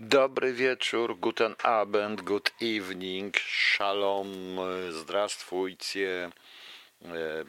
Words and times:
Dobry 0.00 0.52
wieczór, 0.52 1.18
guten 1.18 1.54
Abend, 1.62 2.22
good 2.22 2.50
evening, 2.62 3.36
shalom, 3.36 4.28
zdrastwujcie, 4.90 6.30
e, 7.04 7.44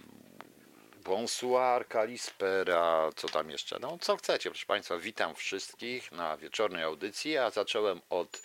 bonsoir, 1.03 1.87
kalispera, 1.87 3.09
co 3.15 3.27
tam 3.27 3.49
jeszcze, 3.49 3.79
no 3.79 3.97
co 4.01 4.17
chcecie, 4.17 4.49
proszę 4.49 4.65
Państwa, 4.65 4.97
witam 4.97 5.35
wszystkich 5.35 6.11
na 6.11 6.37
wieczornej 6.37 6.83
audycji, 6.83 7.37
a 7.37 7.49
zacząłem 7.49 8.01
od 8.09 8.41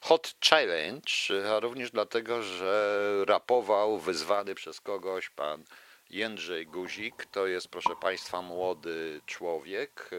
Hot 0.00 0.34
Challenge, 0.50 1.52
a 1.56 1.60
również 1.60 1.90
dlatego, 1.90 2.42
że 2.42 3.02
rapował 3.26 3.98
wyzwany 3.98 4.54
przez 4.54 4.80
kogoś 4.80 5.30
pan 5.30 5.64
Jędrzej 6.10 6.66
Guzik, 6.66 7.26
to 7.32 7.46
jest 7.46 7.68
proszę 7.68 7.96
Państwa 8.00 8.42
młody 8.42 9.20
człowiek, 9.26 10.10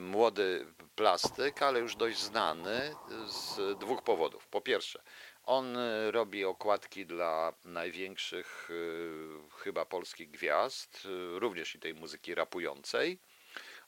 młody 0.00 0.66
plastyk, 0.94 1.62
ale 1.62 1.80
już 1.80 1.96
dość 1.96 2.18
znany 2.18 2.94
z 3.26 3.78
dwóch 3.78 4.02
powodów. 4.02 4.48
Po 4.48 4.60
pierwsze, 4.60 5.02
on 5.44 5.76
e, 5.76 6.10
robi 6.10 6.44
okładki 6.44 7.06
dla 7.06 7.52
największych 7.64 8.68
e, 8.70 9.58
chyba 9.58 9.84
polskich 9.84 10.30
gwiazd, 10.30 11.06
e, 11.06 11.38
również 11.38 11.74
i 11.74 11.78
tej 11.78 11.94
muzyki 11.94 12.34
rapującej 12.34 13.18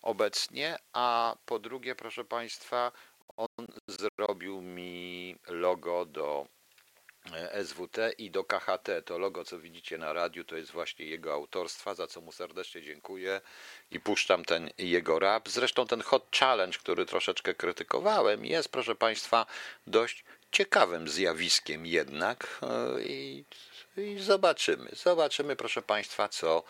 obecnie, 0.02 0.76
a 0.92 1.36
po 1.46 1.58
drugie, 1.58 1.94
proszę 1.94 2.24
Państwa, 2.24 2.92
on 3.36 3.66
zrobił 3.86 4.62
mi 4.62 5.36
logo 5.48 6.04
do 6.04 6.46
SWT 7.64 7.98
i 8.18 8.30
do 8.30 8.44
KHT. 8.44 8.88
To 9.04 9.18
logo, 9.18 9.44
co 9.44 9.58
widzicie 9.58 9.98
na 9.98 10.12
radiu, 10.12 10.44
to 10.44 10.56
jest 10.56 10.70
właśnie 10.70 11.06
jego 11.06 11.32
autorstwa, 11.32 11.94
za 11.94 12.06
co 12.06 12.20
mu 12.20 12.32
serdecznie 12.32 12.82
dziękuję 12.82 13.40
i 13.90 14.00
puszczam 14.00 14.44
ten 14.44 14.70
jego 14.78 15.18
rap. 15.18 15.48
Zresztą 15.48 15.86
ten 15.86 16.02
Hot 16.02 16.36
Challenge, 16.36 16.78
który 16.78 17.06
troszeczkę 17.06 17.54
krytykowałem, 17.54 18.44
jest, 18.44 18.68
proszę 18.68 18.94
Państwa, 18.94 19.46
dość 19.86 20.24
ciekawym 20.52 21.08
zjawiskiem 21.08 21.86
jednak 21.86 22.60
e, 22.62 23.02
i, 23.02 23.44
i 23.96 24.18
zobaczymy. 24.18 24.90
Zobaczymy, 24.92 25.56
proszę 25.56 25.82
Państwa, 25.82 26.28
co, 26.28 26.62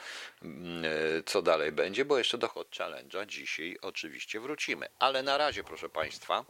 mm, 0.42 0.84
e, 0.84 1.22
co 1.26 1.42
dalej 1.42 1.72
będzie, 1.72 2.04
bo 2.04 2.18
jeszcze 2.18 2.38
do 2.38 2.48
Hot 2.48 2.70
Challenge'a 2.70 3.26
dzisiaj 3.26 3.78
oczywiście 3.82 4.40
wrócimy. 4.40 4.86
Ale 4.98 5.22
na 5.22 5.38
razie, 5.38 5.64
proszę 5.64 5.88
Państwa, 5.88 6.44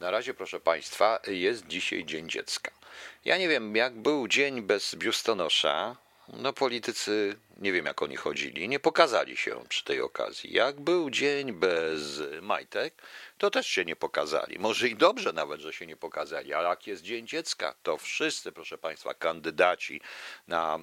na 0.00 0.10
razie, 0.10 0.34
proszę 0.34 0.60
Państwa, 0.60 1.20
jest 1.26 1.66
dzisiaj 1.66 2.04
Dzień 2.04 2.28
Dziecka. 2.28 2.81
Ja 3.24 3.38
nie 3.38 3.48
wiem, 3.48 3.76
jak 3.76 3.94
był 3.94 4.28
dzień 4.28 4.62
bez 4.62 4.94
biustonosza, 4.94 5.96
no 6.28 6.52
politycy, 6.52 7.36
nie 7.56 7.72
wiem 7.72 7.86
jak 7.86 8.02
oni 8.02 8.16
chodzili, 8.16 8.68
nie 8.68 8.80
pokazali 8.80 9.36
się 9.36 9.64
przy 9.68 9.84
tej 9.84 10.00
okazji. 10.00 10.52
Jak 10.52 10.80
był 10.80 11.10
dzień 11.10 11.52
bez 11.52 12.02
majtek, 12.42 12.94
to 13.42 13.50
też 13.50 13.66
się 13.66 13.84
nie 13.84 13.96
pokazali. 13.96 14.58
Może 14.58 14.88
i 14.88 14.96
dobrze 14.96 15.32
nawet, 15.32 15.60
że 15.60 15.72
się 15.72 15.86
nie 15.86 15.96
pokazali, 15.96 16.54
ale 16.54 16.68
jak 16.68 16.86
jest 16.86 17.02
Dzień 17.02 17.26
Dziecka, 17.26 17.74
to 17.82 17.96
wszyscy, 17.96 18.52
proszę 18.52 18.78
Państwa, 18.78 19.14
kandydaci 19.14 20.00
na 20.48 20.78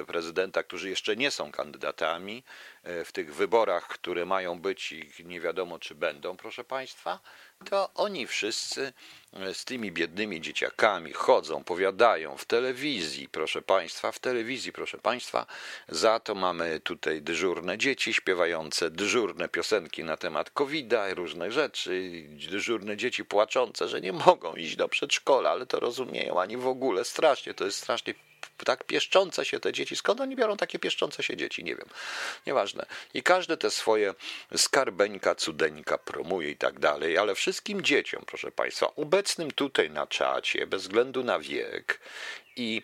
e, 0.00 0.04
prezydenta, 0.04 0.62
którzy 0.62 0.90
jeszcze 0.90 1.16
nie 1.16 1.30
są 1.30 1.52
kandydatami 1.52 2.44
e, 2.82 3.04
w 3.04 3.12
tych 3.12 3.34
wyborach, 3.34 3.88
które 3.88 4.26
mają 4.26 4.60
być 4.60 4.92
i 4.92 5.24
nie 5.24 5.40
wiadomo 5.40 5.78
czy 5.78 5.94
będą, 5.94 6.36
proszę 6.36 6.64
Państwa, 6.64 7.20
to 7.64 7.90
oni 7.94 8.26
wszyscy 8.26 8.92
e, 9.32 9.54
z 9.54 9.64
tymi 9.64 9.92
biednymi 9.92 10.40
dzieciakami 10.40 11.12
chodzą, 11.12 11.64
powiadają 11.64 12.36
w 12.36 12.44
telewizji, 12.44 13.28
proszę 13.28 13.62
Państwa, 13.62 14.12
w 14.12 14.18
telewizji, 14.18 14.72
proszę 14.72 14.98
Państwa, 14.98 15.46
za 15.88 16.20
to 16.20 16.34
mamy 16.34 16.80
tutaj 16.80 17.22
dyżurne 17.22 17.78
dzieci 17.78 18.14
śpiewające 18.14 18.90
dyżurne 18.90 19.48
piosenki 19.48 20.04
na 20.04 20.16
temat 20.16 20.50
COVID-a, 20.50 21.14
różne 21.14 21.52
rzeczy, 21.52 22.03
dyżurne 22.50 22.96
dzieci 22.96 23.24
płaczące, 23.24 23.88
że 23.88 24.00
nie 24.00 24.12
mogą 24.12 24.54
iść 24.54 24.76
do 24.76 24.88
przedszkola, 24.88 25.50
ale 25.50 25.66
to 25.66 25.80
rozumieją, 25.80 26.40
ani 26.40 26.56
w 26.56 26.66
ogóle, 26.66 27.04
strasznie, 27.04 27.54
to 27.54 27.64
jest 27.64 27.78
strasznie 27.78 28.14
tak 28.64 28.84
pieszczące 28.84 29.44
się 29.44 29.60
te 29.60 29.72
dzieci. 29.72 29.96
Skąd 29.96 30.20
oni 30.20 30.36
biorą 30.36 30.56
takie 30.56 30.78
pieszczące 30.78 31.22
się 31.22 31.36
dzieci? 31.36 31.64
Nie 31.64 31.76
wiem. 31.76 31.88
Nieważne. 32.46 32.86
I 33.14 33.22
każde 33.22 33.56
te 33.56 33.70
swoje 33.70 34.14
skarbeńka, 34.56 35.34
cudeńka 35.34 35.98
promuje 35.98 36.50
i 36.50 36.56
tak 36.56 36.78
dalej, 36.78 37.18
ale 37.18 37.34
wszystkim 37.34 37.82
dzieciom, 37.82 38.22
proszę 38.26 38.50
Państwa, 38.50 38.94
obecnym 38.96 39.50
tutaj 39.50 39.90
na 39.90 40.06
czacie, 40.06 40.66
bez 40.66 40.82
względu 40.82 41.24
na 41.24 41.38
wiek 41.38 42.00
i 42.56 42.82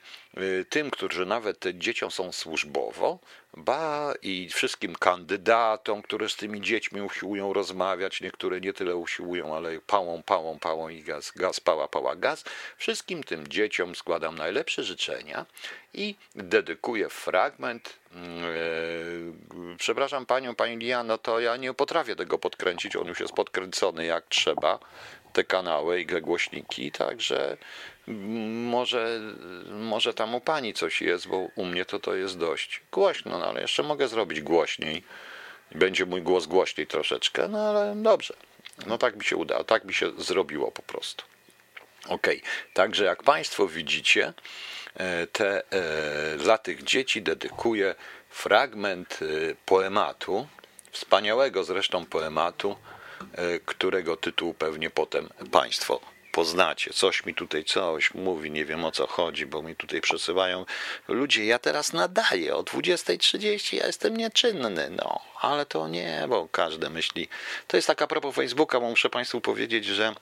tym, 0.68 0.90
którzy 0.90 1.26
nawet 1.26 1.64
dzieciom 1.74 2.10
są 2.10 2.32
służbowo, 2.32 3.18
ba 3.56 4.14
i 4.22 4.48
wszystkim 4.48 4.94
kandydatom, 4.94 6.02
które 6.02 6.28
z 6.28 6.36
tymi 6.36 6.60
dziećmi 6.60 7.02
usiłują 7.02 7.52
rozmawiać, 7.52 8.20
niektóre 8.20 8.60
nie 8.60 8.72
tyle 8.72 8.96
usiłują, 8.96 9.56
ale 9.56 9.80
pałą, 9.80 10.22
pałą, 10.22 10.58
pałą 10.58 10.88
i 10.88 11.02
gaz, 11.02 11.32
gaz, 11.36 11.60
pała, 11.60 11.88
pała, 11.88 12.16
gaz. 12.16 12.44
Wszystkim 12.76 13.22
tym 13.22 13.48
dzieciom 13.48 13.94
składam 13.94 14.38
najlepsze 14.38 14.82
życzenia 14.82 15.46
i 15.94 16.14
dedykuję 16.34 17.08
fragment. 17.08 17.98
Yy, 18.14 19.76
przepraszam 19.76 20.26
panią, 20.26 20.54
pani 20.54 20.76
Liano, 20.76 21.18
to 21.18 21.40
ja 21.40 21.56
nie 21.56 21.74
potrafię 21.74 22.16
tego 22.16 22.38
podkręcić, 22.38 22.96
on 22.96 23.06
już 23.06 23.20
jest 23.20 23.32
podkręcony 23.32 24.06
jak 24.06 24.26
trzeba, 24.28 24.78
te 25.32 25.44
kanały 25.44 26.00
i 26.00 26.06
głośniki, 26.06 26.92
także 26.92 27.56
może, 28.70 29.20
może 29.70 30.14
tam 30.20 30.34
u 30.34 30.40
pani 30.40 30.74
coś 30.74 31.02
jest, 31.02 31.28
bo 31.28 31.36
u 31.54 31.64
mnie 31.64 31.84
to 31.84 31.98
to 31.98 32.14
jest 32.14 32.38
dość 32.38 32.80
głośno, 32.92 33.38
no 33.38 33.46
ale 33.46 33.60
jeszcze 33.60 33.82
mogę 33.82 34.08
zrobić 34.08 34.40
głośniej. 34.40 35.02
Będzie 35.74 36.06
mój 36.06 36.22
głos 36.22 36.46
głośniej 36.46 36.86
troszeczkę, 36.86 37.48
no 37.48 37.58
ale 37.68 37.94
dobrze. 37.96 38.34
No 38.86 38.98
tak 38.98 39.16
mi 39.16 39.24
się 39.24 39.36
udało, 39.36 39.64
tak 39.64 39.84
mi 39.84 39.94
się 39.94 40.10
zrobiło 40.18 40.70
po 40.70 40.82
prostu. 40.82 41.24
Ok, 42.08 42.26
także 42.74 43.04
jak 43.04 43.22
Państwo 43.22 43.68
widzicie, 43.68 44.32
e, 44.94 45.26
te, 45.26 45.62
e, 45.72 46.36
dla 46.36 46.58
tych 46.58 46.84
dzieci 46.84 47.22
dedykuję 47.22 47.94
fragment 48.30 49.18
e, 49.22 49.26
poematu, 49.66 50.46
wspaniałego 50.90 51.64
zresztą 51.64 52.06
poematu, 52.06 52.76
którego 53.64 54.16
tytuł 54.16 54.54
pewnie 54.54 54.90
potem 54.90 55.28
Państwo 55.50 56.00
poznacie. 56.32 56.92
Coś 56.92 57.26
mi 57.26 57.34
tutaj 57.34 57.64
coś 57.64 58.14
mówi, 58.14 58.50
nie 58.50 58.64
wiem 58.64 58.84
o 58.84 58.92
co 58.92 59.06
chodzi, 59.06 59.46
bo 59.46 59.62
mi 59.62 59.76
tutaj 59.76 60.00
przesyłają 60.00 60.66
ludzie. 61.08 61.44
Ja 61.44 61.58
teraz 61.58 61.92
nadaję 61.92 62.56
o 62.56 62.62
20.30, 62.62 63.76
ja 63.76 63.86
jestem 63.86 64.16
nieczynny, 64.16 64.90
no, 64.90 65.20
ale 65.40 65.66
to 65.66 65.88
nie, 65.88 66.24
bo 66.28 66.48
każdy 66.48 66.90
myśli. 66.90 67.28
To 67.66 67.76
jest 67.76 67.86
taka 67.86 68.06
propos 68.06 68.34
Facebooka, 68.34 68.80
bo 68.80 68.88
muszę 68.88 69.10
Państwu 69.10 69.40
powiedzieć, 69.40 69.84
że 69.84 70.14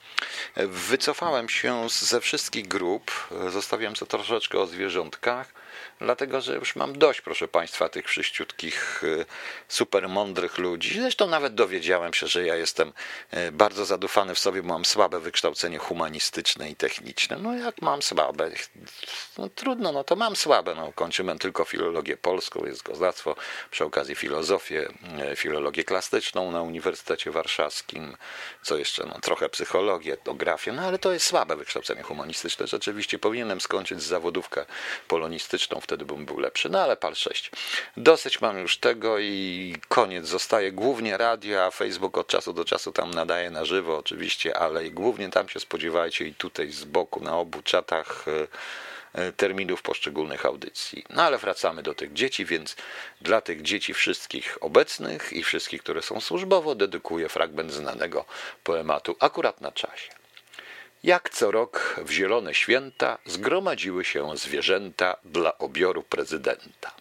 wycofałem 0.55 1.49
się 1.49 1.89
ze 1.89 2.21
wszystkich 2.21 2.67
grup, 2.67 3.11
zostawiłem 3.49 3.95
sobie 3.95 4.09
troszeczkę 4.09 4.59
o 4.59 4.67
zwierzątkach 4.67 5.58
dlatego 6.01 6.41
że 6.41 6.55
już 6.55 6.75
mam 6.75 6.97
dość, 6.97 7.21
proszę 7.21 7.47
Państwa, 7.47 7.89
tych 7.89 8.07
wszyściutkich, 8.07 9.03
y, 9.03 9.25
super 9.67 10.09
mądrych 10.09 10.57
ludzi. 10.57 10.99
Zresztą 11.01 11.27
nawet 11.27 11.55
dowiedziałem 11.55 12.13
się, 12.13 12.27
że 12.27 12.45
ja 12.45 12.55
jestem 12.55 12.93
y, 13.33 13.51
bardzo 13.51 13.85
zadufany 13.85 14.35
w 14.35 14.39
sobie, 14.39 14.61
bo 14.61 14.73
mam 14.73 14.85
słabe 14.85 15.19
wykształcenie 15.19 15.77
humanistyczne 15.77 16.69
i 16.69 16.75
techniczne. 16.75 17.37
No 17.37 17.55
jak 17.55 17.81
mam 17.81 18.01
słabe? 18.01 18.51
No 19.37 19.49
trudno, 19.49 19.91
no 19.91 20.03
to 20.03 20.15
mam 20.15 20.35
słabe. 20.35 20.75
No, 20.75 20.91
kończyłem 20.93 21.39
tylko 21.39 21.65
filologię 21.65 22.17
polską, 22.17 22.65
jest 22.65 22.83
gozdactwo, 22.83 23.35
przy 23.71 23.85
okazji 23.85 24.15
filozofię, 24.15 24.89
y, 25.31 25.35
filologię 25.35 25.83
klasyczną 25.83 26.51
na 26.51 26.61
Uniwersytecie 26.61 27.31
Warszawskim, 27.31 28.17
co 28.61 28.77
jeszcze, 28.77 29.05
no 29.05 29.19
trochę 29.21 29.49
psychologię, 29.49 30.13
etnografię, 30.13 30.71
no 30.71 30.81
ale 30.81 30.99
to 30.99 31.13
jest 31.13 31.25
słabe 31.25 31.55
wykształcenie 31.55 32.03
humanistyczne. 32.03 32.67
Rzeczywiście 32.67 33.19
powinienem 33.19 33.61
skończyć 33.61 34.03
zawodówkę 34.03 34.65
polonistyczną 35.07 35.81
wtedy 35.89 36.05
bym 36.05 36.25
był 36.25 36.39
lepszy. 36.39 36.69
No 36.69 36.81
ale 36.81 36.97
pal 36.97 37.15
6. 37.15 37.51
Dosyć 37.97 38.41
mam 38.41 38.59
już 38.59 38.77
tego 38.77 39.19
i 39.19 39.75
koniec. 39.87 40.25
Zostaje 40.25 40.71
głównie 40.71 41.17
radio, 41.17 41.65
a 41.65 41.71
Facebook 41.71 42.17
od 42.17 42.27
czasu 42.27 42.53
do 42.53 42.65
czasu 42.65 42.91
tam 42.91 43.11
nadaje 43.11 43.49
na 43.49 43.65
żywo 43.65 43.97
oczywiście, 43.97 44.57
ale 44.57 44.89
głównie 44.89 45.29
tam 45.29 45.49
się 45.49 45.59
spodziewajcie 45.59 46.25
i 46.25 46.33
tutaj 46.33 46.71
z 46.71 46.83
boku 46.83 47.23
na 47.23 47.37
obu 47.37 47.61
czatach 47.61 48.25
e, 48.27 48.47
e, 49.21 49.31
terminów 49.31 49.81
poszczególnych 49.81 50.45
audycji. 50.45 51.03
No 51.09 51.23
ale 51.23 51.37
wracamy 51.37 51.83
do 51.83 51.93
tych 51.93 52.13
dzieci, 52.13 52.45
więc 52.45 52.75
dla 53.21 53.41
tych 53.41 53.61
dzieci 53.61 53.93
wszystkich 53.93 54.57
obecnych 54.61 55.33
i 55.33 55.43
wszystkich, 55.43 55.83
które 55.83 56.01
są 56.01 56.21
służbowo, 56.21 56.75
dedykuję 56.75 57.29
fragment 57.29 57.71
znanego 57.71 58.25
poematu 58.63 59.15
akurat 59.19 59.61
na 59.61 59.71
czasie. 59.71 60.18
Jak 61.03 61.29
co 61.29 61.51
rok 61.51 61.99
w 62.05 62.11
zielone 62.11 62.53
święta 62.53 63.17
zgromadziły 63.25 64.05
się 64.05 64.37
zwierzęta 64.37 65.15
dla 65.25 65.57
obioru 65.57 66.03
prezydenta. 66.03 66.91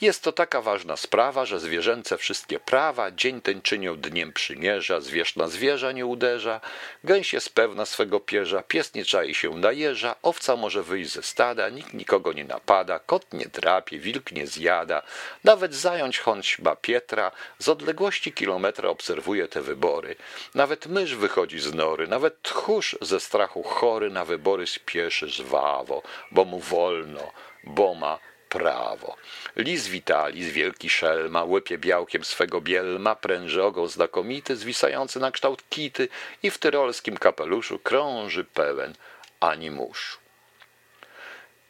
Jest 0.00 0.22
to 0.22 0.32
taka 0.32 0.60
ważna 0.60 0.96
sprawa, 0.96 1.46
że 1.46 1.60
zwierzęce 1.60 2.18
wszystkie 2.18 2.60
prawa 2.60 3.10
dzień 3.10 3.40
ten 3.40 3.62
czynią 3.62 3.96
dniem 3.96 4.32
przymierza, 4.32 5.00
zwierz 5.00 5.36
na 5.36 5.48
zwierza 5.48 5.92
nie 5.92 6.06
uderza, 6.06 6.60
gęś 7.04 7.32
jest 7.32 7.54
pewna 7.54 7.86
swego 7.86 8.20
pierza, 8.20 8.62
pies 8.62 8.94
nie 8.94 9.04
czai 9.04 9.34
się 9.34 9.50
na 9.50 9.72
jeża, 9.72 10.14
owca 10.22 10.56
może 10.56 10.82
wyjść 10.82 11.12
ze 11.12 11.22
stada, 11.22 11.68
nikt 11.68 11.94
nikogo 11.94 12.32
nie 12.32 12.44
napada, 12.44 12.98
kot 12.98 13.32
nie 13.32 13.46
drapie, 13.46 13.98
wilk 13.98 14.32
nie 14.32 14.46
zjada, 14.46 15.02
nawet 15.44 15.74
zająć 15.74 16.18
choć 16.18 16.58
ma 16.58 16.76
Pietra, 16.76 17.32
z 17.58 17.68
odległości 17.68 18.32
kilometra 18.32 18.88
obserwuje 18.88 19.48
te 19.48 19.62
wybory. 19.62 20.16
Nawet 20.54 20.86
mysz 20.86 21.14
wychodzi 21.16 21.60
z 21.60 21.74
nory, 21.74 22.08
nawet 22.08 22.42
tchórz 22.42 22.96
ze 23.00 23.20
strachu 23.20 23.62
chory 23.62 24.10
na 24.10 24.24
wybory 24.24 24.66
spieszy 24.66 25.28
żwawo, 25.28 26.02
bo 26.30 26.44
mu 26.44 26.60
wolno, 26.60 27.32
bo 27.64 27.94
ma 27.94 28.18
prawo. 28.54 29.16
Lis 29.56 29.88
witalis, 29.88 30.48
wielki 30.48 30.90
szelma, 30.90 31.44
łypie 31.44 31.78
białkiem 31.78 32.24
swego 32.24 32.60
bielma, 32.60 33.14
pręży 33.14 33.62
ogon 33.62 33.88
znakomity, 33.88 34.56
zwisający 34.56 35.20
na 35.20 35.30
kształt 35.30 35.68
kity 35.68 36.08
i 36.42 36.50
w 36.50 36.58
tyrolskim 36.58 37.16
kapeluszu 37.16 37.78
krąży 37.78 38.44
pełen 38.44 38.94
animuszu. 39.40 40.23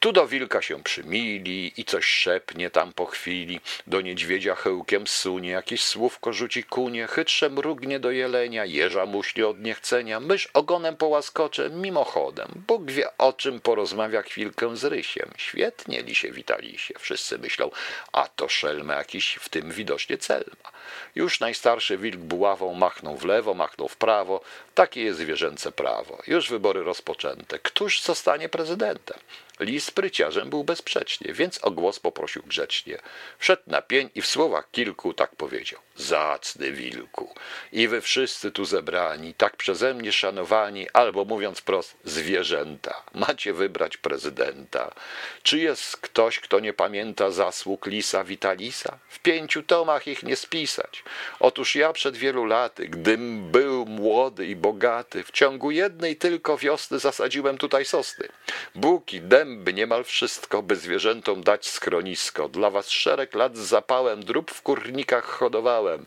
Tu 0.04 0.12
do 0.12 0.26
wilka 0.26 0.62
się 0.62 0.82
przymili 0.82 1.72
i 1.76 1.84
coś 1.84 2.04
szepnie 2.04 2.70
tam 2.70 2.92
po 2.92 3.06
chwili, 3.06 3.60
do 3.86 4.00
niedźwiedzia 4.00 4.54
chyłkiem 4.54 5.06
sunie, 5.06 5.50
jakieś 5.50 5.82
słówko 5.82 6.32
rzuci 6.32 6.64
kunie, 6.64 7.06
chytrze 7.06 7.50
mrugnie 7.50 8.00
do 8.00 8.10
jelenia, 8.10 8.64
jeża 8.64 9.06
muśnie 9.06 9.46
od 9.46 9.60
niechcenia, 9.60 10.20
mysz 10.20 10.48
ogonem 10.54 10.96
połaskocze 10.96 11.70
mimochodem. 11.70 12.48
Bóg 12.66 12.90
wie 12.90 13.18
o 13.18 13.32
czym 13.32 13.60
porozmawia 13.60 14.22
chwilkę 14.22 14.76
z 14.76 14.84
rysiem. 14.84 15.30
Świetnie 15.36 16.02
lisie 16.02 16.32
witali 16.32 16.78
się, 16.78 16.94
wszyscy 16.98 17.38
myślą, 17.38 17.70
a 18.12 18.28
to 18.28 18.48
szelma 18.48 18.94
jakiś 18.94 19.34
w 19.34 19.48
tym 19.48 19.70
widocznie 19.70 20.18
cel 20.18 20.44
ma. 20.64 20.70
Już 21.14 21.40
najstarszy 21.40 21.98
wilk 21.98 22.16
buławą 22.16 22.74
machnął 22.74 23.16
w 23.16 23.24
lewo, 23.24 23.54
machnął 23.54 23.88
w 23.88 23.96
prawo. 23.96 24.40
Takie 24.74 25.02
jest 25.02 25.18
zwierzęce 25.18 25.72
prawo. 25.72 26.22
Już 26.26 26.50
wybory 26.50 26.82
rozpoczęte. 26.82 27.58
Któż 27.58 28.02
zostanie 28.02 28.48
prezydentem? 28.48 29.18
Lis 29.60 29.84
spryciarzem 29.84 30.50
był 30.50 30.64
bezsprzecznie, 30.64 31.32
więc 31.32 31.64
o 31.64 31.70
głos 31.70 32.00
poprosił 32.00 32.42
grzecznie. 32.42 32.98
Wszedł 33.38 33.62
na 33.66 33.82
pień 33.82 34.10
i 34.14 34.22
w 34.22 34.26
słowach 34.26 34.70
kilku 34.70 35.14
tak 35.14 35.36
powiedział. 35.36 35.80
Zacny 35.96 36.72
wilku, 36.72 37.34
i 37.72 37.88
wy 37.88 38.00
wszyscy 38.00 38.50
tu 38.50 38.64
zebrani, 38.64 39.34
tak 39.34 39.56
przeze 39.56 39.94
mnie 39.94 40.12
szanowani, 40.12 40.86
albo 40.92 41.24
mówiąc 41.24 41.60
prost, 41.60 41.96
zwierzęta, 42.04 43.02
macie 43.14 43.52
wybrać 43.52 43.96
prezydenta. 43.96 44.94
Czy 45.42 45.58
jest 45.58 45.96
ktoś, 45.96 46.40
kto 46.40 46.60
nie 46.60 46.72
pamięta 46.72 47.30
zasług 47.30 47.86
Lisa 47.86 48.24
Vitalisa? 48.24 48.98
W 49.08 49.18
pięciu 49.18 49.62
tomach 49.62 50.06
ich 50.06 50.22
nie 50.22 50.36
spisać. 50.36 51.04
Otóż 51.40 51.74
ja 51.74 51.92
przed 51.92 52.16
wielu 52.16 52.44
laty, 52.44 52.88
gdym 52.88 53.50
był 53.50 53.86
młody 53.86 54.46
i 54.46 54.56
bogaty, 54.56 55.22
w 55.24 55.30
ciągu 55.30 55.70
jednej 55.70 56.16
tylko 56.16 56.58
wiosny 56.58 56.98
zasadziłem 56.98 57.58
tutaj 57.58 57.84
sosny. 57.84 58.28
Buki, 58.74 59.20
dęby, 59.44 59.72
niemal 59.72 60.04
wszystko, 60.04 60.62
by 60.62 60.76
zwierzętom 60.76 61.42
dać 61.42 61.68
schronisko. 61.68 62.48
Dla 62.48 62.70
was 62.70 62.90
szereg 62.90 63.34
lat 63.34 63.56
z 63.56 63.60
zapałem 63.60 64.24
drób 64.24 64.50
w 64.50 64.62
kurnikach 64.62 65.24
hodowałem. 65.24 66.06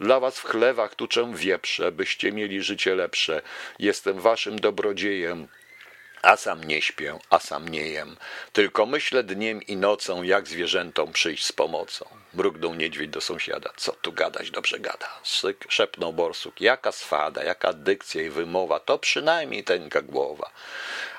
Dla 0.00 0.20
was 0.20 0.38
w 0.38 0.44
chlewach 0.44 0.94
tuczę 0.94 1.32
wieprze, 1.34 1.92
byście 1.92 2.32
mieli 2.32 2.62
życie 2.62 2.94
lepsze. 2.94 3.42
Jestem 3.78 4.20
waszym 4.20 4.58
dobrodziejem. 4.58 5.48
A 6.22 6.36
sam 6.36 6.64
nie 6.64 6.82
śpię, 6.82 7.18
a 7.30 7.38
sam 7.38 7.68
nie 7.68 7.88
jem. 7.88 8.16
Tylko 8.52 8.86
myślę 8.86 9.22
dniem 9.22 9.62
i 9.62 9.76
nocą, 9.76 10.22
jak 10.22 10.48
zwierzętom 10.48 11.12
przyjść 11.12 11.44
z 11.44 11.52
pomocą. 11.52 12.06
Mrugnął 12.34 12.74
niedźwiedź 12.74 13.10
do 13.10 13.20
sąsiada. 13.20 13.70
Co 13.76 13.92
tu 13.92 14.12
gadać, 14.12 14.50
dobrze 14.50 14.78
gada. 14.78 15.08
Syk, 15.22 15.64
szepnął 15.68 16.12
borsuk. 16.12 16.60
Jaka 16.60 16.92
swada, 16.92 17.44
jaka 17.44 17.72
dykcja 17.72 18.22
i 18.22 18.30
wymowa, 18.30 18.80
to 18.80 18.98
przynajmniej 18.98 19.64
tęka 19.64 20.02
głowa. 20.02 20.50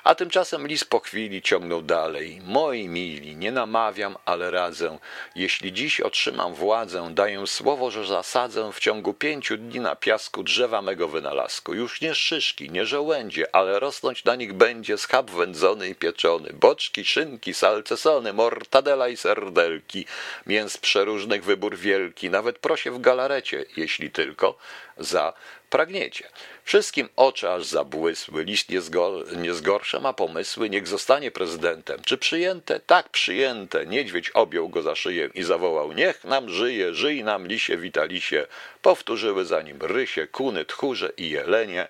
A 0.04 0.14
tymczasem 0.14 0.66
lis 0.66 0.84
po 0.84 1.00
chwili 1.00 1.42
ciągnął 1.42 1.82
dalej. 1.82 2.40
Moi 2.44 2.88
mili, 2.88 3.36
nie 3.36 3.52
namawiam, 3.52 4.16
ale 4.24 4.50
radzę. 4.50 4.98
Jeśli 5.34 5.72
dziś 5.72 6.00
otrzymam 6.00 6.54
władzę, 6.54 7.10
daję 7.14 7.46
słowo, 7.46 7.90
że 7.90 8.06
zasadzę 8.06 8.72
w 8.72 8.80
ciągu 8.80 9.14
pięciu 9.14 9.56
dni 9.56 9.80
na 9.80 9.96
piasku 9.96 10.42
drzewa 10.42 10.82
mego 10.82 11.08
wynalazku. 11.08 11.74
Już 11.74 12.00
nie 12.00 12.14
szyszki, 12.14 12.70
nie 12.70 12.86
żołędzie, 12.86 13.54
ale 13.56 13.80
rosnąć 13.80 14.24
na 14.24 14.36
nich 14.36 14.52
będzie 14.52 14.98
schab 14.98 15.30
wędzony 15.30 15.88
i 15.88 15.94
pieczony, 15.94 16.52
boczki, 16.52 17.04
szynki, 17.04 17.54
salcesony, 17.54 18.32
mortadela 18.32 19.08
i 19.08 19.16
serdelki, 19.16 20.06
mięs 20.46 20.76
przeróżnych 20.76 21.44
wybór 21.44 21.76
wielki, 21.76 22.30
nawet 22.30 22.58
prosie 22.58 22.90
w 22.90 23.00
galarecie, 23.00 23.64
jeśli 23.76 24.10
tylko 24.10 24.58
za 24.98 25.32
pragniecie. 25.70 26.28
Wszystkim 26.64 27.08
oczy 27.16 27.50
aż 27.50 27.64
zabłysły, 27.64 28.44
list 28.44 28.68
nie, 28.68 28.80
zgor 28.80 29.36
nie 29.36 29.54
zgorsze 29.54 30.00
ma 30.00 30.12
pomysły, 30.12 30.70
niech 30.70 30.88
zostanie 30.88 31.30
prezydentem. 31.30 32.00
Czy 32.04 32.18
przyjęte? 32.18 32.80
Tak, 32.80 33.08
przyjęte. 33.08 33.86
Niedźwiedź 33.86 34.30
objął 34.30 34.68
go 34.68 34.82
za 34.82 34.94
szyję 34.94 35.30
i 35.34 35.42
zawołał, 35.42 35.92
niech 35.92 36.24
nam 36.24 36.48
żyje, 36.48 36.94
żyj 36.94 37.24
nam 37.24 37.46
lisie, 37.46 37.76
witalisie. 37.76 38.46
Powtórzyły 38.82 39.44
za 39.44 39.62
nim 39.62 39.78
rysie, 39.80 40.26
kuny, 40.26 40.64
tchórze 40.64 41.12
i 41.16 41.30
jelenie 41.30 41.88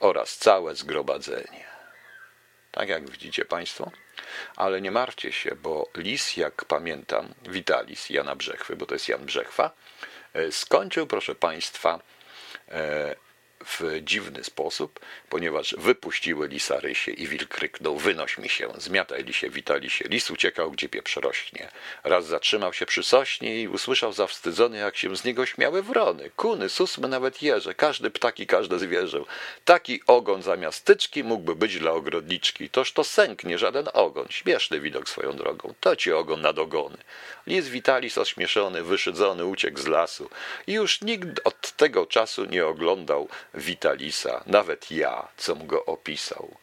oraz 0.00 0.36
całe 0.36 0.74
zgromadzenie. 0.74 1.64
Tak 2.70 2.88
jak 2.88 3.10
widzicie 3.10 3.44
Państwo? 3.44 3.90
Ale 4.56 4.80
nie 4.80 4.90
martwcie 4.90 5.32
się, 5.32 5.54
bo 5.54 5.88
lis, 5.96 6.36
jak 6.36 6.64
pamiętam, 6.64 7.34
Witalis 7.42 8.10
Jana 8.10 8.36
Brzechwy, 8.36 8.76
bo 8.76 8.86
to 8.86 8.94
jest 8.94 9.08
Jan 9.08 9.24
Brzechwa, 9.24 9.70
e, 10.34 10.52
skończył, 10.52 11.06
proszę 11.06 11.34
Państwa, 11.34 12.00
e, 12.68 13.16
w 13.64 14.00
dziwny 14.02 14.44
sposób, 14.44 15.00
ponieważ 15.28 15.74
wypuściły 15.78 16.48
lisa 16.48 16.80
rysie 16.80 17.12
i 17.12 17.26
wilk 17.26 17.48
kryknął 17.48 17.98
wynoś 17.98 18.38
mi 18.38 18.48
się, 18.48 18.68
zmiataj 18.78 19.24
lisie, 19.24 19.50
witali 19.50 19.90
się. 19.90 20.04
Lis 20.08 20.30
uciekał, 20.30 20.70
gdzie 20.70 20.88
pieprz 20.88 21.16
rośnie. 21.16 21.68
Raz 22.04 22.26
zatrzymał 22.26 22.72
się 22.72 22.86
przy 22.86 23.02
sośnie 23.02 23.62
i 23.62 23.68
usłyszał 23.68 24.12
zawstydzony, 24.12 24.78
jak 24.78 24.96
się 24.96 25.16
z 25.16 25.24
niego 25.24 25.46
śmiały 25.46 25.82
wrony, 25.82 26.30
kuny, 26.36 26.68
susmy, 26.68 27.08
nawet 27.08 27.42
jeże, 27.42 27.74
każdy 27.74 28.10
ptak 28.10 28.40
i 28.40 28.46
każde 28.46 28.78
zwierzę. 28.78 29.20
Taki 29.64 30.00
ogon 30.06 30.42
zamiast 30.42 30.84
tyczki 30.84 31.24
mógłby 31.24 31.56
być 31.56 31.78
dla 31.78 31.90
ogrodniczki. 31.92 32.70
Toż 32.70 32.92
to 32.92 33.04
sęk, 33.04 33.44
nie 33.44 33.58
żaden 33.58 33.88
ogon. 33.92 34.26
Śmieszny 34.30 34.80
widok 34.80 35.08
swoją 35.08 35.36
drogą. 35.36 35.74
To 35.80 35.96
ci 35.96 36.12
ogon 36.12 36.40
nad 36.40 36.58
ogony. 36.58 36.96
Lis 37.46 37.68
Witalis 37.68 38.18
ośmieszony, 38.18 38.82
wyszydzony 38.82 39.44
uciekł 39.44 39.78
z 39.78 39.86
lasu 39.86 40.30
i 40.66 40.72
już 40.72 41.00
nikt 41.00 41.40
od 41.44 41.72
tego 41.72 42.06
czasu 42.06 42.44
nie 42.44 42.66
oglądał 42.66 43.28
Witalisa, 43.54 44.42
nawet 44.46 44.90
ja, 44.90 45.28
com 45.36 45.66
go 45.66 45.84
opisał. 45.84 46.56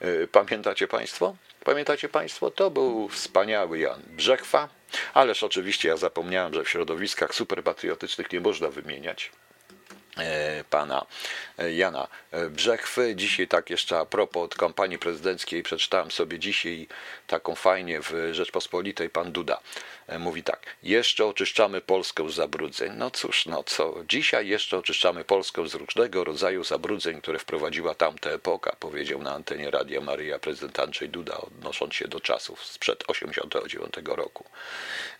E, 0.00 0.26
pamiętacie 0.26 0.88
Państwo? 0.88 1.36
Pamiętacie 1.64 2.08
Państwo? 2.08 2.50
To 2.50 2.70
był 2.70 3.08
wspaniały 3.08 3.78
Jan 3.78 4.02
Brzechwa, 4.06 4.68
ależ 5.14 5.42
oczywiście 5.42 5.88
ja 5.88 5.96
zapomniałem, 5.96 6.54
że 6.54 6.64
w 6.64 6.68
środowiskach 6.68 7.34
superpatriotycznych 7.34 8.32
nie 8.32 8.40
można 8.40 8.68
wymieniać 8.68 9.32
pana 10.70 11.06
e, 11.58 11.72
Jana 11.72 12.08
Brzechwy. 12.50 13.16
Dzisiaj 13.16 13.48
tak 13.48 13.70
jeszcze 13.70 13.98
a 13.98 14.06
propos 14.06 14.44
od 14.44 14.54
kampanii 14.54 14.98
prezydenckiej 14.98 15.62
przeczytałem 15.62 16.10
sobie 16.10 16.38
dzisiaj 16.38 16.88
taką 17.26 17.54
fajnie 17.54 18.00
w 18.00 18.12
Rzeczpospolitej 18.32 19.10
pan 19.10 19.32
Duda 19.32 19.60
E, 20.06 20.18
mówi 20.18 20.42
tak, 20.42 20.60
jeszcze 20.82 21.26
oczyszczamy 21.26 21.80
Polskę 21.80 22.30
z 22.30 22.34
zabrudzeń. 22.34 22.92
No 22.96 23.10
cóż, 23.10 23.46
no 23.46 23.62
co, 23.64 23.94
dzisiaj 24.08 24.48
jeszcze 24.48 24.78
oczyszczamy 24.78 25.24
Polskę 25.24 25.68
z 25.68 25.74
różnego 25.74 26.24
rodzaju 26.24 26.64
zabrudzeń, 26.64 27.20
które 27.20 27.38
wprowadziła 27.38 27.94
tamta 27.94 28.30
epoka, 28.30 28.76
powiedział 28.80 29.22
na 29.22 29.34
antenie 29.34 29.70
Radia 29.70 30.00
Maryja 30.00 30.38
prezydent 30.38 30.80
Andrzej 30.80 31.08
Duda, 31.08 31.36
odnosząc 31.36 31.94
się 31.94 32.08
do 32.08 32.20
czasów 32.20 32.66
sprzed 32.66 33.04
89 33.06 33.94
roku. 34.06 34.44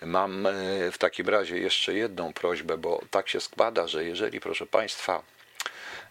Mam 0.02 0.46
e, 0.46 0.52
w 0.92 0.98
takim 0.98 1.28
razie 1.28 1.58
jeszcze 1.58 1.94
jedną 1.94 2.32
prośbę, 2.32 2.78
bo 2.78 3.00
tak 3.10 3.28
się 3.28 3.40
składa, 3.40 3.88
że 3.88 4.04
jeżeli, 4.04 4.40
proszę 4.40 4.66
Państwa, 4.66 4.85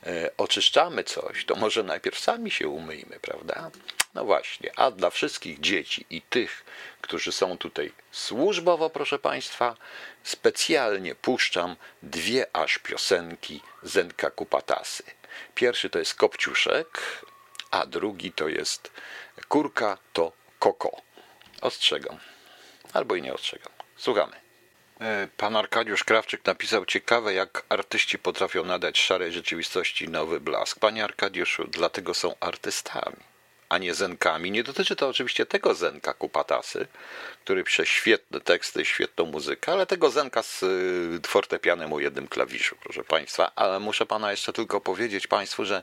e, 0.05 0.29
oczyszczamy 0.38 1.03
coś, 1.03 1.46
to 1.46 1.55
może 1.55 1.84
najpierw 1.84 2.20
sami 2.20 2.51
się 2.51 2.67
umyjmy, 2.67 3.20
prawda? 3.20 3.72
No 4.13 4.25
właśnie, 4.25 4.72
a 4.75 4.91
dla 4.91 5.10
wszystkich 5.10 5.60
dzieci 5.60 6.05
i 6.10 6.22
tych, 6.22 6.65
którzy 7.01 7.32
są 7.32 7.58
tutaj 7.58 7.91
służbowo, 8.12 8.89
proszę 8.89 9.20
Państwa, 9.20 9.75
specjalnie 10.24 11.15
puszczam 11.15 11.75
dwie 12.03 12.46
aż 12.53 12.77
piosenki 12.77 13.62
Zenka 13.84 14.32
Kupatasy. 14.32 15.03
Pierwszy 15.55 15.89
to 15.89 16.00
jest 16.00 16.15
Kopciuszek, 16.15 17.01
a 17.72 17.86
drugi 17.86 18.32
to 18.32 18.48
jest 18.48 18.91
Kurka 19.48 19.98
to 20.13 20.32
Koko. 20.60 21.01
Ostrzegam. 21.62 22.20
Albo 22.94 23.15
i 23.15 23.22
nie 23.22 23.34
ostrzegam. 23.34 23.72
Słuchamy. 23.98 24.44
E, 25.01 25.27
pan 25.37 25.55
Arkadiusz 25.55 26.03
Krawczyk 26.03 26.45
napisał 26.45 26.85
ciekawe, 26.85 27.33
jak 27.33 27.65
artyści 27.69 28.19
potrafią 28.19 28.65
nadać 28.65 28.99
szarej 28.99 29.31
rzeczywistości 29.31 30.09
nowy 30.09 30.39
blask. 30.39 30.79
Panie 30.79 31.03
Arkadiuszu, 31.03 31.67
dlatego 31.67 32.13
są 32.13 32.35
artystami 32.39 33.17
a 33.69 33.77
nie 33.77 33.93
zenkami. 33.93 34.51
Nie 34.51 34.63
dotyczy 34.63 34.95
to 34.95 35.07
oczywiście 35.07 35.45
tego 35.45 35.73
zenka 35.73 36.13
kupatasy, 36.13 36.87
który 37.45 37.63
pisze 37.63 37.85
świetne 37.85 38.41
teksty, 38.41 38.85
świetną 38.85 39.25
muzykę, 39.25 39.71
ale 39.71 39.85
tego 39.85 40.09
Zenka 40.09 40.43
z 40.43 40.63
y, 40.63 41.27
fortepianem 41.27 41.93
o 41.93 41.99
jednym 41.99 42.27
klawiszu, 42.27 42.75
proszę 42.83 43.03
Państwa. 43.03 43.51
Ale 43.55 43.79
muszę 43.79 44.05
Pana 44.05 44.31
jeszcze 44.31 44.53
tylko 44.53 44.81
powiedzieć 44.81 45.27
Państwu, 45.27 45.65
że 45.65 45.81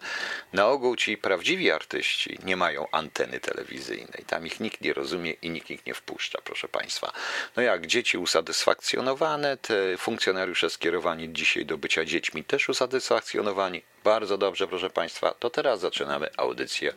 na 0.52 0.68
ogół 0.68 0.96
ci 0.96 1.16
prawdziwi 1.16 1.70
artyści 1.70 2.38
nie 2.44 2.56
mają 2.56 2.86
anteny 2.90 3.40
telewizyjnej. 3.40 4.24
Tam 4.26 4.46
ich 4.46 4.60
nikt 4.60 4.80
nie 4.80 4.92
rozumie 4.92 5.30
i 5.30 5.50
nikt 5.50 5.70
ich 5.70 5.86
nie 5.86 5.94
wpuszcza, 5.94 6.38
proszę 6.44 6.68
Państwa. 6.68 7.12
No 7.56 7.62
jak 7.62 7.86
dzieci 7.86 8.18
usatysfakcjonowane, 8.18 9.56
te 9.56 9.98
funkcjonariusze 9.98 10.70
skierowani 10.70 11.32
dzisiaj 11.32 11.66
do 11.66 11.78
bycia 11.78 12.04
dziećmi 12.04 12.44
też 12.44 12.68
usatysfakcjonowani. 12.68 13.82
Bardzo 14.04 14.38
dobrze, 14.38 14.68
proszę 14.68 14.90
Państwa. 14.90 15.34
To 15.38 15.50
teraz 15.50 15.80
zaczynamy 15.80 16.28
audycję 16.36 16.92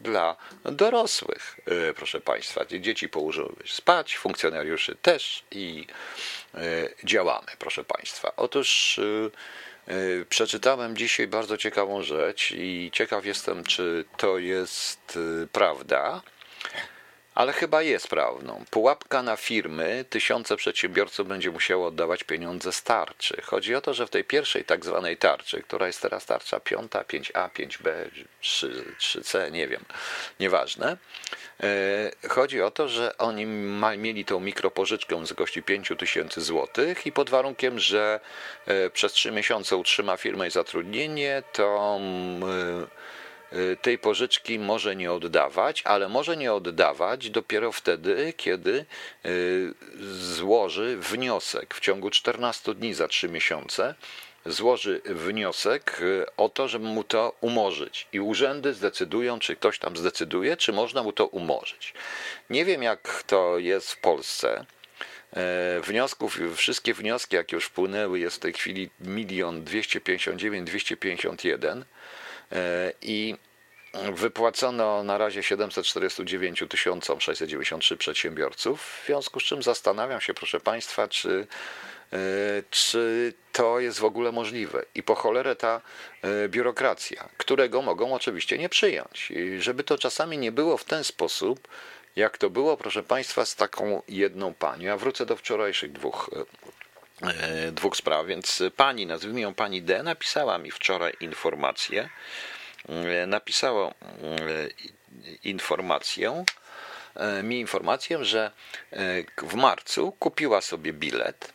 dla 0.00 0.36
dorosłych, 0.64 1.60
e, 1.66 1.94
proszę 1.94 2.20
Państwa. 2.20 2.64
Dzieci 2.64 3.08
położyły 3.08 3.54
spać, 3.66 4.07
funkcjonariuszy 4.16 4.96
też 5.02 5.44
i 5.50 5.86
e, 6.54 6.60
działamy, 7.04 7.46
proszę 7.58 7.84
Państwa. 7.84 8.32
Otóż 8.36 9.00
e, 9.88 10.24
przeczytałem 10.24 10.96
dzisiaj 10.96 11.26
bardzo 11.26 11.56
ciekawą 11.56 12.02
rzecz 12.02 12.50
i 12.50 12.90
ciekaw 12.92 13.26
jestem, 13.26 13.64
czy 13.64 14.04
to 14.16 14.38
jest 14.38 15.18
prawda 15.52 16.22
ale 17.38 17.52
chyba 17.52 17.82
jest 17.82 18.08
prawdą. 18.08 18.64
Pułapka 18.70 19.22
na 19.22 19.36
firmy, 19.36 20.04
tysiące 20.10 20.56
przedsiębiorców 20.56 21.28
będzie 21.28 21.50
musiało 21.50 21.86
oddawać 21.86 22.24
pieniądze 22.24 22.72
z 22.72 22.82
tarczy. 22.82 23.42
Chodzi 23.42 23.74
o 23.74 23.80
to, 23.80 23.94
że 23.94 24.06
w 24.06 24.10
tej 24.10 24.24
pierwszej 24.24 24.64
tak 24.64 24.84
zwanej 24.84 25.16
tarczy, 25.16 25.62
która 25.62 25.86
jest 25.86 26.02
teraz 26.02 26.26
tarcza 26.26 26.60
5, 26.60 26.92
5A, 26.92 27.50
5B, 27.50 27.90
3, 28.40 28.94
3C, 29.00 29.52
nie 29.52 29.68
wiem, 29.68 29.84
nieważne. 30.40 30.96
E, 31.62 32.28
chodzi 32.28 32.62
o 32.62 32.70
to, 32.70 32.88
że 32.88 33.18
oni 33.18 33.46
mieli 33.96 34.24
tą 34.24 34.40
mikropożyczkę 34.40 35.16
w 35.16 35.20
wysokości 35.20 35.62
5 35.62 35.92
tysięcy 35.98 36.40
złotych 36.40 37.06
i 37.06 37.12
pod 37.12 37.30
warunkiem, 37.30 37.78
że 37.78 38.20
e, 38.66 38.90
przez 38.90 39.12
3 39.12 39.30
miesiące 39.30 39.76
utrzyma 39.76 40.16
firmę 40.16 40.48
i 40.48 40.50
zatrudnienie, 40.50 41.42
to 41.52 41.98
Y, 42.42 43.07
Y, 43.52 43.76
tej 43.82 43.98
pożyczki 43.98 44.58
może 44.58 44.96
nie 44.96 45.12
oddawać, 45.12 45.82
ale 45.84 46.08
może 46.08 46.36
nie 46.36 46.52
oddawać 46.52 47.30
dopiero 47.30 47.72
wtedy, 47.72 48.32
kiedy 48.36 48.84
y, 49.26 49.74
złoży 50.10 50.96
wniosek 50.96 51.74
w 51.74 51.80
ciągu 51.80 52.10
14 52.10 52.74
dni 52.74 52.94
za 52.94 53.08
3 53.08 53.28
miesiące 53.28 53.94
złoży 54.46 55.00
wniosek 55.04 56.00
y, 56.00 56.26
o 56.36 56.48
to, 56.48 56.68
żeby 56.68 56.86
mu 56.86 57.04
to 57.04 57.36
umorzyć. 57.40 58.06
I 58.12 58.20
urzędy 58.20 58.74
zdecydują, 58.74 59.38
czy 59.38 59.56
ktoś 59.56 59.78
tam 59.78 59.96
zdecyduje, 59.96 60.56
czy 60.56 60.72
można 60.72 61.02
mu 61.02 61.12
to 61.12 61.26
umorzyć. 61.26 61.94
Nie 62.50 62.64
wiem, 62.64 62.82
jak 62.82 63.22
to 63.26 63.58
jest 63.58 63.92
w 63.92 64.00
Polsce. 64.00 64.64
Wniosków, 65.82 66.38
wszystkie 66.56 66.94
wnioski, 66.94 67.36
jakie 67.36 67.56
już 67.56 67.64
wpłynęły, 67.64 68.18
jest 68.18 68.36
w 68.36 68.38
tej 68.38 68.52
chwili 68.52 68.90
1 69.00 69.64
259 69.64 70.70
251. 70.70 71.84
I 73.02 73.36
wypłacono 74.12 75.02
na 75.02 75.18
razie 75.18 75.42
749 75.42 76.64
693 77.18 77.96
przedsiębiorców, 77.96 79.00
w 79.02 79.06
związku 79.06 79.40
z 79.40 79.42
czym 79.42 79.62
zastanawiam 79.62 80.20
się, 80.20 80.34
proszę 80.34 80.60
Państwa, 80.60 81.08
czy, 81.08 81.46
e, 82.12 82.18
czy 82.70 83.32
to 83.52 83.80
jest 83.80 83.98
w 83.98 84.04
ogóle 84.04 84.32
możliwe 84.32 84.84
i 84.94 85.02
po 85.02 85.14
cholerę 85.14 85.56
ta 85.56 85.80
e, 86.22 86.48
biurokracja, 86.48 87.28
którego 87.36 87.82
mogą 87.82 88.14
oczywiście 88.14 88.58
nie 88.58 88.68
przyjąć. 88.68 89.30
I 89.30 89.60
żeby 89.60 89.84
to 89.84 89.98
czasami 89.98 90.38
nie 90.38 90.52
było 90.52 90.76
w 90.76 90.84
ten 90.84 91.04
sposób, 91.04 91.68
jak 92.16 92.38
to 92.38 92.50
było, 92.50 92.76
proszę 92.76 93.02
Państwa, 93.02 93.44
z 93.44 93.56
taką 93.56 94.02
jedną 94.08 94.54
panią. 94.54 94.84
Ja 94.84 94.96
wrócę 94.96 95.26
do 95.26 95.36
wczorajszych 95.36 95.92
dwóch 95.92 96.30
e, 96.36 96.44
dwóch 97.72 97.96
spraw, 97.96 98.26
więc 98.26 98.62
pani, 98.76 99.06
nazwijmy 99.06 99.40
ją 99.40 99.54
pani 99.54 99.82
D, 99.82 100.02
napisała 100.02 100.58
mi 100.58 100.70
wczoraj 100.70 101.12
informację, 101.20 102.08
E, 102.88 103.26
napisało 103.26 103.90
e, 103.90 103.94
informację, 105.44 106.44
e, 107.16 107.42
mi 107.42 107.60
informację, 107.60 108.24
że 108.24 108.50
w 109.36 109.54
marcu 109.54 110.12
kupiła 110.12 110.60
sobie 110.60 110.92
bilet 110.92 111.52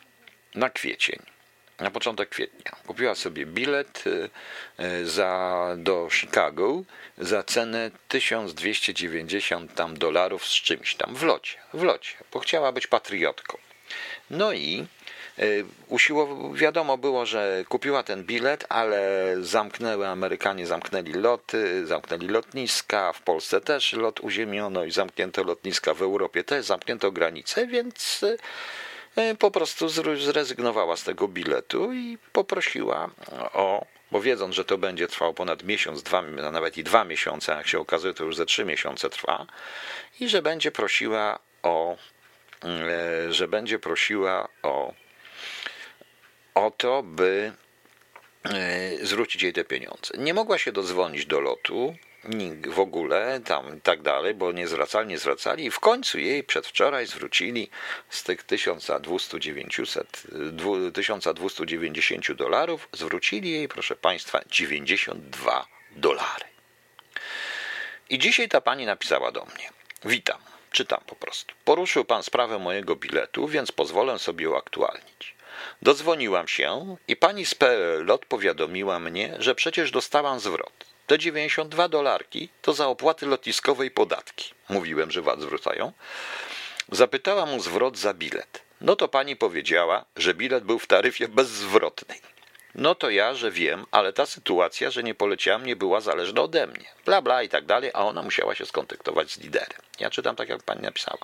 na 0.54 0.70
kwiecień, 0.70 1.18
na 1.80 1.90
początek 1.90 2.28
kwietnia. 2.28 2.76
Kupiła 2.86 3.14
sobie 3.14 3.46
bilet 3.46 4.04
za, 5.04 5.68
do 5.76 6.08
Chicago 6.10 6.82
za 7.18 7.42
cenę 7.42 7.90
1290 8.08 9.74
tam 9.74 9.98
dolarów 9.98 10.46
z 10.46 10.52
czymś 10.52 10.94
tam 10.94 11.14
w 11.14 11.22
locie, 11.22 11.58
w 11.74 11.82
locie, 11.82 12.16
bo 12.32 12.40
chciała 12.40 12.72
być 12.72 12.86
patriotką. 12.86 13.58
No 14.30 14.52
i 14.52 14.86
Y, 15.38 15.64
usiło, 15.88 16.52
wiadomo 16.54 16.98
było, 16.98 17.26
że 17.26 17.64
kupiła 17.68 18.02
ten 18.02 18.24
bilet, 18.24 18.66
ale 18.68 19.34
zamknęły, 19.40 20.08
Amerykanie 20.08 20.66
zamknęli 20.66 21.12
loty, 21.12 21.86
zamknęli 21.86 22.28
lotniska, 22.28 23.12
w 23.12 23.22
Polsce 23.22 23.60
też 23.60 23.92
lot 23.92 24.20
uziemiono 24.20 24.84
i 24.84 24.90
zamknięto 24.90 25.42
lotniska, 25.42 25.94
w 25.94 26.02
Europie 26.02 26.44
też 26.44 26.66
zamknięto 26.66 27.12
granice, 27.12 27.66
więc 27.66 28.22
y, 28.22 28.38
y, 29.18 29.34
po 29.34 29.50
prostu 29.50 29.88
zrezygnowała 30.16 30.96
z 30.96 31.04
tego 31.04 31.28
biletu 31.28 31.92
i 31.92 32.18
poprosiła 32.32 33.10
o, 33.52 33.86
bo 34.10 34.20
wiedząc, 34.20 34.54
że 34.54 34.64
to 34.64 34.78
będzie 34.78 35.08
trwało 35.08 35.34
ponad 35.34 35.62
miesiąc, 35.62 36.02
dwa, 36.02 36.22
nawet 36.22 36.78
i 36.78 36.84
dwa 36.84 37.04
miesiące, 37.04 37.52
jak 37.52 37.66
się 37.66 37.78
okazuje, 37.78 38.14
to 38.14 38.24
już 38.24 38.36
ze 38.36 38.46
trzy 38.46 38.64
miesiące 38.64 39.10
trwa, 39.10 39.46
i 40.20 40.28
że 40.28 40.42
będzie 40.42 40.70
prosiła 40.70 41.38
o, 41.62 41.96
że 43.30 43.48
będzie 43.48 43.78
prosiła 43.78 44.48
o 44.62 44.94
o 46.54 46.70
to, 46.70 47.02
by 47.02 47.52
e, 48.44 49.06
zwrócić 49.06 49.42
jej 49.42 49.52
te 49.52 49.64
pieniądze. 49.64 50.18
Nie 50.18 50.34
mogła 50.34 50.58
się 50.58 50.72
dodzwonić 50.72 51.26
do 51.26 51.40
lotu, 51.40 51.96
w 52.66 52.80
ogóle 52.80 53.40
tam 53.44 53.78
i 53.78 53.80
tak 53.80 54.02
dalej, 54.02 54.34
bo 54.34 54.52
nie 54.52 54.68
zwracali, 54.68 55.08
nie 55.08 55.18
zwracali 55.18 55.64
i 55.64 55.70
w 55.70 55.80
końcu 55.80 56.18
jej 56.18 56.44
przedwczoraj 56.44 57.06
zwrócili 57.06 57.70
z 58.08 58.22
tych 58.22 58.42
1290, 58.42 60.26
1290 60.94 62.32
dolarów, 62.32 62.88
zwrócili 62.92 63.50
jej, 63.50 63.68
proszę 63.68 63.96
Państwa, 63.96 64.40
92 64.50 65.66
dolary. 65.96 66.44
I 68.10 68.18
dzisiaj 68.18 68.48
ta 68.48 68.60
pani 68.60 68.86
napisała 68.86 69.32
do 69.32 69.44
mnie. 69.44 69.70
Witam, 70.04 70.38
czytam 70.74 71.00
po 71.06 71.16
prostu. 71.16 71.54
Poruszył 71.64 72.04
pan 72.04 72.22
sprawę 72.22 72.58
mojego 72.58 72.96
biletu, 72.96 73.48
więc 73.48 73.72
pozwolę 73.72 74.18
sobie 74.18 74.50
uaktualnić. 74.50 75.34
Dodzwoniłam 75.82 76.48
się 76.48 76.96
i 77.08 77.16
pani 77.16 77.46
z 77.46 77.54
PLL 77.54 78.18
powiadomiła 78.28 78.98
mnie, 78.98 79.36
że 79.38 79.54
przecież 79.54 79.90
dostałam 79.90 80.40
zwrot. 80.40 80.72
Te 81.06 81.18
92 81.18 81.88
dolarki 81.88 82.48
to 82.62 82.72
za 82.72 82.88
opłaty 82.88 83.26
lotniskowe 83.26 83.86
i 83.86 83.90
podatki. 83.90 84.54
Mówiłem, 84.68 85.10
że 85.10 85.22
VAT 85.22 85.40
zwracają. 85.40 85.92
Zapytałam 86.92 87.54
o 87.54 87.60
zwrot 87.60 87.98
za 87.98 88.14
bilet. 88.14 88.62
No 88.80 88.96
to 88.96 89.08
pani 89.08 89.36
powiedziała, 89.36 90.04
że 90.16 90.34
bilet 90.34 90.64
był 90.64 90.78
w 90.78 90.86
taryfie 90.86 91.28
bezzwrotnej. 91.28 92.20
No 92.74 92.94
to 92.94 93.10
ja, 93.10 93.34
że 93.34 93.50
wiem, 93.50 93.86
ale 93.90 94.12
ta 94.12 94.26
sytuacja, 94.26 94.90
że 94.90 95.02
nie 95.02 95.14
poleciałam, 95.14 95.66
nie 95.66 95.76
była 95.76 96.00
zależna 96.00 96.42
ode 96.42 96.66
mnie. 96.66 96.86
Bla, 97.04 97.22
bla 97.22 97.42
i 97.42 97.48
tak 97.48 97.66
dalej, 97.66 97.90
a 97.94 98.04
ona 98.04 98.22
musiała 98.22 98.54
się 98.54 98.66
skontaktować 98.66 99.30
z 99.30 99.40
liderem. 99.40 99.80
Ja 100.00 100.10
czytam 100.10 100.36
tak, 100.36 100.48
jak 100.48 100.62
pani 100.62 100.82
napisała. 100.82 101.18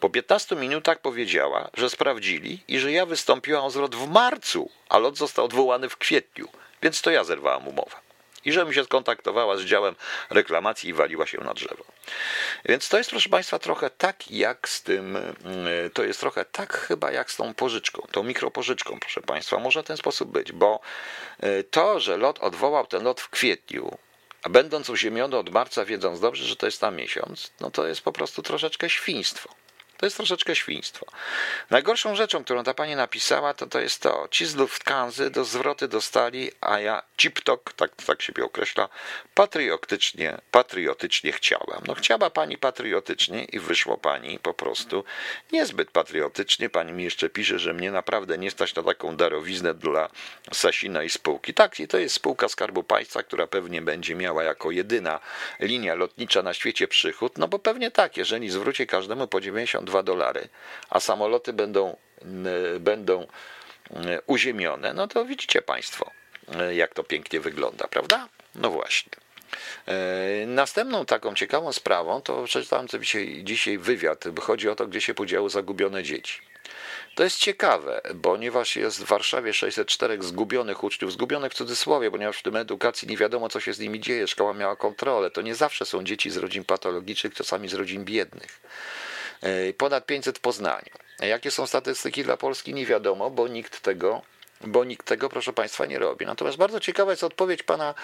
Po 0.00 0.10
15 0.10 0.56
minutach 0.56 1.00
powiedziała, 1.00 1.70
że 1.74 1.90
sprawdzili 1.90 2.62
i 2.68 2.78
że 2.78 2.92
ja 2.92 3.06
wystąpiłam 3.06 3.64
o 3.64 3.70
zwrot 3.70 3.94
w 3.94 4.08
marcu, 4.08 4.70
a 4.88 4.98
lot 4.98 5.18
został 5.18 5.44
odwołany 5.44 5.88
w 5.88 5.96
kwietniu, 5.96 6.48
więc 6.82 7.02
to 7.02 7.10
ja 7.10 7.24
zerwałam 7.24 7.68
umowę 7.68 8.04
i 8.44 8.52
żebym 8.52 8.74
się 8.74 8.84
skontaktowała 8.84 9.56
z 9.56 9.62
działem 9.62 9.94
reklamacji 10.30 10.90
i 10.90 10.92
waliła 10.92 11.26
się 11.26 11.38
na 11.38 11.54
drzewo. 11.54 11.84
Więc 12.64 12.88
to 12.88 12.98
jest, 12.98 13.10
proszę 13.10 13.28
Państwa, 13.28 13.58
trochę 13.58 13.90
tak 13.90 14.30
jak 14.30 14.68
z 14.68 14.82
tym, 14.82 15.16
mm, 15.16 15.90
to 15.92 16.04
jest 16.04 16.20
trochę 16.20 16.44
tak 16.44 16.78
chyba 16.78 17.10
jak 17.10 17.30
z 17.30 17.36
tą 17.36 17.54
pożyczką, 17.54 18.06
tą 18.10 18.22
mikropożyczką, 18.22 19.00
proszę 19.00 19.20
Państwa. 19.20 19.58
Może 19.58 19.82
w 19.82 19.86
ten 19.86 19.96
sposób 19.96 20.30
być, 20.30 20.52
bo 20.52 20.80
y, 21.44 21.64
to, 21.70 22.00
że 22.00 22.16
lot 22.16 22.38
odwołał 22.38 22.86
ten 22.86 23.04
lot 23.04 23.20
w 23.20 23.28
kwietniu, 23.28 23.98
a 24.42 24.48
będąc 24.48 24.90
uziemiony 24.90 25.36
od 25.36 25.50
marca, 25.50 25.84
wiedząc 25.84 26.20
dobrze, 26.20 26.44
że 26.44 26.56
to 26.56 26.66
jest 26.66 26.82
na 26.82 26.90
miesiąc, 26.90 27.52
no 27.60 27.70
to 27.70 27.86
jest 27.86 28.00
po 28.00 28.12
prostu 28.12 28.42
troszeczkę 28.42 28.90
świństwo. 28.90 29.54
To 29.96 30.06
jest 30.06 30.16
troszeczkę 30.16 30.56
świństwo. 30.56 31.06
Najgorszą 31.70 32.14
rzeczą, 32.16 32.44
którą 32.44 32.64
ta 32.64 32.74
pani 32.74 32.96
napisała, 32.96 33.54
to 33.54 33.66
to 33.66 33.80
jest 33.80 34.02
to. 34.02 34.28
Ci 34.30 34.46
z 34.46 34.54
Lufthansa 34.54 35.30
do 35.30 35.44
zwroty 35.44 35.88
dostali, 35.88 36.50
a 36.60 36.80
ja 36.80 37.02
ciptok, 37.16 37.72
tak, 37.72 37.90
tak 38.06 38.22
siebie 38.22 38.44
określa, 38.44 38.88
patriotycznie, 39.34 40.38
patriotycznie 40.50 41.32
chciałem. 41.32 41.80
No 41.86 41.94
chciała 41.94 42.30
pani 42.30 42.58
patriotycznie 42.58 43.44
i 43.44 43.58
wyszło 43.58 43.98
pani 43.98 44.38
po 44.38 44.54
prostu 44.54 45.04
niezbyt 45.52 45.90
patriotycznie. 45.90 46.70
Pani 46.70 46.92
mi 46.92 47.04
jeszcze 47.04 47.30
pisze, 47.30 47.58
że 47.58 47.74
mnie 47.74 47.90
naprawdę 47.90 48.38
nie 48.38 48.50
stać 48.50 48.74
na 48.74 48.82
taką 48.82 49.16
darowiznę 49.16 49.74
dla 49.74 50.08
Sasina 50.52 51.02
i 51.02 51.10
spółki. 51.10 51.54
Tak, 51.54 51.80
i 51.80 51.88
to 51.88 51.98
jest 51.98 52.14
spółka 52.14 52.48
Skarbu 52.48 52.82
Państwa, 52.82 53.22
która 53.22 53.46
pewnie 53.46 53.82
będzie 53.82 54.14
miała 54.14 54.42
jako 54.42 54.70
jedyna 54.70 55.20
linia 55.60 55.94
lotnicza 55.94 56.42
na 56.42 56.54
świecie 56.54 56.88
przychód, 56.88 57.38
no 57.38 57.48
bo 57.48 57.58
pewnie 57.58 57.90
tak, 57.90 58.16
jeżeli 58.16 58.50
zwróci 58.50 58.86
każdemu 58.86 59.28
po 59.28 59.40
90 59.40 59.83
52 59.84 60.02
dolary, 60.02 60.48
a 60.90 61.00
samoloty 61.00 61.52
będą, 61.52 61.96
będą 62.80 63.26
uziemione, 64.26 64.94
no 64.94 65.08
to 65.08 65.24
widzicie 65.24 65.62
Państwo, 65.62 66.10
jak 66.72 66.94
to 66.94 67.04
pięknie 67.04 67.40
wygląda, 67.40 67.88
prawda? 67.88 68.28
No 68.54 68.70
właśnie. 68.70 69.12
Następną 70.46 71.06
taką 71.06 71.34
ciekawą 71.34 71.72
sprawą 71.72 72.20
to 72.22 72.44
przeczytałem 72.44 72.88
sobie 72.88 73.04
dzisiaj, 73.04 73.40
dzisiaj 73.44 73.78
wywiad, 73.78 74.24
chodzi 74.40 74.68
o 74.68 74.74
to, 74.74 74.86
gdzie 74.86 75.00
się 75.00 75.14
podziały 75.14 75.50
zagubione 75.50 76.02
dzieci. 76.02 76.40
To 77.14 77.24
jest 77.24 77.38
ciekawe, 77.38 78.00
ponieważ 78.22 78.76
jest 78.76 79.00
w 79.00 79.06
Warszawie 79.06 79.52
604 79.52 80.22
zgubionych 80.22 80.84
uczniów, 80.84 81.12
zgubionych 81.12 81.52
w 81.52 81.54
cudzysłowie, 81.54 82.10
ponieważ 82.10 82.38
w 82.38 82.42
tym 82.42 82.56
edukacji 82.56 83.08
nie 83.08 83.16
wiadomo, 83.16 83.48
co 83.48 83.60
się 83.60 83.72
z 83.72 83.78
nimi 83.78 84.00
dzieje. 84.00 84.28
Szkoła 84.28 84.54
miała 84.54 84.76
kontrolę. 84.76 85.30
To 85.30 85.42
nie 85.42 85.54
zawsze 85.54 85.86
są 85.86 86.04
dzieci 86.04 86.30
z 86.30 86.36
rodzin 86.36 86.64
patologicznych, 86.64 87.34
czasami 87.34 87.68
z 87.68 87.74
rodzin 87.74 88.04
biednych. 88.04 88.60
E, 89.44 89.72
ponad 89.72 90.06
500 90.06 90.38
w 90.38 90.40
Poznaniu. 90.40 90.92
Jakie 91.20 91.50
są 91.50 91.66
statystyki 91.66 92.24
dla 92.24 92.36
Polski, 92.36 92.74
nie 92.74 92.86
wiadomo, 92.86 93.30
bo 93.30 93.48
nikt 93.48 93.80
tego 93.80 94.22
bo 94.66 94.84
nikt 94.84 95.06
tego, 95.06 95.28
proszę 95.28 95.52
Państwa, 95.52 95.86
nie 95.86 95.98
robi. 95.98 96.26
Natomiast 96.26 96.56
bardzo 96.56 96.80
ciekawa 96.80 97.10
jest 97.10 97.24
odpowiedź 97.24 97.62
pana 97.62 97.94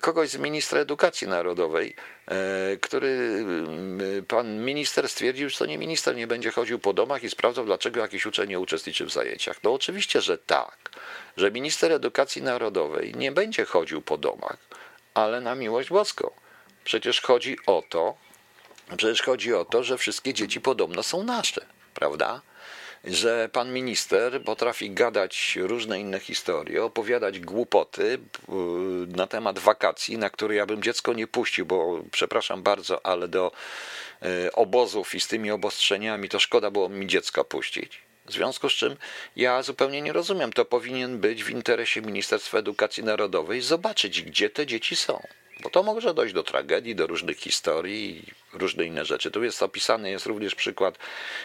kogoś 0.00 0.28
z 0.28 0.36
ministra 0.36 0.80
edukacji 0.80 1.28
narodowej, 1.28 1.96
e, 2.26 2.76
który 2.76 3.44
e, 4.18 4.22
pan 4.22 4.64
minister 4.64 5.08
stwierdził, 5.08 5.48
że 5.48 5.58
to 5.58 5.66
nie 5.66 5.78
minister 5.78 6.16
nie 6.16 6.26
będzie 6.26 6.50
chodził 6.50 6.78
po 6.78 6.92
domach 6.92 7.22
i 7.22 7.30
sprawdzał, 7.30 7.64
dlaczego 7.64 8.00
jakiś 8.00 8.26
uczeń 8.26 8.48
nie 8.48 8.60
uczestniczy 8.60 9.04
w 9.04 9.12
zajęciach. 9.12 9.56
No 9.62 9.74
oczywiście, 9.74 10.20
że 10.20 10.38
tak, 10.38 10.90
że 11.36 11.50
minister 11.50 11.92
edukacji 11.92 12.42
narodowej 12.42 13.14
nie 13.14 13.32
będzie 13.32 13.64
chodził 13.64 14.02
po 14.02 14.18
domach, 14.18 14.56
ale 15.14 15.40
na 15.40 15.54
miłość 15.54 15.88
boską. 15.88 16.30
Przecież 16.84 17.20
chodzi 17.20 17.56
o 17.66 17.82
to, 17.88 18.16
przecież 18.96 19.22
chodzi 19.22 19.54
o 19.54 19.64
to, 19.64 19.84
że 19.84 19.98
wszystkie 19.98 20.34
dzieci 20.34 20.60
podobno 20.60 21.02
są 21.02 21.22
nasze, 21.22 21.66
prawda? 21.94 22.40
że 23.04 23.48
pan 23.52 23.72
minister 23.72 24.42
potrafi 24.44 24.90
gadać 24.90 25.58
różne 25.60 26.00
inne 26.00 26.20
historie, 26.20 26.84
opowiadać 26.84 27.40
głupoty 27.40 28.02
y, 28.02 28.18
na 29.16 29.26
temat 29.26 29.58
wakacji, 29.58 30.18
na 30.18 30.30
które 30.30 30.54
ja 30.54 30.66
bym 30.66 30.82
dziecko 30.82 31.12
nie 31.12 31.26
puścił, 31.26 31.66
bo 31.66 32.02
przepraszam 32.12 32.62
bardzo, 32.62 33.06
ale 33.06 33.28
do 33.28 33.52
y, 34.22 34.52
obozów 34.52 35.14
i 35.14 35.20
z 35.20 35.28
tymi 35.28 35.50
obostrzeniami 35.50 36.28
to 36.28 36.38
szkoda 36.38 36.70
było 36.70 36.88
mi 36.88 37.06
dziecka 37.06 37.44
puścić. 37.44 38.00
W 38.26 38.32
związku 38.32 38.68
z 38.68 38.72
czym 38.72 38.96
ja 39.36 39.62
zupełnie 39.62 40.02
nie 40.02 40.12
rozumiem, 40.12 40.52
to 40.52 40.64
powinien 40.64 41.18
być 41.18 41.44
w 41.44 41.50
interesie 41.50 42.02
Ministerstwa 42.02 42.58
Edukacji 42.58 43.04
Narodowej 43.04 43.60
zobaczyć, 43.60 44.22
gdzie 44.22 44.50
te 44.50 44.66
dzieci 44.66 44.96
są. 44.96 45.22
Bo 45.62 45.70
to 45.70 45.82
może 45.82 46.14
dojść 46.14 46.34
do 46.34 46.42
tragedii, 46.42 46.94
do 46.94 47.06
różnych 47.06 47.38
historii 47.38 48.18
i 48.18 48.58
różne 48.58 48.84
inne 48.84 49.04
rzeczy. 49.04 49.30
Tu 49.30 49.44
jest 49.44 49.62
opisany 49.62 50.10
jest 50.10 50.26
również 50.26 50.54
przykład 50.54 50.98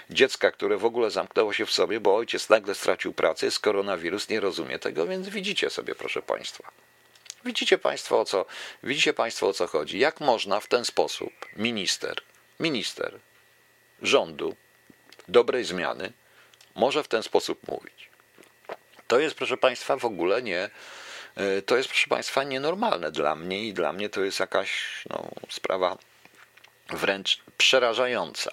dziecka, 0.09 0.51
które 0.51 0.77
w 0.77 0.85
ogóle 0.85 1.11
zamknęło 1.11 1.53
się 1.53 1.65
w 1.65 1.71
sobie, 1.71 1.99
bo 1.99 2.15
ojciec 2.15 2.49
nagle 2.49 2.75
stracił 2.75 3.13
pracę, 3.13 3.45
jest 3.45 3.59
koronawirus, 3.59 4.29
nie 4.29 4.39
rozumie 4.39 4.79
tego, 4.79 5.07
więc 5.07 5.29
widzicie 5.29 5.69
sobie, 5.69 5.95
proszę 5.95 6.21
Państwa. 6.21 6.71
Widzicie 7.45 7.77
Państwo 7.77 8.19
o 8.19 8.25
co, 8.25 8.45
widzicie 8.83 9.13
Państwo 9.13 9.47
o 9.47 9.53
co 9.53 9.67
chodzi. 9.67 9.99
Jak 9.99 10.19
można 10.19 10.59
w 10.59 10.67
ten 10.67 10.85
sposób 10.85 11.33
minister, 11.55 12.21
minister 12.59 13.19
rządu 14.01 14.55
dobrej 15.27 15.65
zmiany 15.65 16.13
może 16.75 17.03
w 17.03 17.07
ten 17.07 17.23
sposób 17.23 17.67
mówić. 17.67 18.09
To 19.07 19.19
jest, 19.19 19.35
proszę 19.35 19.57
Państwa, 19.57 19.97
w 19.97 20.05
ogóle 20.05 20.41
nie, 20.41 20.69
to 21.65 21.77
jest, 21.77 21.89
proszę 21.89 22.07
Państwa, 22.09 22.43
nienormalne 22.43 23.11
dla 23.11 23.35
mnie 23.35 23.63
i 23.63 23.73
dla 23.73 23.93
mnie 23.93 24.09
to 24.09 24.21
jest 24.21 24.39
jakaś 24.39 24.71
no, 25.09 25.27
sprawa 25.49 25.97
wręcz 26.89 27.41
przerażająca. 27.57 28.51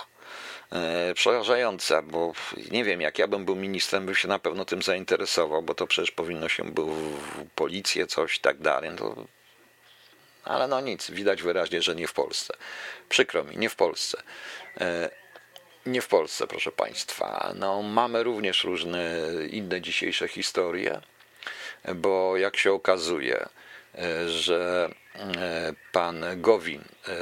E, 0.72 1.14
przerażająca, 1.14 2.02
bo 2.02 2.32
nie 2.70 2.84
wiem, 2.84 3.00
jak 3.00 3.18
ja 3.18 3.28
bym 3.28 3.44
był 3.44 3.56
ministrem, 3.56 4.06
bym 4.06 4.14
się 4.14 4.28
na 4.28 4.38
pewno 4.38 4.64
tym 4.64 4.82
zainteresował, 4.82 5.62
bo 5.62 5.74
to 5.74 5.86
przecież 5.86 6.10
powinno 6.10 6.48
się 6.48 6.64
było 6.64 6.94
w 6.94 7.46
policję, 7.54 8.06
coś 8.06 8.38
tak 8.38 8.58
dalej. 8.58 8.90
To... 8.96 9.26
Ale 10.44 10.68
no 10.68 10.80
nic, 10.80 11.10
widać 11.10 11.42
wyraźnie, 11.42 11.82
że 11.82 11.94
nie 11.94 12.06
w 12.06 12.12
Polsce. 12.12 12.54
Przykro 13.08 13.44
mi, 13.44 13.56
nie 13.56 13.68
w 13.68 13.76
Polsce. 13.76 14.22
E, 14.80 15.10
nie 15.86 16.02
w 16.02 16.08
Polsce, 16.08 16.46
proszę 16.46 16.72
Państwa. 16.72 17.52
No, 17.56 17.82
mamy 17.82 18.22
również 18.22 18.64
różne 18.64 19.20
inne 19.50 19.80
dzisiejsze 19.80 20.28
historie 20.28 21.00
bo 21.94 22.36
jak 22.36 22.56
się 22.56 22.72
okazuje, 22.72 23.48
e, 23.94 24.28
że 24.28 24.90
e, 25.16 25.74
pan 25.92 26.24
Gowin 26.36 26.84
e, 27.08 27.16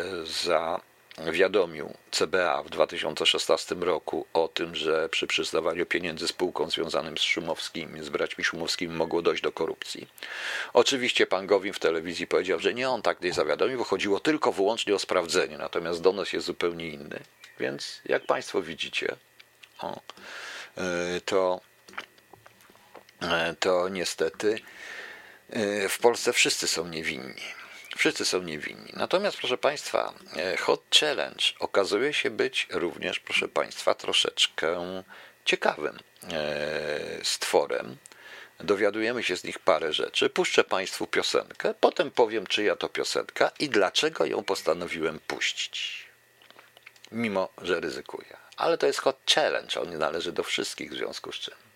zawiadomił 1.24 1.94
CBA 2.10 2.62
w 2.62 2.70
2016 2.70 3.74
roku 3.74 4.26
o 4.32 4.48
tym, 4.48 4.74
że 4.74 5.08
przy 5.08 5.26
przyznawaniu 5.26 5.86
pieniędzy 5.86 6.28
spółkom 6.28 6.70
związanym 6.70 7.18
z 7.18 7.22
Szumowskimi, 7.22 8.04
z 8.04 8.08
braćmi 8.08 8.44
Szumowskimi 8.44 8.94
mogło 8.94 9.22
dojść 9.22 9.42
do 9.42 9.52
korupcji. 9.52 10.08
Oczywiście 10.72 11.26
pan 11.26 11.46
Gowin 11.46 11.72
w 11.72 11.78
telewizji 11.78 12.26
powiedział, 12.26 12.58
że 12.58 12.74
nie 12.74 12.90
on 12.90 13.02
tak 13.02 13.20
nie 13.20 13.32
zawiadomił, 13.32 13.78
bo 13.78 13.84
chodziło 13.84 14.20
tylko 14.20 14.52
wyłącznie 14.52 14.94
o 14.94 14.98
sprawdzenie, 14.98 15.58
natomiast 15.58 16.02
donos 16.02 16.32
jest 16.32 16.46
zupełnie 16.46 16.88
inny. 16.88 17.20
Więc 17.60 18.00
jak 18.04 18.26
państwo 18.26 18.62
widzicie, 18.62 19.16
to 21.24 21.60
to 23.60 23.88
niestety 23.88 24.60
e, 25.50 25.88
w 25.88 25.98
Polsce 25.98 26.32
wszyscy 26.32 26.68
są 26.68 26.88
niewinni. 26.88 27.42
Wszyscy 27.96 28.24
są 28.24 28.42
niewinni. 28.42 28.92
Natomiast, 28.92 29.36
proszę 29.36 29.58
Państwa, 29.58 30.14
e, 30.36 30.56
Hot 30.56 30.82
Challenge 31.00 31.44
okazuje 31.58 32.14
się 32.14 32.30
być 32.30 32.66
również, 32.70 33.18
proszę 33.20 33.48
Państwa, 33.48 33.94
troszeczkę 33.94 35.02
ciekawym 35.44 35.98
stworem. 37.22 37.96
Dowiadujemy 38.60 39.22
się 39.22 39.36
z 39.36 39.44
nich 39.44 39.58
parę 39.58 39.92
rzeczy. 39.92 40.30
Puszczę 40.30 40.64
Państwu 40.64 41.06
piosenkę, 41.06 41.74
potem 41.80 42.10
powiem, 42.10 42.46
czyja 42.46 42.76
to 42.76 42.88
piosenka 42.88 43.50
i 43.58 43.68
dlaczego 43.68 44.26
ją 44.26 44.44
postanowiłem 44.44 45.20
puścić. 45.26 46.06
Mimo, 47.12 47.48
że 47.62 47.80
ryzykuję. 47.80 48.36
Ale 48.56 48.78
to 48.78 48.86
jest 48.86 48.98
Hot 48.98 49.18
Challenge, 49.34 49.80
on 49.80 49.90
nie 49.90 49.98
należy 49.98 50.32
do 50.32 50.42
wszystkich, 50.42 50.90
w 50.90 50.96
związku 50.96 51.32
z 51.32 51.36
czym 51.36 51.71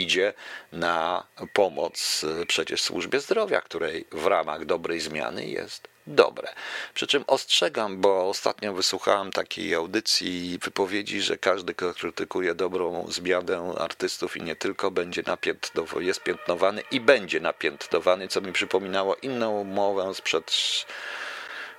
idzie 0.00 0.32
na 0.72 1.26
pomoc 1.52 2.24
y, 2.42 2.46
przecież 2.46 2.82
służbie 2.82 3.20
zdrowia, 3.20 3.60
której 3.60 4.06
w 4.12 4.26
ramach 4.26 4.64
dobrej 4.64 5.00
zmiany 5.00 5.46
jest 5.46 5.88
dobre. 6.06 6.48
Przy 6.94 7.06
czym 7.06 7.24
ostrzegam, 7.26 8.00
bo 8.00 8.28
ostatnio 8.28 8.72
wysłuchałem 8.72 9.32
takiej 9.32 9.74
audycji 9.74 10.52
i 10.52 10.58
wypowiedzi, 10.58 11.20
że 11.20 11.38
każdy, 11.38 11.74
kto 11.74 11.94
krytykuje 11.94 12.54
dobrą 12.54 13.06
zmianę 13.08 13.74
artystów 13.78 14.36
i 14.36 14.42
nie 14.42 14.56
tylko, 14.56 14.90
będzie 14.90 15.22
napiętnowany, 15.26 16.04
jest 16.04 16.22
piętnowany 16.22 16.82
i 16.90 17.00
będzie 17.00 17.40
napiętnowany, 17.40 18.28
co 18.28 18.40
mi 18.40 18.52
przypominało 18.52 19.16
inną 19.16 19.60
umowę 19.60 20.14
sprzed 20.14 20.52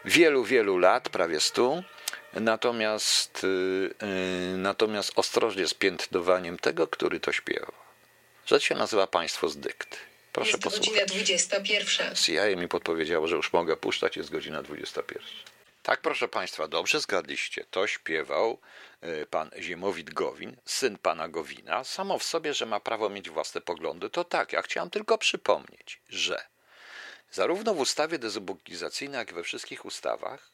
wielu, 0.06 0.44
wielu 0.44 0.78
lat, 0.78 1.10
prawie 1.10 1.40
stu. 1.40 1.84
Natomiast, 2.34 3.44
yy, 3.44 4.58
natomiast 4.58 5.12
ostrożnie 5.16 5.68
z 5.68 5.74
piętnowaniem 5.74 6.58
tego, 6.58 6.88
który 6.88 7.20
to 7.20 7.32
śpiewa. 7.32 7.85
Rzecz 8.46 8.64
się 8.64 8.76
nazywa 8.76 9.08
Państwo 9.08 9.50
z 9.50 9.58
dykt. 9.58 9.98
Proszę 10.34 10.52
jest 10.52 10.64
posłuchać. 10.64 10.88
godzina 10.88 11.06
21. 11.06 12.16
CIA 12.16 12.56
mi 12.56 12.68
podpowiedziało, 12.68 13.28
że 13.28 13.36
już 13.36 13.54
mogę 13.54 13.78
puszczać, 13.78 14.18
jest 14.18 14.30
godzina 14.30 14.64
21. 14.64 15.24
Tak, 15.84 16.02
proszę 16.02 16.28
Państwa, 16.28 16.68
dobrze 16.68 17.00
zgadliście. 17.00 17.66
To 17.72 17.88
śpiewał 17.88 18.60
e, 19.02 19.26
pan 19.26 19.52
Ziemowit 19.60 20.14
Gowin, 20.14 20.56
syn 20.66 20.98
pana 20.98 21.28
Gowina. 21.28 21.84
Samo 21.84 22.20
w 22.20 22.24
sobie, 22.24 22.54
że 22.54 22.66
ma 22.66 22.80
prawo 22.80 23.10
mieć 23.10 23.30
własne 23.30 23.62
poglądy, 23.62 24.10
to 24.10 24.24
tak. 24.24 24.54
Ja 24.54 24.62
chciałem 24.62 24.90
tylko 24.90 25.18
przypomnieć, 25.18 26.02
że 26.10 26.46
zarówno 27.32 27.74
w 27.74 27.80
ustawie 27.80 28.20
dezubogizacyjnej, 28.20 29.18
jak 29.18 29.32
i 29.32 29.34
we 29.34 29.44
wszystkich 29.44 29.86
ustawach 29.86 30.52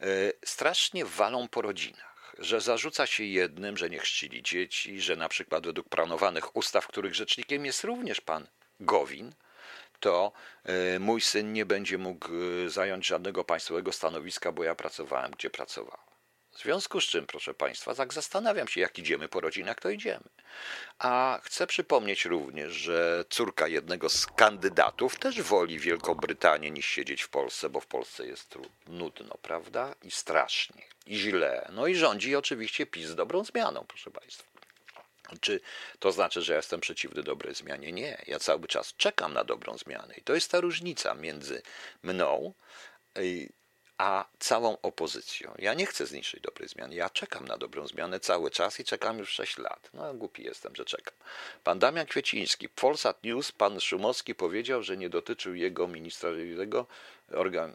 e, 0.00 0.06
strasznie 0.44 1.04
walą 1.04 1.48
po 1.48 1.62
rodzinach 1.62 2.09
że 2.40 2.60
zarzuca 2.60 3.06
się 3.06 3.24
jednym, 3.24 3.76
że 3.76 3.90
nie 3.90 3.98
chrzcili 3.98 4.42
dzieci, 4.42 5.00
że 5.00 5.16
na 5.16 5.28
przykład 5.28 5.66
według 5.66 5.88
planowanych 5.88 6.56
ustaw, 6.56 6.86
których 6.86 7.14
rzecznikiem 7.14 7.66
jest 7.66 7.84
również 7.84 8.20
pan 8.20 8.46
Gowin, 8.80 9.32
to 10.00 10.32
e, 10.64 10.98
mój 10.98 11.20
syn 11.20 11.52
nie 11.52 11.66
będzie 11.66 11.98
mógł 11.98 12.28
e, 12.66 12.70
zająć 12.70 13.06
żadnego 13.06 13.44
państwowego 13.44 13.92
stanowiska, 13.92 14.52
bo 14.52 14.64
ja 14.64 14.74
pracowałem, 14.74 15.30
gdzie 15.30 15.50
pracowałem. 15.50 16.09
W 16.60 16.62
związku 16.62 17.00
z 17.00 17.04
czym, 17.04 17.26
proszę 17.26 17.54
Państwa, 17.54 17.94
tak 17.94 18.12
zastanawiam 18.12 18.68
się, 18.68 18.80
jak 18.80 18.98
idziemy 18.98 19.28
po 19.28 19.40
rodzinach, 19.40 19.80
to 19.80 19.90
idziemy. 19.90 20.24
A 20.98 21.40
chcę 21.42 21.66
przypomnieć 21.66 22.24
również, 22.24 22.72
że 22.72 23.24
córka 23.30 23.68
jednego 23.68 24.08
z 24.08 24.26
kandydatów 24.26 25.18
też 25.18 25.42
woli 25.42 25.78
Wielkobrytanię 25.78 26.70
niż 26.70 26.86
siedzieć 26.86 27.22
w 27.22 27.28
Polsce, 27.28 27.70
bo 27.70 27.80
w 27.80 27.86
Polsce 27.86 28.26
jest 28.26 28.58
nudno, 28.86 29.38
prawda? 29.42 29.94
I 30.02 30.10
strasznie, 30.10 30.82
i 31.06 31.18
źle. 31.18 31.68
No 31.72 31.86
i 31.86 31.94
rządzi 31.94 32.36
oczywiście 32.36 32.86
PiS 32.86 33.06
z 33.06 33.14
dobrą 33.14 33.44
zmianą, 33.44 33.84
proszę 33.88 34.10
Państwa. 34.10 34.44
Czy 35.40 35.60
to 35.98 36.12
znaczy, 36.12 36.42
że 36.42 36.52
ja 36.52 36.56
jestem 36.56 36.80
przeciwny 36.80 37.22
dobrej 37.22 37.54
zmianie? 37.54 37.92
Nie. 37.92 38.22
Ja 38.26 38.38
cały 38.38 38.66
czas 38.66 38.94
czekam 38.96 39.32
na 39.32 39.44
dobrą 39.44 39.78
zmianę. 39.78 40.14
I 40.16 40.22
to 40.22 40.34
jest 40.34 40.50
ta 40.50 40.60
różnica 40.60 41.14
między 41.14 41.62
mną 42.02 42.54
a 44.00 44.24
całą 44.38 44.76
opozycją. 44.82 45.54
Ja 45.58 45.74
nie 45.74 45.86
chcę 45.86 46.06
zniszczyć 46.06 46.40
dobrej 46.40 46.68
zmiany. 46.68 46.94
Ja 46.94 47.10
czekam 47.10 47.48
na 47.48 47.58
dobrą 47.58 47.86
zmianę 47.86 48.20
cały 48.20 48.50
czas 48.50 48.80
i 48.80 48.84
czekam 48.84 49.18
już 49.18 49.30
6 49.30 49.58
lat. 49.58 49.90
No 49.94 50.14
głupi 50.14 50.42
jestem, 50.42 50.76
że 50.76 50.84
czekam. 50.84 51.14
Pan 51.64 51.78
Damian 51.78 52.06
Kwieciński, 52.06 52.68
Polsat 52.68 53.24
News, 53.24 53.52
pan 53.52 53.80
Szumowski 53.80 54.34
powiedział, 54.34 54.82
że 54.82 54.96
nie 54.96 55.08
dotyczył 55.08 55.54
jego 55.54 55.88
ministra 55.88 56.30
organ, 57.34 57.74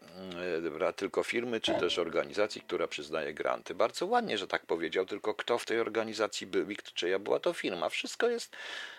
e, 0.79 0.93
tylko 0.93 1.23
firmy, 1.23 1.61
czy 1.61 1.73
też 1.73 1.99
organizacji, 1.99 2.61
która 2.61 2.87
przyznaje 2.87 3.33
granty. 3.33 3.75
Bardzo 3.75 4.05
ładnie, 4.05 4.37
że 4.37 4.47
tak 4.47 4.65
powiedział, 4.65 5.05
tylko 5.05 5.33
kto 5.33 5.57
w 5.57 5.65
tej 5.65 5.79
organizacji 5.79 6.47
był 6.47 6.71
i 6.71 6.77
czyja 6.93 7.19
była 7.19 7.39
to 7.39 7.53
firma. 7.53 7.89
Wszystko 7.89 8.29
jest, 8.29 8.55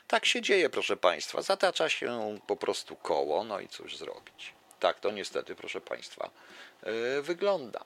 tak 0.06 0.26
się 0.26 0.42
dzieje, 0.42 0.70
proszę 0.70 0.96
Państwa. 0.96 1.42
Zatacza 1.42 1.88
się 1.88 2.38
po 2.46 2.56
prostu 2.56 2.96
koło, 2.96 3.44
no 3.44 3.60
i 3.60 3.68
cóż 3.68 3.96
zrobić. 3.96 4.55
Tak 4.80 5.00
to 5.00 5.10
niestety, 5.10 5.54
proszę 5.54 5.80
Państwa, 5.80 6.30
e, 6.82 7.22
wygląda. 7.22 7.84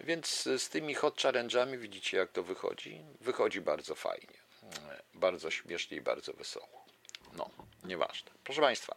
Więc 0.00 0.42
z 0.42 0.68
tymi 0.68 0.94
hot 0.94 1.16
challenge'ami 1.16 1.78
widzicie, 1.78 2.16
jak 2.16 2.32
to 2.32 2.42
wychodzi. 2.42 3.00
Wychodzi 3.20 3.60
bardzo 3.60 3.94
fajnie, 3.94 4.38
e, 4.62 5.02
bardzo 5.14 5.50
śmiesznie 5.50 5.96
i 5.96 6.00
bardzo 6.00 6.32
wesoło. 6.32 6.84
No, 7.32 7.50
nieważne. 7.84 8.30
Proszę 8.44 8.60
Państwa, 8.60 8.96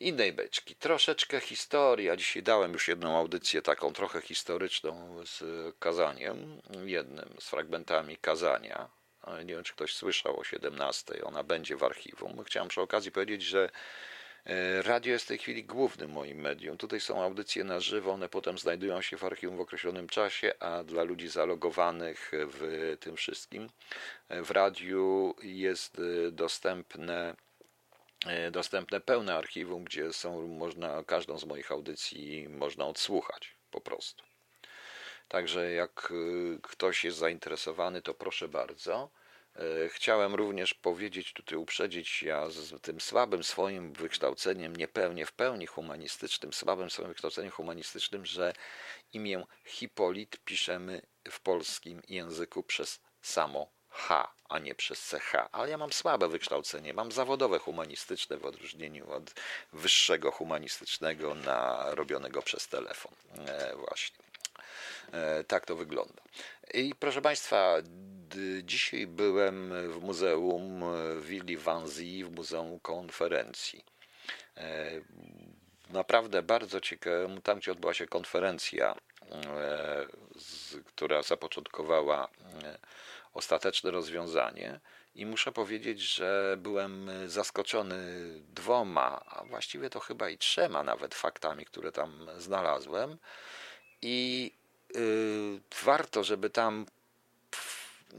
innej 0.00 0.32
beczki, 0.32 0.74
troszeczkę 0.74 1.40
historii. 1.40 2.06
Ja 2.06 2.16
dzisiaj 2.16 2.42
dałem 2.42 2.72
już 2.72 2.88
jedną 2.88 3.18
audycję 3.18 3.62
taką 3.62 3.92
trochę 3.92 4.20
historyczną 4.20 5.22
z 5.26 5.42
kazaniem, 5.78 6.62
jednym 6.84 7.34
z 7.40 7.48
fragmentami 7.48 8.16
kazania. 8.16 8.88
Nie 9.44 9.54
wiem, 9.54 9.64
czy 9.64 9.72
ktoś 9.72 9.94
słyszał 9.94 10.40
o 10.40 10.44
17. 10.44 11.24
Ona 11.24 11.42
będzie 11.42 11.76
w 11.76 11.84
archiwum. 11.84 12.44
Chciałem 12.44 12.68
przy 12.68 12.80
okazji 12.80 13.12
powiedzieć, 13.12 13.42
że 13.42 13.68
E, 13.68 13.70
radio 14.82 15.12
jest 15.12 15.24
w 15.24 15.28
tej 15.28 15.38
chwili 15.38 15.64
głównym 15.64 16.10
moim 16.10 16.38
medium. 16.38 16.76
Tutaj 16.76 17.00
są 17.00 17.22
audycje 17.22 17.64
na 17.64 17.80
żywo, 17.80 18.12
one 18.12 18.28
potem 18.28 18.58
znajdują 18.58 19.02
się 19.02 19.16
w 19.16 19.24
archiwum 19.24 19.56
w 19.56 19.60
określonym 19.60 20.08
czasie, 20.08 20.54
a 20.60 20.84
dla 20.84 21.02
ludzi 21.02 21.28
zalogowanych 21.28 22.30
w 22.32 22.96
tym 23.00 23.16
wszystkim 23.16 23.70
e, 24.28 24.42
w 24.42 24.50
radiu 24.50 25.34
jest 25.42 25.98
e, 25.98 26.30
dostępne 26.30 27.34
dostępne 28.50 29.00
pełne 29.00 29.36
archiwum, 29.36 29.84
gdzie 29.84 30.12
są 30.12 30.46
można 30.46 31.04
każdą 31.04 31.38
z 31.38 31.44
moich 31.44 31.72
audycji 31.72 32.48
można 32.48 32.86
odsłuchać 32.86 33.54
po 33.70 33.80
prostu. 33.80 34.24
Także 35.28 35.72
jak 35.72 36.12
ktoś 36.62 37.04
jest 37.04 37.18
zainteresowany, 37.18 38.02
to 38.02 38.14
proszę 38.14 38.48
bardzo. 38.48 39.10
E, 39.56 39.88
chciałem 39.88 40.34
również 40.34 40.74
powiedzieć, 40.74 41.32
tutaj 41.32 41.58
uprzedzić, 41.58 42.22
ja 42.22 42.50
z 42.50 42.80
tym 42.82 43.00
słabym 43.00 43.44
swoim 43.44 43.92
wykształceniem, 43.92 44.76
niepełnie 44.76 45.26
w 45.26 45.32
pełni 45.32 45.66
humanistycznym, 45.66 46.52
słabym 46.52 46.90
swoim 46.90 47.08
wykształceniem 47.08 47.50
humanistycznym, 47.50 48.26
że 48.26 48.52
imię 49.12 49.46
Hipolit 49.64 50.38
piszemy 50.44 51.02
w 51.30 51.40
polskim 51.40 52.02
języku 52.08 52.62
przez 52.62 53.00
samo 53.22 53.70
H, 53.90 54.32
a 54.48 54.58
nie 54.58 54.74
przez 54.74 55.08
CH. 55.08 55.48
Ale 55.52 55.70
ja 55.70 55.78
mam 55.78 55.92
słabe 55.92 56.28
wykształcenie, 56.28 56.94
mam 56.94 57.12
zawodowe 57.12 57.58
humanistyczne 57.58 58.36
w 58.36 58.46
odróżnieniu 58.46 59.10
od 59.10 59.34
wyższego 59.72 60.30
humanistycznego 60.30 61.34
na 61.34 61.86
robionego 61.94 62.42
przez 62.42 62.68
telefon. 62.68 63.12
E, 63.46 63.76
właśnie. 63.76 64.16
E, 65.12 65.44
tak 65.44 65.66
to 65.66 65.76
wygląda. 65.76 66.22
I 66.74 66.94
Państwa, 67.22 67.76
dzisiaj 68.62 69.06
byłem 69.06 69.72
w 69.92 70.02
muzeum 70.02 70.84
Willy 71.20 71.58
Vanzi, 71.58 72.24
w 72.24 72.30
Muzeum 72.30 72.80
Konferencji. 72.80 73.84
E, 74.56 74.90
naprawdę 75.90 76.42
bardzo 76.42 76.80
ciekawe, 76.80 77.40
tam 77.42 77.58
gdzie 77.58 77.72
odbyła 77.72 77.94
się 77.94 78.06
konferencja, 78.06 78.94
e, 79.32 80.06
która 80.84 81.22
zapoczątkowała 81.22 82.28
ostateczne 83.34 83.90
rozwiązanie. 83.90 84.80
I 85.14 85.26
muszę 85.26 85.52
powiedzieć, 85.52 86.00
że 86.00 86.56
byłem 86.58 87.10
zaskoczony 87.26 87.96
dwoma, 88.38 89.24
a 89.26 89.44
właściwie 89.44 89.90
to 89.90 90.00
chyba 90.00 90.28
i 90.28 90.38
trzema 90.38 90.82
nawet 90.82 91.14
faktami, 91.14 91.64
które 91.64 91.92
tam 91.92 92.28
znalazłem. 92.38 93.18
I 94.02 94.52
warto, 95.84 96.24
żeby 96.24 96.50
tam, 96.50 96.86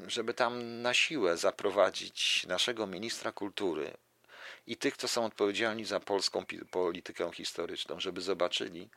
żeby 0.07 0.33
tam 0.33 0.81
na 0.81 0.93
siłę 0.93 1.37
zaprowadzić 1.37 2.45
naszego 2.47 2.87
ministra 2.87 3.31
kultury 3.31 3.97
i 4.67 4.77
tych, 4.77 4.97
co 4.97 5.07
są 5.07 5.25
odpowiedzialni 5.25 5.85
za 5.85 5.99
polską 5.99 6.45
politykę 6.71 7.31
historyczną, 7.33 7.99
żeby 7.99 8.21
zobaczyli, 8.21 8.89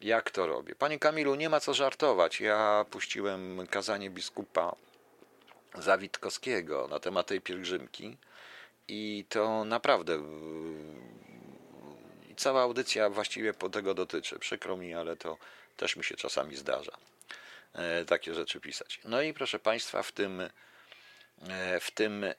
jak 0.00 0.30
to 0.30 0.46
robię. 0.46 0.74
Panie 0.74 0.98
Kamilu, 0.98 1.34
nie 1.34 1.48
ma 1.48 1.60
co 1.60 1.74
żartować. 1.74 2.40
Ja 2.40 2.86
puściłem 2.90 3.66
kazanie 3.66 4.10
biskupa 4.10 4.76
Zawitkowskiego 5.74 6.88
na 6.88 7.00
temat 7.00 7.26
tej 7.26 7.40
pielgrzymki 7.40 8.16
i 8.88 9.24
to 9.28 9.64
naprawdę 9.64 10.14
y, 10.14 10.20
cała 12.36 12.62
audycja 12.62 13.10
właściwie 13.10 13.54
po 13.54 13.70
tego 13.70 13.94
dotyczy. 13.94 14.38
Przykro 14.38 14.76
mi, 14.76 14.94
ale 14.94 15.16
to 15.16 15.38
też 15.76 15.96
mi 15.96 16.04
się 16.04 16.14
czasami 16.14 16.56
zdarza. 16.56 16.92
E, 17.74 18.04
takie 18.04 18.34
rzeczy 18.34 18.60
pisać. 18.60 19.00
No 19.04 19.22
i 19.22 19.34
proszę 19.34 19.58
Państwa, 19.58 20.02
w 20.02 20.12
tym, 20.12 20.40
e, 21.48 21.80
w 21.80 21.90
tym 21.90 22.24
e, 22.24 22.34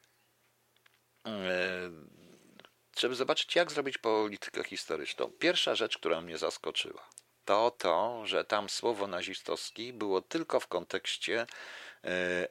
żeby 2.99 3.15
zobaczyć, 3.15 3.55
jak 3.55 3.71
zrobić 3.71 3.97
politykę 3.97 4.63
historyczną. 4.63 5.31
Pierwsza 5.39 5.75
rzecz, 5.75 5.97
która 5.97 6.21
mnie 6.21 6.37
zaskoczyła, 6.37 7.09
to 7.45 7.71
to, 7.71 8.21
że 8.25 8.45
tam 8.45 8.69
słowo 8.69 9.07
nazistowski 9.07 9.93
było 9.93 10.21
tylko 10.21 10.59
w 10.59 10.67
kontekście 10.67 11.47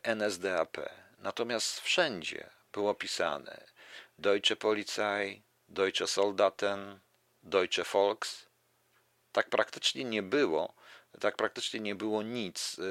NSDAP. 0.02 0.76
Natomiast 1.18 1.80
wszędzie 1.80 2.50
było 2.72 2.94
pisane 2.94 3.66
Deutsche 4.18 4.56
Polizei, 4.56 5.42
Deutsche 5.68 6.06
Soldaten, 6.06 7.00
Deutsche 7.42 7.84
Volks. 7.84 8.46
Tak 9.32 9.50
praktycznie 9.50 10.04
nie 10.04 10.22
było 10.22 10.74
tak 11.20 11.36
praktycznie 11.36 11.80
nie 11.80 11.94
było 11.94 12.22
nic. 12.22 12.76
Yy, 12.78 12.84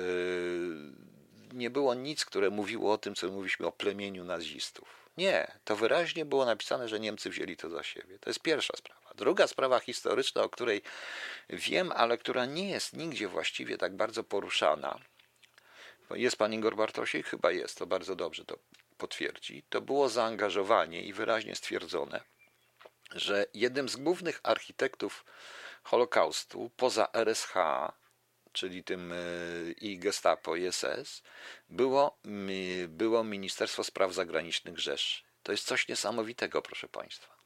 nie 1.53 1.69
było 1.69 1.93
nic, 1.93 2.25
które 2.25 2.49
mówiło 2.49 2.93
o 2.93 2.97
tym, 2.97 3.15
co 3.15 3.27
mówiliśmy 3.27 3.67
o 3.67 3.71
plemieniu 3.71 4.23
nazistów. 4.23 5.01
Nie, 5.17 5.51
to 5.63 5.75
wyraźnie 5.75 6.25
było 6.25 6.45
napisane, 6.45 6.88
że 6.88 6.99
Niemcy 6.99 7.29
wzięli 7.29 7.57
to 7.57 7.69
za 7.69 7.84
siebie. 7.84 8.19
To 8.19 8.29
jest 8.29 8.39
pierwsza 8.39 8.73
sprawa. 8.77 9.12
Druga 9.15 9.47
sprawa 9.47 9.79
historyczna, 9.79 10.43
o 10.43 10.49
której 10.49 10.81
wiem, 11.49 11.91
ale 11.95 12.17
która 12.17 12.45
nie 12.45 12.69
jest 12.69 12.93
nigdzie 12.93 13.27
właściwie 13.27 13.77
tak 13.77 13.95
bardzo 13.95 14.23
poruszana. 14.23 14.99
Jest 16.10 16.38
pan 16.38 16.53
Igor 16.53 16.75
Bartosik? 16.75 17.27
Chyba 17.27 17.51
jest, 17.51 17.77
to 17.77 17.88
bardzo 17.88 18.15
dobrze 18.15 18.45
to 18.45 18.57
potwierdzi. 18.97 19.63
To 19.69 19.81
było 19.81 20.10
zaangażowanie 20.10 21.01
i 21.03 21.13
wyraźnie 21.13 21.55
stwierdzone, 21.55 22.21
że 23.15 23.45
jednym 23.53 23.89
z 23.89 23.95
głównych 23.95 24.39
architektów 24.43 25.25
Holokaustu 25.84 26.71
poza 26.77 27.07
RSH 27.13 27.53
czyli 28.52 28.84
tym 28.84 29.12
e, 29.12 29.16
i 29.72 30.00
Gestapo, 30.00 30.56
i 30.56 30.72
SS, 30.72 31.24
było, 31.70 32.18
było 32.88 33.24
Ministerstwo 33.24 33.84
Spraw 33.84 34.14
Zagranicznych 34.14 34.80
Rzeszy. 34.80 35.24
To 35.44 35.52
jest 35.52 35.66
coś 35.66 35.88
niesamowitego, 35.88 36.62
proszę 36.62 36.88
Państwa. 36.88 37.42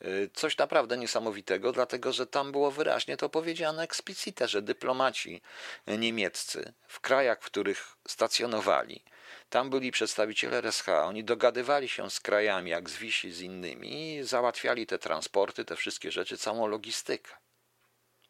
E, 0.00 0.28
coś 0.34 0.58
naprawdę 0.58 0.98
niesamowitego, 0.98 1.72
dlatego 1.72 2.12
że 2.12 2.26
tam 2.26 2.52
było 2.52 2.70
wyraźnie 2.70 3.16
to 3.16 3.28
powiedziane 3.28 3.82
eksplicite, 3.82 4.48
że 4.48 4.62
dyplomaci 4.62 5.42
niemieccy 5.86 6.72
w 6.86 7.00
krajach, 7.00 7.42
w 7.42 7.44
których 7.44 7.96
stacjonowali, 8.08 9.04
tam 9.50 9.70
byli 9.70 9.90
przedstawiciele 9.90 10.58
RSH, 10.58 10.88
oni 10.88 11.24
dogadywali 11.24 11.88
się 11.88 12.10
z 12.10 12.20
krajami, 12.20 12.70
jak 12.70 12.90
z 12.90 12.96
Wisi, 12.96 13.32
z 13.32 13.40
innymi, 13.40 14.18
załatwiali 14.22 14.86
te 14.86 14.98
transporty, 14.98 15.64
te 15.64 15.76
wszystkie 15.76 16.12
rzeczy, 16.12 16.38
całą 16.38 16.66
logistykę. 16.66 17.32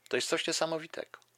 To 0.09 0.17
jest 0.17 0.29
coś 0.29 0.47
niesamowitego. 0.47 1.30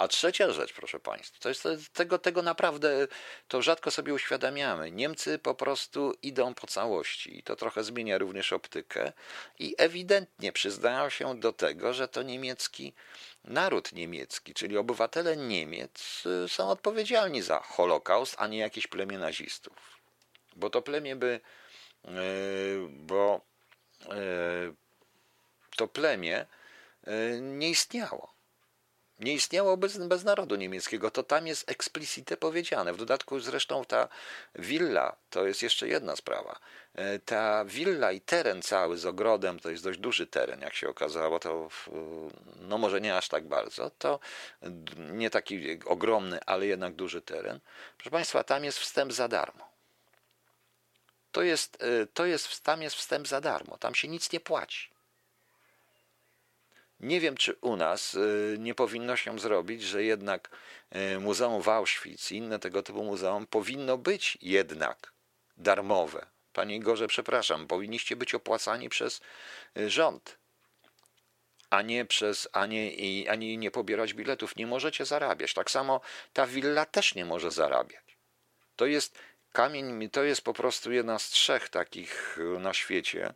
A 0.00 0.08
trzecia 0.08 0.52
rzecz, 0.52 0.72
proszę 0.72 1.00
Państwa, 1.00 1.38
to 1.40 1.48
jest 1.48 1.68
tego, 1.92 2.18
tego 2.18 2.42
naprawdę, 2.42 3.08
to 3.48 3.62
rzadko 3.62 3.90
sobie 3.90 4.14
uświadamiamy. 4.14 4.90
Niemcy 4.90 5.38
po 5.38 5.54
prostu 5.54 6.14
idą 6.22 6.54
po 6.54 6.66
całości 6.66 7.38
i 7.38 7.42
to 7.42 7.56
trochę 7.56 7.84
zmienia 7.84 8.18
również 8.18 8.52
optykę 8.52 9.12
i 9.58 9.74
ewidentnie 9.78 10.52
przyznają 10.52 11.08
się 11.08 11.40
do 11.40 11.52
tego, 11.52 11.94
że 11.94 12.08
to 12.08 12.22
niemiecki 12.22 12.92
naród 13.44 13.92
niemiecki, 13.92 14.54
czyli 14.54 14.78
obywatele 14.78 15.36
Niemiec 15.36 16.22
y, 16.44 16.48
są 16.48 16.70
odpowiedzialni 16.70 17.42
za 17.42 17.60
Holokaust, 17.60 18.34
a 18.38 18.46
nie 18.46 18.58
jakieś 18.58 18.86
plemię 18.86 19.18
nazistów. 19.18 20.00
Bo 20.56 20.70
to 20.70 20.82
plemię 20.82 21.16
by, 21.16 21.40
y, 22.04 22.10
bo 22.88 23.40
y, 24.02 24.08
to 25.76 25.88
plemię 25.88 26.46
nie 27.40 27.70
istniało 27.70 28.39
Nie 29.20 29.34
istniało 29.34 29.76
bez, 29.76 29.96
bez 29.96 30.24
narodu 30.24 30.56
niemieckiego, 30.56 31.10
to 31.10 31.22
tam 31.22 31.46
jest 31.46 31.70
eksplicite 31.70 32.36
powiedziane. 32.36 32.92
W 32.92 32.96
dodatku 32.96 33.40
zresztą 33.40 33.84
ta 33.84 34.08
willa, 34.54 35.16
to 35.30 35.46
jest 35.46 35.62
jeszcze 35.62 35.88
jedna 35.88 36.16
sprawa. 36.16 36.58
E, 36.94 37.18
ta 37.18 37.64
willa 37.64 38.12
i 38.12 38.20
teren 38.20 38.62
cały 38.62 38.98
z 38.98 39.06
ogrodem, 39.06 39.60
to 39.60 39.70
jest 39.70 39.84
dość 39.84 39.98
duży 39.98 40.26
teren, 40.26 40.60
jak 40.60 40.74
się 40.74 40.88
okazało, 40.88 41.38
to 41.38 41.68
no 42.60 42.78
może 42.78 43.00
nie 43.00 43.16
aż 43.16 43.28
tak 43.28 43.44
bardzo, 43.44 43.90
to 43.90 44.20
nie 44.96 45.30
taki 45.30 45.78
ogromny, 45.84 46.40
ale 46.46 46.66
jednak 46.66 46.94
duży 46.94 47.22
teren. 47.22 47.60
Proszę 47.96 48.10
Państwa, 48.10 48.44
tam 48.44 48.64
jest 48.64 48.78
wstęp 48.78 49.12
za 49.12 49.28
darmo. 49.28 49.70
To 51.32 51.42
jest, 51.42 51.82
e, 51.82 52.06
to 52.06 52.26
jest, 52.26 52.64
tam 52.64 52.82
jest 52.82 52.96
wstęp 52.96 53.28
za 53.28 53.40
darmo, 53.40 53.78
tam 53.78 53.94
się 53.94 54.08
nic 54.08 54.32
nie 54.32 54.40
płaci. 54.40 54.89
Nie 57.00 57.20
wiem, 57.20 57.36
czy 57.36 57.56
u 57.60 57.76
nas 57.76 58.14
y, 58.14 58.56
nie 58.58 58.74
powinno 58.74 59.16
się 59.16 59.38
zrobić, 59.38 59.82
że 59.82 60.02
jednak 60.04 60.50
y, 61.14 61.20
Muzeum 61.20 61.62
w 61.62 61.68
Auschwitz 61.68 62.30
i 62.32 62.36
inne 62.36 62.58
tego 62.58 62.82
typu 62.82 63.04
muzeum 63.04 63.46
powinno 63.46 63.98
być 63.98 64.38
jednak 64.42 65.12
darmowe. 65.56 66.26
Panie 66.52 66.76
Igorze, 66.76 67.08
przepraszam, 67.08 67.66
powinniście 67.66 68.16
być 68.16 68.34
opłacani 68.34 68.88
przez 68.88 69.20
y, 69.78 69.90
rząd, 69.90 70.38
a 71.70 71.82
nie 71.82 72.04
przez, 72.04 72.48
a 72.52 72.66
nie, 72.66 72.92
ani 73.30 73.58
nie 73.58 73.70
pobierać 73.70 74.14
biletów. 74.14 74.56
Nie 74.56 74.66
możecie 74.66 75.04
zarabiać. 75.04 75.54
Tak 75.54 75.70
samo 75.70 76.00
ta 76.32 76.46
willa 76.46 76.84
też 76.84 77.14
nie 77.14 77.24
może 77.24 77.50
zarabiać. 77.50 78.16
To 78.76 78.86
jest 78.86 79.18
kamień, 79.52 80.10
to 80.10 80.22
jest 80.22 80.42
po 80.42 80.52
prostu 80.52 80.92
jedna 80.92 81.18
z 81.18 81.30
trzech 81.30 81.68
takich 81.68 82.38
na 82.58 82.74
świecie, 82.74 83.34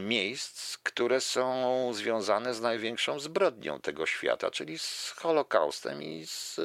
miejsc, 0.00 0.78
które 0.78 1.20
są 1.20 1.90
związane 1.94 2.54
z 2.54 2.60
największą 2.60 3.20
zbrodnią 3.20 3.80
tego 3.80 4.06
świata, 4.06 4.50
czyli 4.50 4.78
z 4.78 5.10
Holokaustem 5.16 6.02
i 6.02 6.26
z, 6.26 6.60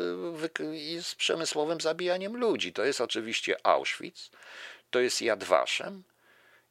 i 0.74 1.00
z 1.04 1.16
przemysłowym 1.16 1.82
zabijaniem 1.82 2.38
ludzi. 2.38 2.74
To 2.74 2.84
jest 2.84 3.02
oczywiście 3.02 3.68
Auschwitz, 3.68 4.30
to 4.90 5.00
jest 5.00 5.22
Yad 5.22 5.44
Vashem 5.44 6.04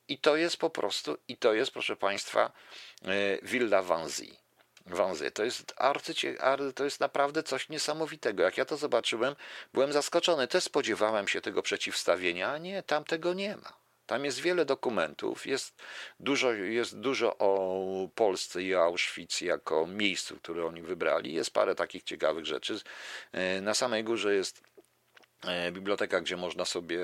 i 0.08 0.18
to 0.18 0.36
jest 0.36 0.56
po 0.56 0.70
prostu, 0.70 1.18
i 1.28 1.36
to 1.36 1.54
jest, 1.54 1.70
proszę 1.72 1.96
Państwa, 1.96 2.52
e, 3.04 3.38
Villa 3.42 3.82
Vanzi. 3.82 4.40
Wanzy. 4.86 5.30
To 5.30 5.44
jest 5.44 5.74
arcycie, 5.76 6.36
to 6.74 6.84
jest 6.84 7.00
naprawdę 7.00 7.42
coś 7.42 7.68
niesamowitego. 7.68 8.42
Jak 8.42 8.58
ja 8.58 8.64
to 8.64 8.76
zobaczyłem, 8.76 9.36
byłem 9.72 9.92
zaskoczony. 9.92 10.48
Też 10.48 10.64
spodziewałem 10.64 11.28
się 11.28 11.40
tego 11.40 11.62
przeciwstawienia, 11.62 12.52
a 12.52 12.58
nie, 12.58 12.82
tam 12.82 13.04
tego 13.04 13.34
nie 13.34 13.56
ma. 13.56 13.79
Tam 14.10 14.24
jest 14.24 14.40
wiele 14.40 14.64
dokumentów, 14.64 15.46
jest 15.46 15.82
dużo, 16.20 16.52
jest 16.52 16.98
dużo 16.98 17.38
o 17.38 18.08
Polsce 18.14 18.62
i 18.62 18.74
Auschwitz 18.74 19.40
jako 19.40 19.86
miejscu, 19.86 20.36
które 20.36 20.66
oni 20.66 20.82
wybrali. 20.82 21.34
Jest 21.34 21.50
parę 21.50 21.74
takich 21.74 22.02
ciekawych 22.02 22.46
rzeczy. 22.46 22.80
E, 23.32 23.60
na 23.60 23.74
samej 23.74 24.04
górze 24.04 24.34
jest 24.34 24.62
e, 25.44 25.72
biblioteka, 25.72 26.20
gdzie 26.20 26.36
można 26.36 26.64
sobie 26.64 26.98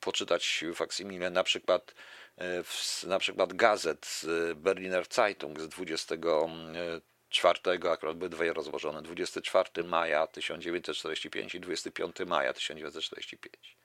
poczytać 0.00 0.64
faksimile, 0.74 1.30
na 1.30 1.44
przykład, 1.44 1.94
e, 2.38 2.62
na 3.06 3.18
przykład 3.18 3.52
gazet 3.52 4.06
z 4.06 4.26
Berliner 4.58 5.06
Zeitung 5.10 5.60
z 5.60 5.68
24, 5.68 7.90
akurat 7.90 8.16
były 8.16 8.30
dwie 8.30 8.52
rozłożone, 8.52 9.02
24 9.02 9.84
maja 9.84 10.26
1945 10.26 11.54
i 11.54 11.60
25 11.60 12.16
maja 12.26 12.52
1945. 12.52 13.77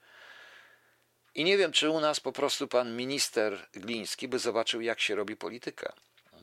I 1.34 1.44
nie 1.44 1.58
wiem, 1.58 1.72
czy 1.72 1.90
u 1.90 2.00
nas 2.00 2.20
po 2.20 2.32
prostu 2.32 2.68
pan 2.68 2.96
minister 2.96 3.66
Gliński 3.72 4.28
by 4.28 4.38
zobaczył, 4.38 4.80
jak 4.80 5.00
się 5.00 5.14
robi 5.14 5.36
polityka. 5.36 5.92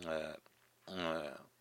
E, 0.05 0.37
e. 0.87 1.51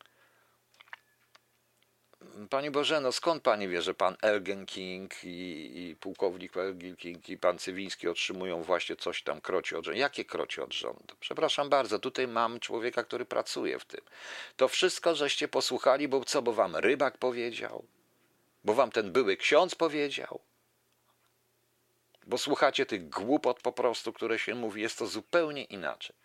Pani 2.51 2.71
Bożeno, 2.71 3.12
skąd 3.12 3.43
pani 3.43 3.69
wie, 3.69 3.83
że 3.83 3.95
pan 3.95 4.16
Elgen 4.23 4.66
King 4.66 5.25
i, 5.25 5.71
i 5.81 5.97
pułkownik 5.97 6.57
Elgen 6.57 6.97
King 6.97 7.29
i 7.29 7.38
pan 7.38 7.59
Cywiński 7.59 8.09
otrzymują 8.09 8.62
właśnie 8.62 8.97
coś 8.97 9.23
tam 9.23 9.40
kroci 9.40 9.77
od 9.77 9.85
rządu? 9.85 10.01
Jakie 10.01 10.25
kroci 10.25 10.61
od 10.61 10.75
rządu? 10.75 11.14
Przepraszam 11.21 11.69
bardzo, 11.69 11.99
tutaj 11.99 12.29
mam 12.29 12.61
człowieka, 12.61 13.05
który 13.05 13.25
pracuje 13.25 13.79
w 13.79 13.85
tym. 13.85 14.01
To 14.57 14.69
wszystko 14.69 15.14
żeście 15.14 15.49
posłuchali, 15.49 16.09
bo 16.09 16.25
co, 16.25 16.43
bo 16.43 16.53
wam 16.53 16.77
rybak 16.77 17.19
powiedział? 17.19 17.85
Bo 18.64 18.75
wam 18.75 18.90
ten 18.90 19.12
były 19.12 19.37
ksiądz 19.37 19.75
powiedział? 19.75 20.40
Bo 22.31 22.38
słuchacie 22.38 22.87
tych 22.87 23.09
głupot 23.09 23.62
po 23.62 23.73
prostu, 23.73 24.12
które 24.12 24.38
się 24.38 24.55
mówi. 24.55 24.83
Jest 24.83 24.99
to 24.99 25.07
zupełnie 25.07 25.64
inaczej. 25.64 26.16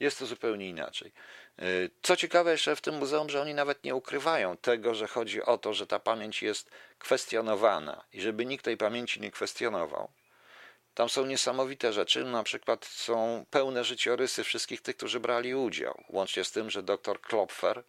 Jest 0.00 0.18
to 0.18 0.26
zupełnie 0.26 0.68
inaczej. 0.68 1.12
E, 1.58 1.64
co 2.02 2.16
ciekawe 2.16 2.50
jeszcze 2.50 2.76
w 2.76 2.80
tym 2.80 2.94
muzeum, 2.94 3.30
że 3.30 3.42
oni 3.42 3.54
nawet 3.54 3.84
nie 3.84 3.94
ukrywają 3.94 4.56
tego, 4.56 4.94
że 4.94 5.06
chodzi 5.06 5.42
o 5.42 5.58
to, 5.58 5.74
że 5.74 5.86
ta 5.86 5.98
pamięć 5.98 6.42
jest 6.42 6.70
kwestionowana 6.98 8.04
i 8.12 8.20
żeby 8.20 8.46
nikt 8.46 8.64
tej 8.64 8.76
pamięci 8.76 9.20
nie 9.20 9.30
kwestionował. 9.30 10.08
Tam 10.94 11.08
są 11.08 11.26
niesamowite 11.26 11.92
rzeczy, 11.92 12.24
na 12.24 12.42
przykład 12.42 12.84
są 12.84 13.46
pełne 13.50 13.84
życiorysy 13.84 14.44
wszystkich 14.44 14.80
tych, 14.80 14.96
którzy 14.96 15.20
brali 15.20 15.54
udział, 15.54 16.04
łącznie 16.08 16.44
z 16.44 16.50
tym, 16.52 16.70
że 16.70 16.82
dr 16.82 17.20
Klopfer, 17.20 17.82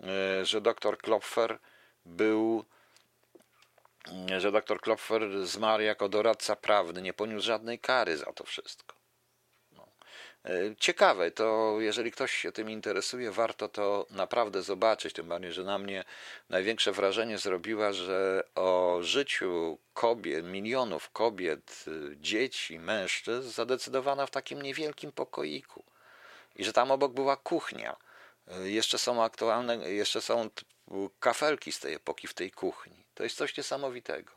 e, 0.00 0.44
że 0.44 0.60
dr 0.60 0.98
Klopfer 0.98 1.58
był 2.04 2.64
że 4.38 4.52
dr 4.52 4.80
Klopfer 4.80 5.46
zmarł 5.46 5.82
jako 5.82 6.08
doradca 6.08 6.56
prawny, 6.56 7.02
nie 7.02 7.12
poniósł 7.12 7.46
żadnej 7.46 7.78
kary 7.78 8.16
za 8.16 8.32
to 8.32 8.44
wszystko. 8.44 8.96
No. 9.72 9.88
E, 10.44 10.76
ciekawe, 10.76 11.30
to 11.30 11.76
jeżeli 11.80 12.12
ktoś 12.12 12.32
się 12.32 12.52
tym 12.52 12.70
interesuje, 12.70 13.30
warto 13.30 13.68
to 13.68 14.06
naprawdę 14.10 14.62
zobaczyć, 14.62 15.12
tym 15.14 15.28
bardziej, 15.28 15.52
że 15.52 15.64
na 15.64 15.78
mnie 15.78 16.04
największe 16.48 16.92
wrażenie 16.92 17.38
zrobiła, 17.38 17.92
że 17.92 18.42
o 18.54 18.98
życiu 19.02 19.78
kobiet, 19.94 20.44
milionów 20.44 21.10
kobiet, 21.10 21.84
dzieci, 22.16 22.78
mężczyzn 22.78 23.50
zadecydowano 23.50 24.26
w 24.26 24.30
takim 24.30 24.62
niewielkim 24.62 25.12
pokoiku 25.12 25.84
i 26.56 26.64
że 26.64 26.72
tam 26.72 26.90
obok 26.90 27.12
była 27.12 27.36
kuchnia. 27.36 27.96
E, 28.48 28.70
jeszcze 28.70 28.98
są 28.98 29.24
aktualne, 29.24 29.76
jeszcze 29.76 30.20
są 30.20 30.50
kafelki 31.20 31.72
z 31.72 31.80
tej 31.80 31.94
epoki 31.94 32.28
w 32.28 32.34
tej 32.34 32.50
kuchni. 32.50 33.01
To 33.14 33.22
jest 33.22 33.36
coś 33.36 33.56
niesamowitego. 33.56 34.32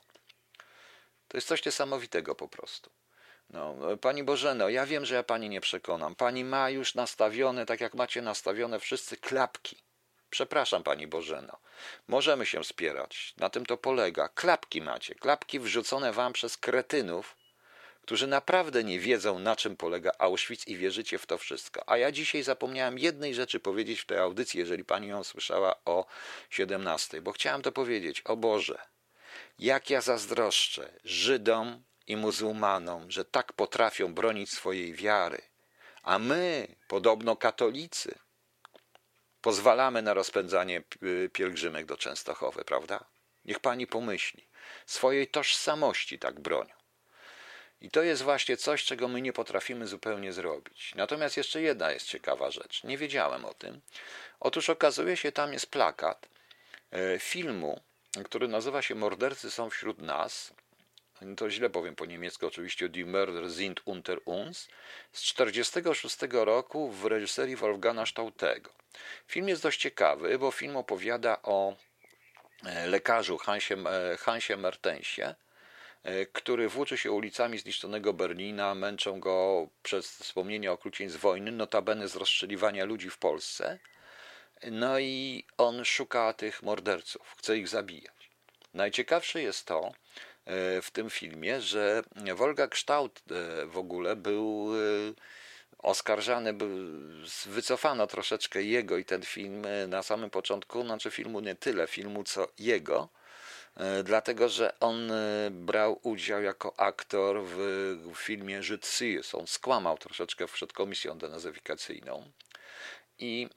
To 1.28 1.38
jest 1.38 1.48
coś 1.48 1.66
niesamowitego 1.66 2.36
po 2.36 2.48
prostu. 2.48 2.92
No, 3.50 3.76
pani 4.02 4.24
Bożeno, 4.24 4.70
ja 4.70 4.86
wiem, 4.86 5.06
że 5.06 5.16
ja 5.16 5.24
pani 5.24 5.50
nie 5.50 5.62
przekonam. 5.62 6.16
Pani 6.16 6.44
ma 6.44 6.70
już 6.70 6.96
nastawione, 6.96 7.66
tak 7.66 7.82
jak 7.82 7.94
macie 7.94 8.22
nastawione 8.22 8.80
wszyscy 8.80 9.18
klapki. 9.18 9.84
Przepraszam, 10.30 10.84
pani 10.84 11.08
Bożeno. 11.08 11.58
Możemy 12.08 12.46
się 12.46 12.64
wspierać. 12.64 13.34
Na 13.38 13.50
tym 13.50 13.66
to 13.66 13.78
polega. 13.78 14.30
Klapki 14.30 14.82
macie. 14.82 15.16
Klapki 15.16 15.60
wrzucone 15.60 16.14
wam 16.14 16.34
przez 16.34 16.58
kretynów, 16.58 17.36
którzy 18.06 18.28
naprawdę 18.28 18.84
nie 18.84 19.00
wiedzą, 19.00 19.40
na 19.40 19.56
czym 19.56 19.78
polega 19.78 20.12
Auschwitz 20.20 20.68
i 20.68 20.78
wierzycie 20.78 21.18
w 21.18 21.26
to 21.26 21.38
wszystko. 21.38 21.90
A 21.90 21.98
ja 21.98 22.12
dzisiaj 22.12 22.44
zapomniałem 22.44 23.00
jednej 23.00 23.34
rzeczy 23.34 23.60
powiedzieć 23.60 24.00
w 24.02 24.06
tej 24.06 24.18
audycji, 24.18 24.60
jeżeli 24.60 24.86
pani 24.86 25.08
ją 25.08 25.24
słyszała 25.24 25.76
o 25.86 26.06
17, 26.50 27.22
bo 27.22 27.32
chciałem 27.32 27.62
to 27.62 27.72
powiedzieć. 27.72 28.22
O 28.22 28.36
Boże, 28.38 28.78
jak 29.60 29.90
ja 29.90 30.02
zazdroszczę 30.02 30.92
Żydom 31.04 31.84
i 32.08 32.18
muzułmanom, 32.18 33.12
że 33.12 33.26
tak 33.26 33.54
potrafią 33.54 34.14
bronić 34.14 34.52
swojej 34.52 34.94
wiary, 34.94 35.42
a 36.04 36.20
my, 36.20 36.68
podobno 36.88 37.36
katolicy, 37.36 38.16
pozwalamy 39.42 40.02
na 40.02 40.14
rozpędzanie 40.14 40.84
pielgrzymek 41.34 41.86
do 41.86 41.98
Częstochowy, 41.98 42.64
prawda? 42.66 43.06
Niech 43.46 43.60
pani 43.60 43.88
pomyśli. 43.88 44.48
Swojej 44.86 45.28
tożsamości 45.28 46.20
tak 46.20 46.40
bronią. 46.40 46.75
I 47.82 47.92
to 47.92 48.04
jest 48.04 48.22
właśnie 48.22 48.58
coś, 48.58 48.84
czego 48.84 49.08
my 49.08 49.22
nie 49.22 49.34
potrafimy 49.34 49.88
zupełnie 49.88 50.34
zrobić. 50.34 50.96
Natomiast 50.96 51.38
jeszcze 51.38 51.62
jedna 51.62 51.92
jest 51.92 52.08
ciekawa 52.08 52.52
rzecz. 52.52 52.84
Nie 52.84 52.98
wiedziałem 52.98 53.46
o 53.46 53.54
tym. 53.54 53.82
Otóż 54.40 54.70
okazuje 54.70 55.18
się, 55.18 55.32
tam 55.32 55.54
jest 55.54 55.68
plakat 55.68 56.30
e, 56.92 57.20
filmu, 57.20 57.82
który 58.24 58.48
nazywa 58.48 58.82
się 58.82 58.96
Mordercy 58.96 59.52
są 59.52 59.70
wśród 59.70 60.02
nas. 60.02 60.54
To 61.38 61.50
źle 61.50 61.70
powiem 61.70 61.96
po 61.96 62.06
niemiecku, 62.06 62.48
oczywiście 62.48 62.90
Die 62.90 63.06
Mörder 63.06 63.52
sind 63.52 63.82
unter 63.86 64.20
uns 64.26 64.68
z 65.12 65.34
1946 65.34 66.18
roku 66.32 66.92
w 66.92 67.06
reżyserii 67.06 67.56
Wolfgana 67.56 68.06
Stautego. 68.06 68.70
Film 69.28 69.50
jest 69.50 69.64
dość 69.64 69.82
ciekawy, 69.82 70.40
bo 70.40 70.52
film 70.52 70.78
opowiada 70.78 71.42
o 71.44 71.76
e, 72.66 72.88
lekarzu 72.88 73.38
Hansie, 73.38 73.76
e, 73.76 74.18
Hansie 74.18 74.58
Mertensie, 74.58 75.36
który 76.34 76.70
włóczy 76.70 76.98
się 76.98 77.12
ulicami 77.12 77.58
zniszczonego 77.58 78.14
Berlina, 78.14 78.76
męczą 78.76 79.20
go 79.20 79.68
przez 79.84 80.12
wspomnienia 80.12 80.72
okrucieństw 80.72 81.20
wojny, 81.20 81.52
notabene 81.52 82.08
z 82.08 82.16
rozstrzeliwania 82.16 82.86
ludzi 82.86 83.10
w 83.10 83.18
Polsce. 83.18 83.80
No 84.72 85.00
i 85.00 85.44
on 85.58 85.86
szuka 85.86 86.34
tych 86.34 86.64
morderców, 86.64 87.36
chce 87.38 87.58
ich 87.58 87.68
zabijać. 87.68 88.30
Najciekawsze 88.74 89.42
jest 89.42 89.66
to 89.66 89.92
e, 90.46 90.82
w 90.82 90.92
tym 90.92 91.10
filmie, 91.10 91.62
że 91.62 92.04
Wolga 92.36 92.68
Kształt 92.68 93.22
e, 93.32 93.66
w 93.66 93.78
ogóle 93.78 94.16
był 94.16 94.70
oskarżany 95.78 96.54
wycofano 97.46 98.08
troszeczkę 98.08 98.64
jego 98.64 98.98
i 98.98 99.06
ten 99.06 99.22
film 99.22 99.66
na 99.88 100.04
samym 100.04 100.30
początku, 100.30 100.84
znaczy 100.84 101.12
filmu 101.12 101.40
nie 101.40 101.56
tyle 101.56 101.88
filmu, 101.88 102.24
co 102.24 102.48
jego, 102.60 103.10
dlatego 104.04 104.50
że 104.50 104.80
on 104.80 105.12
brał 105.52 106.00
udział 106.04 106.44
jako 106.44 106.80
aktor 106.80 107.44
w, 107.44 107.58
filmie 108.16 108.64
Żyd 108.64 108.86
Syjus. 108.86 109.36
On 109.36 109.48
skłamał 109.48 109.98
troszeczkę 109.98 110.48
przed 110.48 110.74
komisją 110.74 111.18
denazyfikacyjną 111.18 112.32
i 113.20 113.50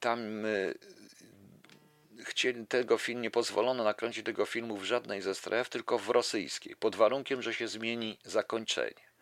tam 0.00 0.44
chcieli 2.24 2.66
tego 2.66 2.98
film, 2.98 3.22
nie 3.22 3.30
pozwolono 3.30 3.84
nakręcić 3.84 4.26
tego 4.26 4.46
filmu 4.46 4.76
w 4.76 4.84
żadnej 4.84 5.22
ze 5.22 5.34
stref, 5.34 5.68
tylko 5.68 5.98
w 5.98 6.08
rosyjskiej, 6.08 6.76
pod 6.76 6.96
warunkiem, 6.96 7.42
że 7.42 7.54
się 7.54 7.68
zmieni 7.68 8.18
zakończenie. 8.24 9.12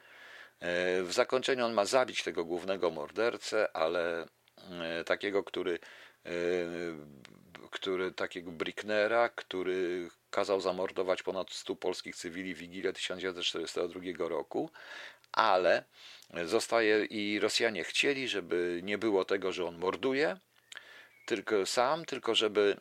E, 0.61 1.03
w 1.03 1.13
zakończeniu 1.13 1.65
on 1.65 1.73
ma 1.73 1.85
zabić 1.85 2.23
tego 2.23 2.45
głównego 2.45 2.91
mordercę, 2.91 3.77
ale 3.77 4.27
e, 4.71 5.05
takiego, 5.05 5.45
który, 5.45 5.79
e, 6.27 6.31
który 7.71 8.13
takiego 8.13 8.51
Bricknera, 8.51 9.29
który 9.29 10.09
kazał 10.31 10.61
zamordować 10.61 11.23
ponad 11.23 11.53
100 11.53 11.77
polskich 11.77 12.17
cywili 12.17 12.55
w 12.55 12.59
Wigilię 12.59 12.93
1942 12.93 14.29
roku, 14.29 14.71
ale 15.33 15.85
zostaje 16.45 17.05
i 17.05 17.39
Rosjanie 17.41 17.85
chcieli, 17.85 18.29
żeby 18.29 18.81
nie 18.83 18.99
było 18.99 19.25
tego, 19.25 19.53
że 19.53 19.65
on 19.65 19.79
morduje, 19.79 20.37
tylko 21.27 21.67
sam, 21.67 22.05
tylko 22.05 22.35
żeby 22.35 22.77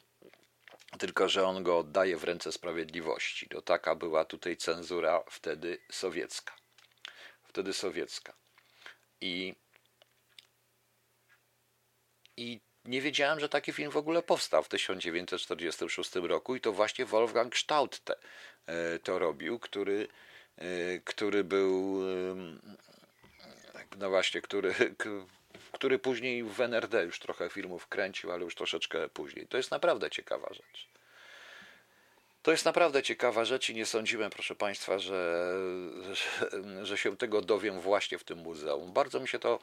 tylko 0.99 1.29
że 1.29 1.47
on 1.47 1.63
go 1.63 1.77
oddaje 1.77 2.17
w 2.17 2.23
ręce 2.23 2.51
sprawiedliwości. 2.51 3.47
No 3.53 3.61
taka 3.61 3.95
była 3.95 4.25
tutaj 4.25 4.57
cenzura 4.57 5.23
wtedy 5.29 5.77
sowiecka. 5.91 6.53
Wtedy 7.43 7.73
sowiecka. 7.73 8.33
I, 9.21 9.55
i 12.37 12.59
nie 12.85 13.01
wiedziałem, 13.01 13.39
że 13.39 13.49
taki 13.49 13.73
film 13.73 13.91
w 13.91 13.97
ogóle 13.97 14.21
powstał 14.21 14.63
w 14.63 14.69
1946 14.69 16.15
roku 16.15 16.55
i 16.55 16.61
to 16.61 16.73
właśnie 16.73 17.05
Wolfgang 17.05 17.57
Staudt 17.57 18.11
e, 18.65 18.99
to 18.99 19.19
robił, 19.19 19.59
który, 19.59 20.07
e, 20.57 20.99
który 20.99 21.43
był 21.43 21.99
no 23.99 24.09
właśnie, 24.09 24.41
który, 24.41 24.75
który 25.71 25.99
później 25.99 26.43
w 26.43 26.61
NRD 26.61 27.03
już 27.03 27.19
trochę 27.19 27.49
filmów 27.49 27.87
kręcił, 27.87 28.31
ale 28.31 28.43
już 28.43 28.55
troszeczkę 28.55 29.09
później. 29.09 29.47
To 29.47 29.57
jest 29.57 29.71
naprawdę 29.71 30.09
ciekawa 30.09 30.53
rzecz. 30.53 30.88
To 32.49 32.53
jest 32.53 32.65
naprawdę 32.65 33.03
ciekawa 33.03 33.45
rzecz 33.45 33.69
i 33.69 33.75
nie 33.75 33.85
sądziłem, 33.85 34.29
proszę 34.29 34.55
Państwa, 34.55 34.99
że, 34.99 35.53
że, 36.11 36.85
że, 36.85 36.97
się 36.97 37.17
tego 37.17 37.41
dowiem 37.41 37.79
właśnie 37.79 38.17
w 38.17 38.23
tym 38.23 38.39
muzeum. 38.39 38.93
Bardzo 38.93 39.19
mi 39.19 39.27
się 39.27 39.39
to, 39.39 39.59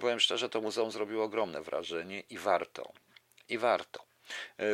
powiem 0.00 0.20
szczerze, 0.20 0.48
to 0.48 0.60
muzeum 0.60 0.90
zrobiło 0.90 1.24
ogromne 1.24 1.62
wrażenie 1.62 2.20
i 2.20 2.38
warto. 2.38 2.92
I 3.48 3.58
warto. 3.58 4.04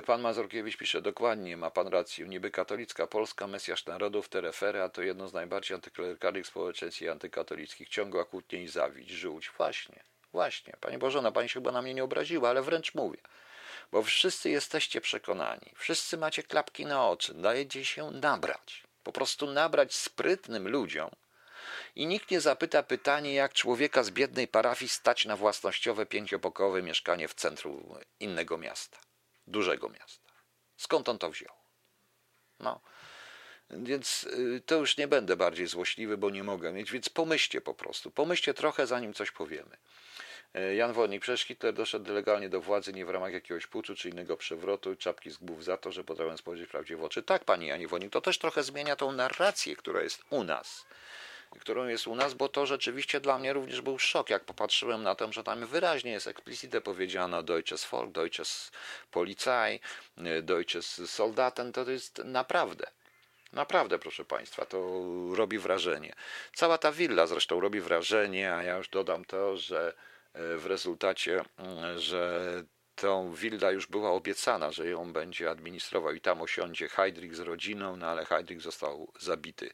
Pan 0.07 0.21
Mazurkiewicz 0.21 0.77
pisze 0.77 1.03
dokładnie, 1.03 1.57
ma 1.57 1.71
pan 1.71 1.89
rację. 1.89 2.27
Niby 2.29 2.51
katolicka 2.51 3.07
Polska, 3.07 3.47
Mesjasz 3.47 3.87
Narodów, 3.87 4.29
Terefera 4.29 4.89
to 4.89 5.03
jedno 5.03 5.29
z 5.29 5.33
najbardziej 5.33 5.75
antyklerykalnych 5.75 6.47
społeczeństw 6.47 7.03
i 7.03 7.09
antykatolickich. 7.09 7.89
Ciągła 7.89 8.25
kłótnie 8.25 8.63
i 8.63 8.69
zawiść, 8.69 9.11
żółć. 9.11 9.51
Właśnie. 9.57 10.03
Właśnie, 10.33 10.75
Pani 10.81 10.99
Bożona, 10.99 11.33
Pani 11.33 11.49
się 11.49 11.55
chyba 11.55 11.73
na 11.73 11.83
mnie 11.83 11.95
nie 11.95 12.05
obraziła, 12.05 12.49
ale 12.49 12.63
wręcz 12.63 12.95
mówię. 12.95 13.19
Bo 13.95 14.03
wszyscy 14.03 14.51
jesteście 14.51 15.01
przekonani, 15.01 15.73
wszyscy 15.77 16.17
macie 16.17 16.43
klapki 16.43 16.87
na 16.87 17.09
oczy, 17.09 17.35
dajecie 17.35 17.85
się 17.85 18.11
nabrać. 18.11 18.83
Po 19.05 19.13
prostu 19.13 19.47
nabrać 19.47 19.95
sprytnym 19.95 20.69
ludziom. 20.69 21.11
I 21.97 22.07
nikt 22.07 22.31
nie 22.31 22.41
zapyta 22.41 22.83
pytanie, 22.83 23.35
jak 23.35 23.53
człowieka 23.53 24.03
z 24.03 24.11
biednej 24.11 24.49
parafii 24.49 24.89
stać 24.89 25.25
na 25.25 25.37
własnościowe 25.37 26.07
pięciopokowe 26.07 26.83
mieszkanie 26.83 27.29
w 27.29 27.35
centrum 27.35 27.99
innego 28.21 28.59
miasta, 28.59 28.99
dużego 29.47 29.89
miasta. 29.89 30.31
Skąd 30.77 31.09
on 31.09 31.19
to 31.19 31.31
wziął? 31.31 31.55
No. 32.61 32.81
Więc 33.71 34.25
y, 34.25 34.63
to 34.67 34.75
już 34.75 34.97
nie 34.97 35.09
będę 35.09 35.37
bardziej 35.37 35.67
złośliwy, 35.67 36.17
bo 36.17 36.31
nie 36.31 36.45
mogę 36.45 36.73
mieć, 36.73 36.93
więc 36.93 37.09
pomyślcie 37.09 37.61
po 37.61 37.75
prostu. 37.75 38.11
Pomyślcie 38.11 38.55
trochę, 38.55 38.87
zanim 38.87 39.15
coś 39.15 39.31
powiemy. 39.31 39.77
E, 40.55 40.75
Jan 40.75 40.93
Wodnik, 40.93 41.23
przecież 41.23 41.43
Hitler 41.43 41.75
doszedł 41.75 42.13
legalnie 42.13 42.49
do 42.49 42.61
władzy 42.61 42.93
nie 42.93 43.05
w 43.05 43.11
ramach 43.11 43.33
jakiegoś 43.33 43.67
puczu 43.67 43.95
czy 43.95 44.09
innego 44.09 44.37
przewrotu, 44.37 44.97
czapki 44.97 45.31
z 45.31 45.37
głów 45.37 45.65
za 45.65 45.77
to, 45.77 45.93
że 45.93 46.05
potrafię 46.05 46.39
spojrzeć 46.39 46.71
prawdzie 46.71 46.97
w 46.97 47.05
oczy. 47.05 47.23
Tak, 47.23 47.45
pani 47.45 47.67
Janie 47.67 47.89
Wodnik, 47.89 48.13
to 48.13 48.21
też 48.21 48.39
trochę 48.39 48.63
zmienia 48.63 48.97
tą 48.97 49.13
narrację, 49.13 49.77
która 49.77 50.03
jest 50.03 50.23
u 50.31 50.45
nas 50.45 50.87
którą 51.61 51.87
jest 51.87 52.07
u 52.07 52.15
nas, 52.15 52.35
bo 52.35 52.49
to 52.49 52.67
rzeczywiście 52.67 53.21
dla 53.21 53.39
mnie 53.39 53.53
również 53.53 53.81
był 53.81 53.99
szok, 53.99 54.31
jak 54.31 54.45
popatrzyłem 54.45 55.03
na 55.03 55.15
to, 55.15 55.33
że 55.33 55.45
tam 55.45 55.67
wyraźnie 55.67 56.11
jest 56.11 56.27
eksplicite 56.27 56.81
powiedziano 56.81 57.43
Deutsches 57.43 57.85
Volk, 57.85 58.13
Deutsches 58.13 58.73
Polizei, 59.11 59.81
Deutsches 60.43 61.11
Soldaten, 61.11 61.73
to 61.73 61.91
jest 61.91 62.19
naprawdę 62.25 62.87
Naprawdę, 63.53 63.99
proszę 63.99 64.25
Państwa, 64.25 64.65
to 64.65 65.01
robi 65.35 65.59
wrażenie. 65.59 66.15
Cała 66.55 66.79
ta 66.79 66.93
willa 66.93 67.27
zresztą 67.27 67.61
robi 67.61 67.81
wrażenie, 67.81 68.55
a 68.55 68.63
ja 68.63 68.77
już 68.77 68.89
dodam 68.89 69.25
to, 69.25 69.57
że 69.57 69.89
e, 69.89 70.14
w 70.35 70.67
rezultacie, 70.67 71.45
mm, 71.57 71.99
że 71.99 72.41
tą 72.95 73.33
willa 73.33 73.71
już 73.71 73.87
była 73.87 74.11
obiecana, 74.11 74.73
że 74.73 74.87
ją 74.87 75.13
będzie 75.13 75.51
administrował 75.51 76.15
i 76.15 76.21
tam 76.21 76.43
osiądzie 76.43 76.89
Heydrich 76.89 77.37
z 77.37 77.41
rodziną, 77.41 77.97
no 77.97 78.07
ale 78.07 78.25
Heydrich 78.25 78.61
został 78.61 79.13
zabity 79.21 79.71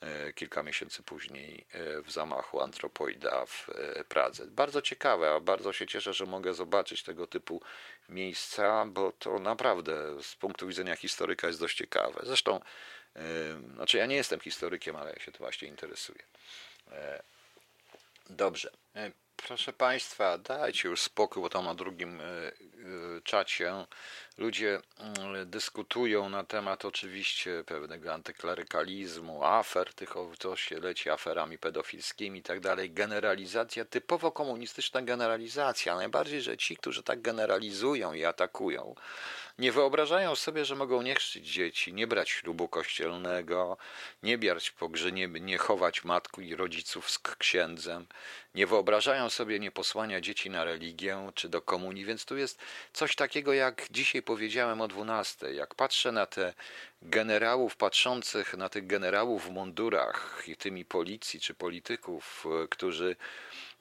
e, 0.00 0.32
kilka 0.32 0.62
miesięcy 0.62 1.02
później 1.02 1.66
e, 1.72 2.02
w 2.02 2.10
zamachu 2.10 2.60
antropoida 2.60 3.46
w 3.46 3.66
Pradze. 4.08 4.46
Bardzo 4.46 4.82
ciekawe, 4.82 5.30
a 5.30 5.40
bardzo 5.40 5.72
się 5.72 5.86
cieszę, 5.86 6.12
że 6.12 6.26
mogę 6.26 6.54
zobaczyć 6.54 7.02
tego 7.02 7.26
typu 7.26 7.62
miejsca, 8.08 8.86
bo 8.86 9.12
to 9.12 9.38
naprawdę 9.38 10.22
z 10.22 10.34
punktu 10.36 10.66
widzenia 10.66 10.96
historyka 10.96 11.46
jest 11.46 11.60
dość 11.60 11.76
ciekawe. 11.76 12.20
Zresztą 12.22 12.60
znaczy, 13.74 13.98
ja 13.98 14.06
nie 14.06 14.16
jestem 14.16 14.40
historykiem, 14.40 14.96
ale 14.96 15.10
ja 15.10 15.18
się 15.18 15.32
to 15.32 15.38
właśnie 15.38 15.68
interesuję. 15.68 16.22
E, 16.92 17.22
dobrze. 18.30 18.70
E, 19.32 19.42
proszę 19.46 19.72
Państwa, 19.72 20.38
dajcie 20.38 20.88
już 20.88 21.00
spokój, 21.00 21.42
bo 21.42 21.48
tam 21.48 21.64
na 21.64 21.74
drugim 21.74 22.20
e, 22.20 22.52
czacie 23.24 23.72
ludzie 24.38 24.80
mm, 24.98 25.50
dyskutują 25.50 26.28
na 26.28 26.44
temat 26.44 26.84
oczywiście 26.84 27.64
pewnego 27.66 28.14
antyklerykalizmu, 28.14 29.44
afer, 29.44 29.94
tych, 29.94 30.14
co 30.38 30.56
się 30.56 30.80
leci 30.80 31.10
aferami 31.10 31.58
pedofilskimi 31.58 32.38
i 32.38 32.42
tak 32.42 32.60
dalej. 32.60 32.90
Generalizacja, 32.90 33.84
typowo 33.84 34.32
komunistyczna 34.32 35.02
generalizacja. 35.02 35.96
Najbardziej, 35.96 36.42
że 36.42 36.56
ci, 36.56 36.76
którzy 36.76 37.02
tak 37.02 37.22
generalizują 37.22 38.12
i 38.12 38.24
atakują, 38.24 38.94
nie 39.58 39.72
wyobrażają 39.72 40.34
sobie, 40.34 40.64
że 40.64 40.74
mogą 40.76 41.02
nie 41.02 41.14
chrzcić 41.14 41.52
dzieci, 41.52 41.94
nie 41.94 42.06
brać 42.06 42.30
ślubu 42.30 42.68
kościelnego, 42.68 43.76
nie 44.22 44.38
bierać 44.38 44.70
pogrzenie, 44.70 45.28
nie 45.28 45.58
chować 45.58 46.04
matku 46.04 46.40
i 46.40 46.54
rodziców 46.54 47.10
z 47.10 47.18
księdzem. 47.18 48.06
Nie 48.54 48.66
wyobrażają 48.66 49.30
sobie 49.30 49.58
nie 49.58 49.70
posłania 49.70 50.20
dzieci 50.20 50.50
na 50.50 50.64
religię 50.64 51.30
czy 51.34 51.48
do 51.48 51.62
komunii, 51.62 52.04
więc 52.04 52.24
tu 52.24 52.36
jest 52.36 52.58
coś 52.92 53.16
takiego, 53.16 53.52
jak 53.52 53.86
dzisiaj 53.90 54.21
powiedziałem 54.22 54.80
o 54.80 54.88
dwunastej. 54.88 55.56
Jak 55.56 55.74
patrzę 55.74 56.12
na 56.12 56.26
te 56.26 56.54
generałów, 57.02 57.76
patrzących 57.76 58.56
na 58.56 58.68
tych 58.68 58.86
generałów 58.86 59.46
w 59.46 59.50
mundurach 59.50 60.42
i 60.46 60.56
tymi 60.56 60.84
policji 60.84 61.40
czy 61.40 61.54
polityków, 61.54 62.46
którzy 62.70 63.16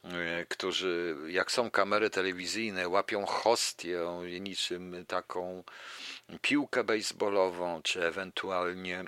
E, 0.03 0.45
którzy, 0.45 1.15
jak 1.27 1.51
są 1.51 1.71
kamery 1.71 2.09
telewizyjne, 2.09 2.89
łapią 2.89 3.25
hostię 3.25 4.07
niczym 4.39 5.05
taką 5.07 5.63
piłkę 6.41 6.83
baseballową, 6.83 7.81
czy 7.81 8.05
ewentualnie 8.05 9.03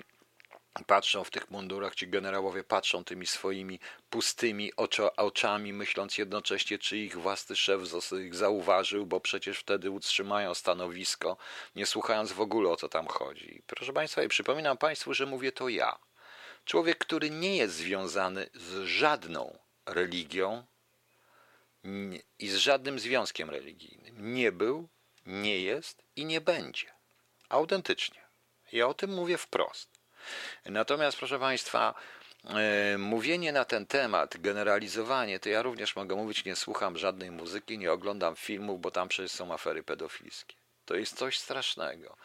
patrzą 0.86 1.24
w 1.24 1.30
tych 1.30 1.50
mundurach, 1.50 1.94
ci 1.94 2.08
generałowie 2.08 2.64
patrzą 2.64 3.04
tymi 3.04 3.26
swoimi 3.26 3.80
pustymi 4.10 4.72
oczami, 5.16 5.72
myśląc 5.72 6.18
jednocześnie, 6.18 6.78
czy 6.78 6.98
ich 6.98 7.16
własny 7.18 7.56
szef 7.56 7.80
ich 8.24 8.34
zauważył, 8.34 9.06
bo 9.06 9.20
przecież 9.20 9.58
wtedy 9.58 9.90
utrzymają 9.90 10.54
stanowisko, 10.54 11.36
nie 11.76 11.86
słuchając 11.86 12.32
w 12.32 12.40
ogóle 12.40 12.70
o 12.70 12.76
co 12.76 12.88
tam 12.88 13.06
chodzi. 13.06 13.62
Proszę 13.66 13.92
Państwa, 13.92 14.22
i 14.22 14.28
przypominam 14.28 14.76
Państwu, 14.76 15.14
że 15.14 15.26
mówię 15.26 15.52
to 15.52 15.68
ja. 15.68 15.98
Człowiek, 16.64 16.98
który 16.98 17.30
nie 17.30 17.56
jest 17.56 17.74
związany 17.74 18.50
z 18.54 18.84
żadną 18.86 19.58
religią, 19.86 20.64
i 22.38 22.48
z 22.48 22.56
żadnym 22.56 22.98
związkiem 22.98 23.50
religijnym 23.50 24.34
nie 24.34 24.52
był, 24.52 24.88
nie 25.26 25.60
jest 25.60 26.02
i 26.16 26.24
nie 26.24 26.40
będzie. 26.40 26.86
Autentycznie. 27.48 28.20
Ja 28.72 28.86
o 28.86 28.94
tym 28.94 29.14
mówię 29.14 29.38
wprost. 29.38 29.90
Natomiast, 30.66 31.18
proszę 31.18 31.38
Państwa, 31.38 31.94
e, 32.44 32.98
mówienie 32.98 33.52
na 33.52 33.64
ten 33.64 33.86
temat, 33.86 34.36
generalizowanie, 34.40 35.40
to 35.40 35.48
ja 35.48 35.62
również 35.62 35.96
mogę 35.96 36.16
mówić, 36.16 36.44
nie 36.44 36.56
słucham 36.56 36.98
żadnej 36.98 37.30
muzyki, 37.30 37.78
nie 37.78 37.92
oglądam 37.92 38.36
filmów, 38.36 38.80
bo 38.80 38.90
tam 38.90 39.08
przecież 39.08 39.32
są 39.32 39.54
afery 39.54 39.82
pedofilskie. 39.82 40.54
To 40.84 40.94
jest 40.94 41.16
coś 41.16 41.38
strasznego. 41.38 42.16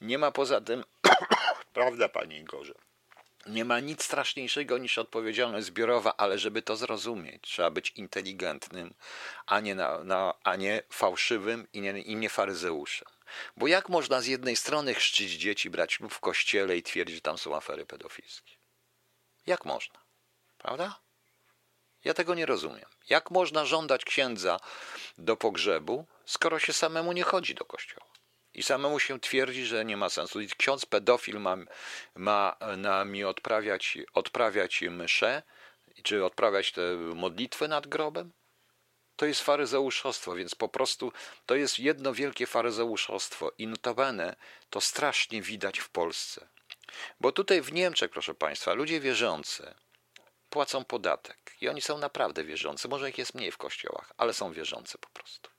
Nie 0.00 0.18
ma 0.18 0.30
poza 0.30 0.60
tym, 0.60 0.84
prawda, 1.72 2.08
Panie 2.08 2.38
Igorze, 2.38 2.74
Nie 3.46 3.64
ma 3.64 3.80
nic 3.80 4.04
straszniejszego 4.04 4.78
niż 4.78 4.98
odpowiedzialność 4.98 5.66
zbiorowa, 5.66 6.14
ale 6.16 6.38
żeby 6.38 6.62
to 6.62 6.76
zrozumieć, 6.76 7.42
trzeba 7.42 7.70
być 7.70 7.90
inteligentnym, 7.90 8.94
a 9.46 9.60
nie, 9.60 9.74
na, 9.74 10.04
na, 10.04 10.34
a 10.44 10.56
nie 10.56 10.82
fałszywym 10.90 11.66
i 11.72 11.80
nie, 11.80 12.00
i 12.00 12.16
nie 12.16 12.28
faryzeuszem. 12.28 13.13
Bo 13.56 13.66
jak 13.66 13.88
można 13.88 14.20
z 14.20 14.26
jednej 14.26 14.56
strony 14.56 14.94
chrzcić 14.94 15.32
dzieci, 15.32 15.70
brać 15.70 15.98
w 16.10 16.20
kościele 16.20 16.76
i 16.76 16.82
twierdzić, 16.82 17.16
że 17.16 17.22
tam 17.22 17.38
są 17.38 17.56
afery 17.56 17.86
pedofilskie? 17.86 18.54
Jak 19.46 19.64
można? 19.64 20.00
Prawda? 20.58 21.00
Ja 22.04 22.14
tego 22.14 22.34
nie 22.34 22.46
rozumiem. 22.46 22.88
Jak 23.08 23.30
można 23.30 23.64
żądać 23.64 24.04
księdza 24.04 24.60
do 25.18 25.36
pogrzebu, 25.36 26.06
skoro 26.26 26.58
się 26.58 26.72
samemu 26.72 27.12
nie 27.12 27.22
chodzi 27.22 27.54
do 27.54 27.64
kościoła? 27.64 28.06
I 28.54 28.62
samemu 28.62 29.00
się 29.00 29.20
twierdzi, 29.20 29.66
że 29.66 29.84
nie 29.84 29.96
ma 29.96 30.08
sensu. 30.08 30.40
I 30.40 30.48
ksiądz 30.48 30.86
pedofil 30.86 31.40
ma, 31.40 31.56
ma 32.14 32.56
na 32.76 33.04
mi 33.04 33.24
odprawiać, 33.24 33.98
odprawiać 34.14 34.82
czy 36.02 36.24
odprawiać 36.24 36.72
te 36.72 36.96
modlitwy 36.96 37.68
nad 37.68 37.86
grobem? 37.86 38.32
To 39.16 39.26
jest 39.26 39.40
faryzeuszostwo, 39.40 40.34
więc 40.34 40.54
po 40.54 40.68
prostu 40.68 41.12
to 41.46 41.54
jest 41.54 41.78
jedno 41.78 42.14
wielkie 42.14 42.46
faryzeuszostwo 42.46 43.52
i 43.58 43.66
notabene 43.66 44.36
to 44.70 44.80
strasznie 44.80 45.42
widać 45.42 45.78
w 45.78 45.88
Polsce. 45.88 46.48
Bo 47.20 47.32
tutaj 47.32 47.62
w 47.62 47.72
Niemczech, 47.72 48.10
proszę 48.10 48.34
Państwa, 48.34 48.74
ludzie 48.74 49.00
wierzący 49.00 49.74
płacą 50.50 50.84
podatek 50.84 51.38
i 51.60 51.68
oni 51.68 51.80
są 51.80 51.98
naprawdę 51.98 52.44
wierzący. 52.44 52.88
Może 52.88 53.10
ich 53.10 53.18
jest 53.18 53.34
mniej 53.34 53.50
w 53.50 53.56
kościołach, 53.56 54.12
ale 54.16 54.32
są 54.32 54.52
wierzący 54.52 54.98
po 54.98 55.08
prostu. 55.08 55.50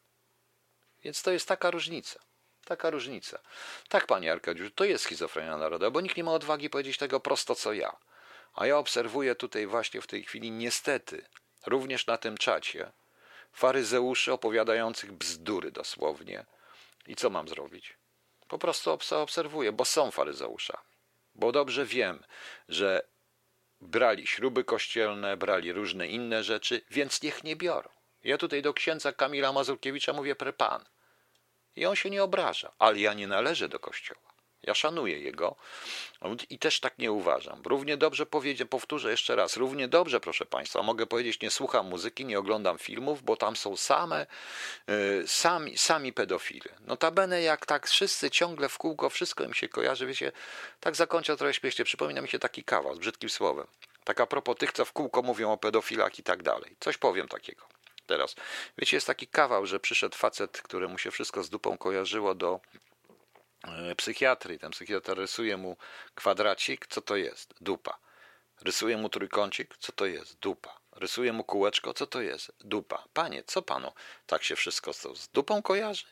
Więc 1.03 1.21
to 1.21 1.31
jest 1.31 1.47
taka 1.47 1.71
różnica. 1.71 2.19
Taka 2.65 2.89
różnica. 2.89 3.39
Tak, 3.89 4.07
panie 4.07 4.31
Arkadiusz, 4.31 4.71
to 4.75 4.83
jest 4.83 5.03
schizofrenia 5.03 5.57
narodowa, 5.57 5.91
bo 5.91 6.01
nikt 6.01 6.17
nie 6.17 6.23
ma 6.23 6.33
odwagi 6.33 6.69
powiedzieć 6.69 6.97
tego 6.97 7.19
prosto 7.19 7.55
co 7.55 7.73
ja. 7.73 7.97
A 8.53 8.67
ja 8.67 8.77
obserwuję 8.77 9.35
tutaj 9.35 9.67
właśnie 9.67 10.01
w 10.01 10.07
tej 10.07 10.23
chwili, 10.23 10.51
niestety, 10.51 11.25
również 11.65 12.07
na 12.07 12.17
tym 12.17 12.37
czacie, 12.37 12.91
faryzeuszy 13.55 14.33
opowiadających 14.33 15.11
bzdury 15.11 15.71
dosłownie. 15.71 16.45
I 17.07 17.15
co 17.15 17.29
mam 17.29 17.47
zrobić? 17.47 17.93
Po 18.47 18.57
prostu 18.57 18.97
obserwuję, 19.11 19.71
bo 19.71 19.85
są 19.85 20.11
faryzeuszami. 20.11 20.95
Bo 21.35 21.51
dobrze 21.51 21.85
wiem, 21.85 22.23
że 22.69 23.07
brali 23.81 24.27
śruby 24.27 24.63
kościelne, 24.63 25.37
brali 25.37 25.71
różne 25.71 26.07
inne 26.07 26.43
rzeczy, 26.43 26.81
więc 26.91 27.21
niech 27.21 27.43
nie 27.43 27.55
biorą. 27.55 27.89
Ja 28.23 28.37
tutaj 28.37 28.61
do 28.61 28.73
księdza 28.73 29.13
Kamila 29.13 29.51
Mazurkiewicza 29.51 30.13
mówię 30.13 30.35
pre 30.35 30.53
pan. 30.53 30.85
I 31.75 31.85
on 31.85 31.95
się 31.95 32.09
nie 32.09 32.23
obraża, 32.23 32.71
ale 32.79 32.99
ja 32.99 33.13
nie 33.13 33.27
należę 33.27 33.69
do 33.69 33.79
kościoła. 33.79 34.34
Ja 34.67 34.73
szanuję 34.73 35.19
jego 35.19 35.55
i 36.49 36.59
też 36.59 36.79
tak 36.79 36.97
nie 36.97 37.11
uważam. 37.11 37.61
Równie 37.65 37.97
dobrze 37.97 38.25
powiedzieć, 38.25 38.67
powtórzę 38.69 39.11
jeszcze 39.11 39.35
raz, 39.35 39.57
równie 39.57 39.87
dobrze, 39.87 40.19
proszę 40.19 40.45
Państwa, 40.45 40.83
mogę 40.83 41.05
powiedzieć, 41.05 41.41
nie 41.41 41.51
słucham 41.51 41.87
muzyki, 41.87 42.25
nie 42.25 42.39
oglądam 42.39 42.77
filmów, 42.77 43.23
bo 43.23 43.35
tam 43.37 43.55
są 43.55 43.77
same, 43.77 44.27
y, 44.89 45.27
sami, 45.27 45.77
sami 45.77 46.13
pedofile. 46.13 46.75
Notabene, 46.79 47.41
jak 47.41 47.65
tak 47.65 47.87
wszyscy 47.87 48.31
ciągle 48.31 48.69
w 48.69 48.77
kółko, 48.77 49.09
wszystko 49.09 49.43
im 49.43 49.53
się 49.53 49.69
kojarzy, 49.69 50.05
wiecie, 50.05 50.31
tak 50.79 50.95
zakończę 50.95 51.37
trochę 51.37 51.53
śmiesznie, 51.53 51.85
przypomina 51.85 52.21
mi 52.21 52.27
się 52.27 52.39
taki 52.39 52.63
kawał 52.63 52.95
z 52.95 52.99
brzydkim 52.99 53.29
słowem. 53.29 53.67
Tak 54.03 54.19
a 54.19 54.25
propos 54.25 54.57
tych, 54.57 54.71
co 54.71 54.85
w 54.85 54.93
kółko 54.93 55.21
mówią 55.21 55.51
o 55.51 55.57
pedofilach 55.57 56.19
i 56.19 56.23
tak 56.23 56.43
dalej. 56.43 56.75
Coś 56.79 56.97
powiem 56.97 57.27
takiego. 57.27 57.65
Teraz, 58.07 58.35
wiecie, 58.77 58.97
jest 58.97 59.07
taki 59.07 59.27
kawał, 59.27 59.65
że 59.65 59.79
przyszedł 59.79 60.17
facet, 60.17 60.61
któremu 60.61 60.97
się 60.97 61.11
wszystko 61.11 61.43
z 61.43 61.49
dupą 61.49 61.77
kojarzyło 61.77 62.35
do 62.35 62.59
psychiatry. 63.97 64.59
Ten 64.59 64.71
psychiatr 64.71 65.17
rysuje 65.17 65.57
mu 65.57 65.77
kwadracik, 66.15 66.87
co 66.87 67.01
to 67.01 67.15
jest? 67.15 67.53
Dupa. 67.61 67.97
Rysuje 68.61 68.97
mu 68.97 69.09
trójkącik, 69.09 69.77
co 69.79 69.91
to 69.91 70.05
jest? 70.05 70.39
Dupa. 70.39 70.79
Rysuje 70.91 71.33
mu 71.33 71.43
kółeczko, 71.43 71.93
co 71.93 72.07
to 72.07 72.21
jest? 72.21 72.51
Dupa. 72.59 73.03
Panie, 73.13 73.43
co 73.43 73.61
panu 73.61 73.91
tak 74.27 74.43
się 74.43 74.55
wszystko 74.55 74.93
z 74.93 75.27
dupą 75.33 75.61
kojarzy? 75.61 76.05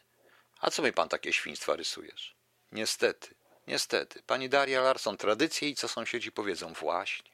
A 0.59 0.69
co 0.71 0.83
mi 0.83 0.93
pan 0.93 1.09
takie 1.09 1.33
świństwa 1.33 1.75
rysujesz? 1.75 2.35
Niestety, 2.71 3.35
niestety. 3.67 4.23
Pani 4.27 4.49
Daria 4.49 4.81
Larson, 4.81 5.17
tradycje 5.17 5.69
i 5.69 5.75
co 5.75 5.87
sąsiedzi 5.87 6.31
powiedzą? 6.31 6.73
Właśnie. 6.73 7.31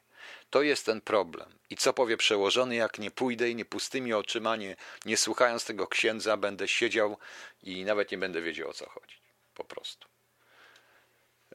To 0.49 0.61
jest 0.61 0.85
ten 0.85 1.01
problem. 1.01 1.59
I 1.69 1.77
co 1.77 1.93
powie 1.93 2.17
przełożony, 2.17 2.75
jak 2.75 2.99
nie 2.99 3.11
pójdę 3.11 3.49
i 3.49 3.55
nie 3.55 3.65
pustymi 3.65 4.13
oczyma, 4.13 4.55
nie, 4.55 4.75
nie 5.05 5.17
słuchając 5.17 5.65
tego 5.65 5.87
księdza, 5.87 6.37
będę 6.37 6.67
siedział 6.67 7.17
i 7.63 7.85
nawet 7.85 8.11
nie 8.11 8.17
będę 8.17 8.41
wiedział 8.41 8.69
o 8.69 8.73
co 8.73 8.89
chodzi. 8.89 9.15
Po 9.59 9.63
prostu. 9.63 10.07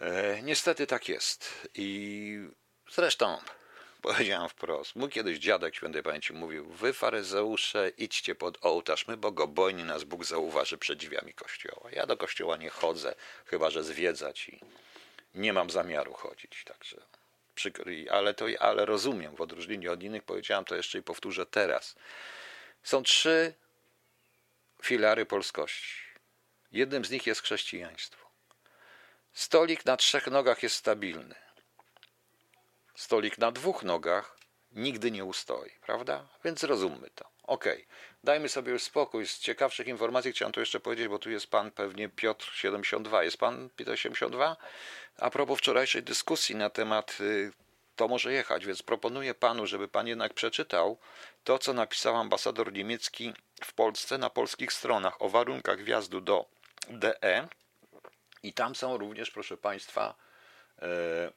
E, 0.01 0.43
niestety 0.43 0.87
tak 0.87 1.09
jest. 1.09 1.69
I 1.75 2.39
zresztą 2.91 3.39
powiedziałem 4.03 4.49
wprost. 4.49 4.97
Mój 4.97 5.11
kiedyś 5.11 5.39
dziadek 5.39 5.75
świętej 5.77 6.03
pamięci 6.03 6.33
mówił: 6.33 6.65
Wy, 6.71 6.93
faryzeusze, 6.93 7.89
idźcie 7.99 8.35
pod 8.35 8.59
ołtarz, 8.65 9.09
my 9.09 9.17
bogobojni 9.17 9.85
nas 9.85 10.05
Bóg 10.05 10.25
zauważy 10.25 10.79
przed 10.79 10.99
drzwiami 10.99 11.35
kościoła. 11.35 11.91
Ja 11.93 12.07
do 12.07 12.17
kościoła 12.17 12.57
nie 12.57 12.71
chodzę, 12.71 13.15
chyba 13.47 13.71
że 13.71 13.85
zwiedzać 13.85 14.49
i 14.49 14.61
nie 15.35 15.53
mam 15.53 15.71
zamiaru 15.71 16.13
chodzić. 16.13 16.65
Także 16.65 16.97
przykry, 17.55 18.07
ale 18.11 18.35
to 18.35 18.47
ale 18.59 18.87
rozumiem, 18.87 19.37
w 19.37 19.41
odróżnieniu 19.41 19.93
od 19.93 20.03
innych 20.03 20.23
powiedziałem 20.23 20.65
to 20.65 20.77
jeszcze 20.77 20.99
i 20.99 21.03
powtórzę 21.03 21.47
teraz. 21.47 21.95
Są 22.83 23.03
trzy 23.03 23.55
filary 24.83 25.27
polskości. 25.27 26.04
Jednym 26.75 27.05
z 27.05 27.11
nich 27.11 27.27
jest 27.27 27.43
chrześcijaństwo. 27.43 28.27
Stolik 29.33 29.85
na 29.85 29.97
trzech 29.97 30.27
nogach 30.27 30.63
jest 30.63 30.77
stabilny. 30.77 31.35
Stolik 32.95 33.39
na 33.39 33.53
dwóch 33.53 33.83
nogach 33.83 34.37
nigdy 34.73 35.11
nie 35.11 35.25
ustoi, 35.25 35.71
prawda? 35.87 36.29
Więc 36.45 36.61
zrozummy 36.61 37.11
to. 37.15 37.25
Ok, 37.43 37.65
dajmy 38.25 38.49
sobie 38.49 38.73
już 38.73 38.83
spokój. 38.83 39.27
Z 39.27 39.39
ciekawszych 39.39 39.87
informacji 39.87 40.33
chciałem 40.33 40.53
tu 40.53 40.61
jeszcze 40.61 40.81
powiedzieć, 40.81 41.09
bo 41.09 41.19
tu 41.19 41.31
jest 41.31 41.47
pan 41.47 41.71
pewnie 41.71 42.09
Piotr 42.09 42.53
72. 42.55 43.25
Jest 43.25 43.37
pan 43.37 43.71
Piotr 43.77 43.99
72? 43.99 44.57
A 45.19 45.31
propos 45.31 45.59
wczorajszej 45.59 46.03
dyskusji 46.03 46.57
na 46.57 46.71
temat 46.71 47.17
y, 47.21 47.53
to 47.97 48.09
może 48.09 48.33
jechać, 48.33 48.67
więc 48.67 48.83
proponuję 48.83 49.35
panu, 49.35 49.67
żeby 49.67 49.89
pan 49.89 50.07
jednak 50.07 50.35
przeczytał 50.35 50.99
to, 51.45 51.59
co 51.59 51.73
napisał 51.73 52.17
ambasador 52.17 52.73
niemiecki 52.73 53.33
w 53.65 53.73
Polsce 53.73 54.19
na 54.19 54.31
polskich 54.31 54.73
stronach 54.73 55.23
o 55.23 55.29
warunkach 55.29 55.83
wjazdu 55.83 56.21
do 56.21 56.54
DE. 56.91 57.49
I 58.43 58.53
tam 58.53 58.75
są 58.75 58.97
również, 58.97 59.31
proszę 59.31 59.57
państwa, 59.57 60.15
e, 60.83 61.33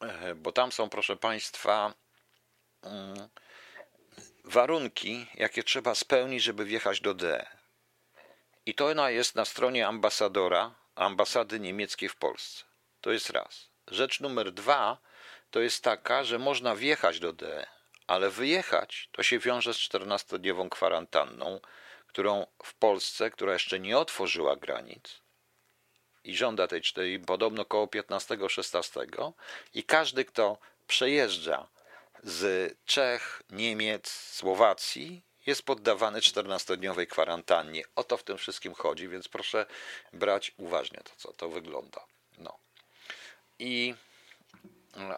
e, 0.00 0.34
bo 0.34 0.52
tam 0.52 0.72
są, 0.72 0.88
proszę 0.88 1.16
państwa, 1.16 1.94
mm, 2.82 3.28
warunki, 4.44 5.26
jakie 5.34 5.62
trzeba 5.62 5.94
spełnić, 5.94 6.42
żeby 6.42 6.64
wjechać 6.64 7.00
do 7.00 7.14
DE. 7.14 7.46
I 8.66 8.74
to 8.74 8.86
ona 8.86 9.10
jest 9.10 9.34
na 9.34 9.44
stronie 9.44 9.86
ambasadora, 9.86 10.74
ambasady 10.94 11.60
niemieckiej 11.60 12.08
w 12.08 12.16
Polsce. 12.16 12.64
To 13.00 13.10
jest 13.12 13.30
raz. 13.30 13.68
Rzecz 13.90 14.20
numer 14.20 14.52
dwa 14.52 14.98
to 15.50 15.60
jest 15.60 15.84
taka, 15.84 16.24
że 16.24 16.38
można 16.38 16.76
wjechać 16.76 17.20
do 17.20 17.32
DE, 17.32 17.66
ale 18.06 18.30
wyjechać 18.30 19.08
to 19.12 19.22
się 19.22 19.38
wiąże 19.38 19.74
z 19.74 19.76
14-dniową 19.76 20.68
kwarantanną, 20.68 21.60
którą 22.12 22.46
w 22.62 22.74
Polsce, 22.74 23.30
która 23.30 23.52
jeszcze 23.52 23.80
nie 23.80 23.98
otworzyła 23.98 24.56
granic 24.56 25.22
i 26.24 26.36
żąda 26.36 26.68
tej 26.68 27.20
podobno 27.26 27.64
koło 27.64 27.86
15-16 27.86 29.32
i 29.74 29.84
każdy, 29.84 30.24
kto 30.24 30.58
przejeżdża 30.86 31.68
z 32.22 32.74
Czech, 32.84 33.42
Niemiec, 33.50 34.10
Słowacji, 34.10 35.22
jest 35.46 35.62
poddawany 35.62 36.20
14-dniowej 36.20 37.06
kwarantannie. 37.06 37.82
O 37.96 38.04
to 38.04 38.16
w 38.16 38.22
tym 38.22 38.38
wszystkim 38.38 38.74
chodzi, 38.74 39.08
więc 39.08 39.28
proszę 39.28 39.66
brać 40.12 40.52
uważnie 40.56 40.98
to, 41.04 41.10
co 41.16 41.32
to 41.32 41.48
wygląda. 41.48 42.04
No. 42.38 42.58
I 43.58 43.94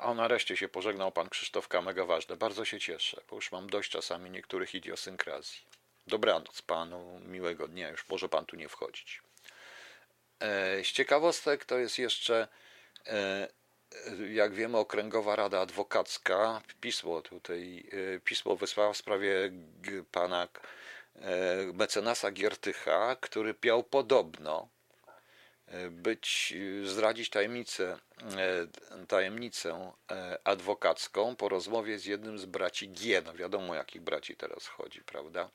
a 0.01 0.15
nareszcie 0.15 0.57
się 0.57 0.69
pożegnał 0.69 1.13
pan 1.13 1.29
Krzysztof 1.29 1.69
mega 1.83 2.05
ważne. 2.05 2.37
Bardzo 2.37 2.65
się 2.65 2.81
cieszę, 2.81 3.21
bo 3.31 3.37
już 3.37 3.53
mam 3.53 3.71
dość 3.71 3.91
czasami 3.91 4.31
niektórych 4.31 4.75
idiosynkrazji. 4.75 5.74
Dobranoc 6.07 6.63
panu, 6.63 7.21
miłego 7.27 7.69
dnia, 7.69 7.91
już 7.91 8.09
może 8.09 8.29
pan 8.29 8.47
tu 8.47 8.57
nie 8.57 8.69
wchodzić. 8.69 9.23
E, 10.41 10.85
z 10.85 10.87
ciekawostek 10.87 11.65
to 11.65 11.79
jest 11.79 11.99
jeszcze, 11.99 12.49
e, 13.07 13.49
jak 14.33 14.55
wiemy, 14.55 14.79
Okręgowa 14.79 15.37
Rada 15.37 15.61
Adwokacka 15.61 16.63
pismo 16.81 17.23
tutaj, 17.23 17.87
e, 18.17 18.21
pismo 18.21 18.57
wysłała 18.57 18.93
w 18.93 18.97
sprawie 18.97 19.51
pana 20.13 20.49
mecenasa 21.75 22.31
Giertycha, 22.31 23.17
który 23.17 23.55
miał 23.65 23.83
podobno 23.83 24.69
być, 25.91 26.55
zdradzić 26.85 27.31
tajemnicę, 27.31 27.99
tajemnicę 29.09 29.93
adwokacką 30.45 31.37
po 31.37 31.49
rozmowie 31.49 31.99
z 31.99 32.05
jednym 32.05 32.39
z 32.39 32.45
braci 32.45 32.89
G. 32.89 33.23
No 33.25 33.35
wiadomo, 33.35 33.73
o 33.73 33.75
jakich 33.75 34.03
braci 34.03 34.37
teraz 34.37 34.67
chodzi, 34.67 35.01
prawda? 35.01 35.51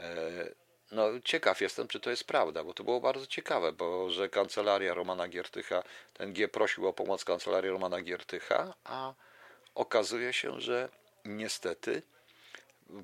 E, 0.00 0.54
no 0.92 1.08
ciekaw 1.24 1.60
jestem, 1.60 1.88
czy 1.88 2.00
to 2.00 2.10
jest 2.10 2.24
prawda, 2.24 2.64
bo 2.64 2.74
to 2.74 2.84
było 2.84 3.00
bardzo 3.00 3.26
ciekawe, 3.26 3.72
bo 3.72 4.10
że 4.10 4.28
kancelaria 4.28 4.94
Romana 4.94 5.28
Giertycha, 5.28 5.82
ten 6.14 6.32
G 6.32 6.48
prosił 6.48 6.88
o 6.88 6.92
pomoc 6.92 7.24
kancelarii 7.24 7.70
Romana 7.70 8.00
Giertycha, 8.00 8.74
a 8.84 9.14
okazuje 9.74 10.32
się, 10.32 10.60
że 10.60 10.88
niestety 11.24 12.02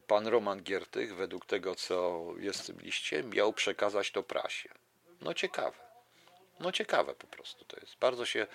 pan 0.06 0.26
Roman 0.26 0.62
Giertych, 0.62 1.16
według 1.16 1.46
tego, 1.46 1.74
co 1.74 2.24
jest 2.38 2.62
w 2.62 2.66
tym 2.66 2.80
liście, 2.80 3.22
miał 3.22 3.52
przekazać 3.52 4.10
to 4.10 4.22
prasie. 4.22 4.68
No 5.20 5.34
ciekawe. 5.34 5.76
No 6.60 6.72
ciekawe 6.72 7.14
po 7.14 7.26
prostu 7.26 7.64
to 7.64 7.80
jest. 7.80 7.98
Bardzo 7.98 8.26
się, 8.26 8.46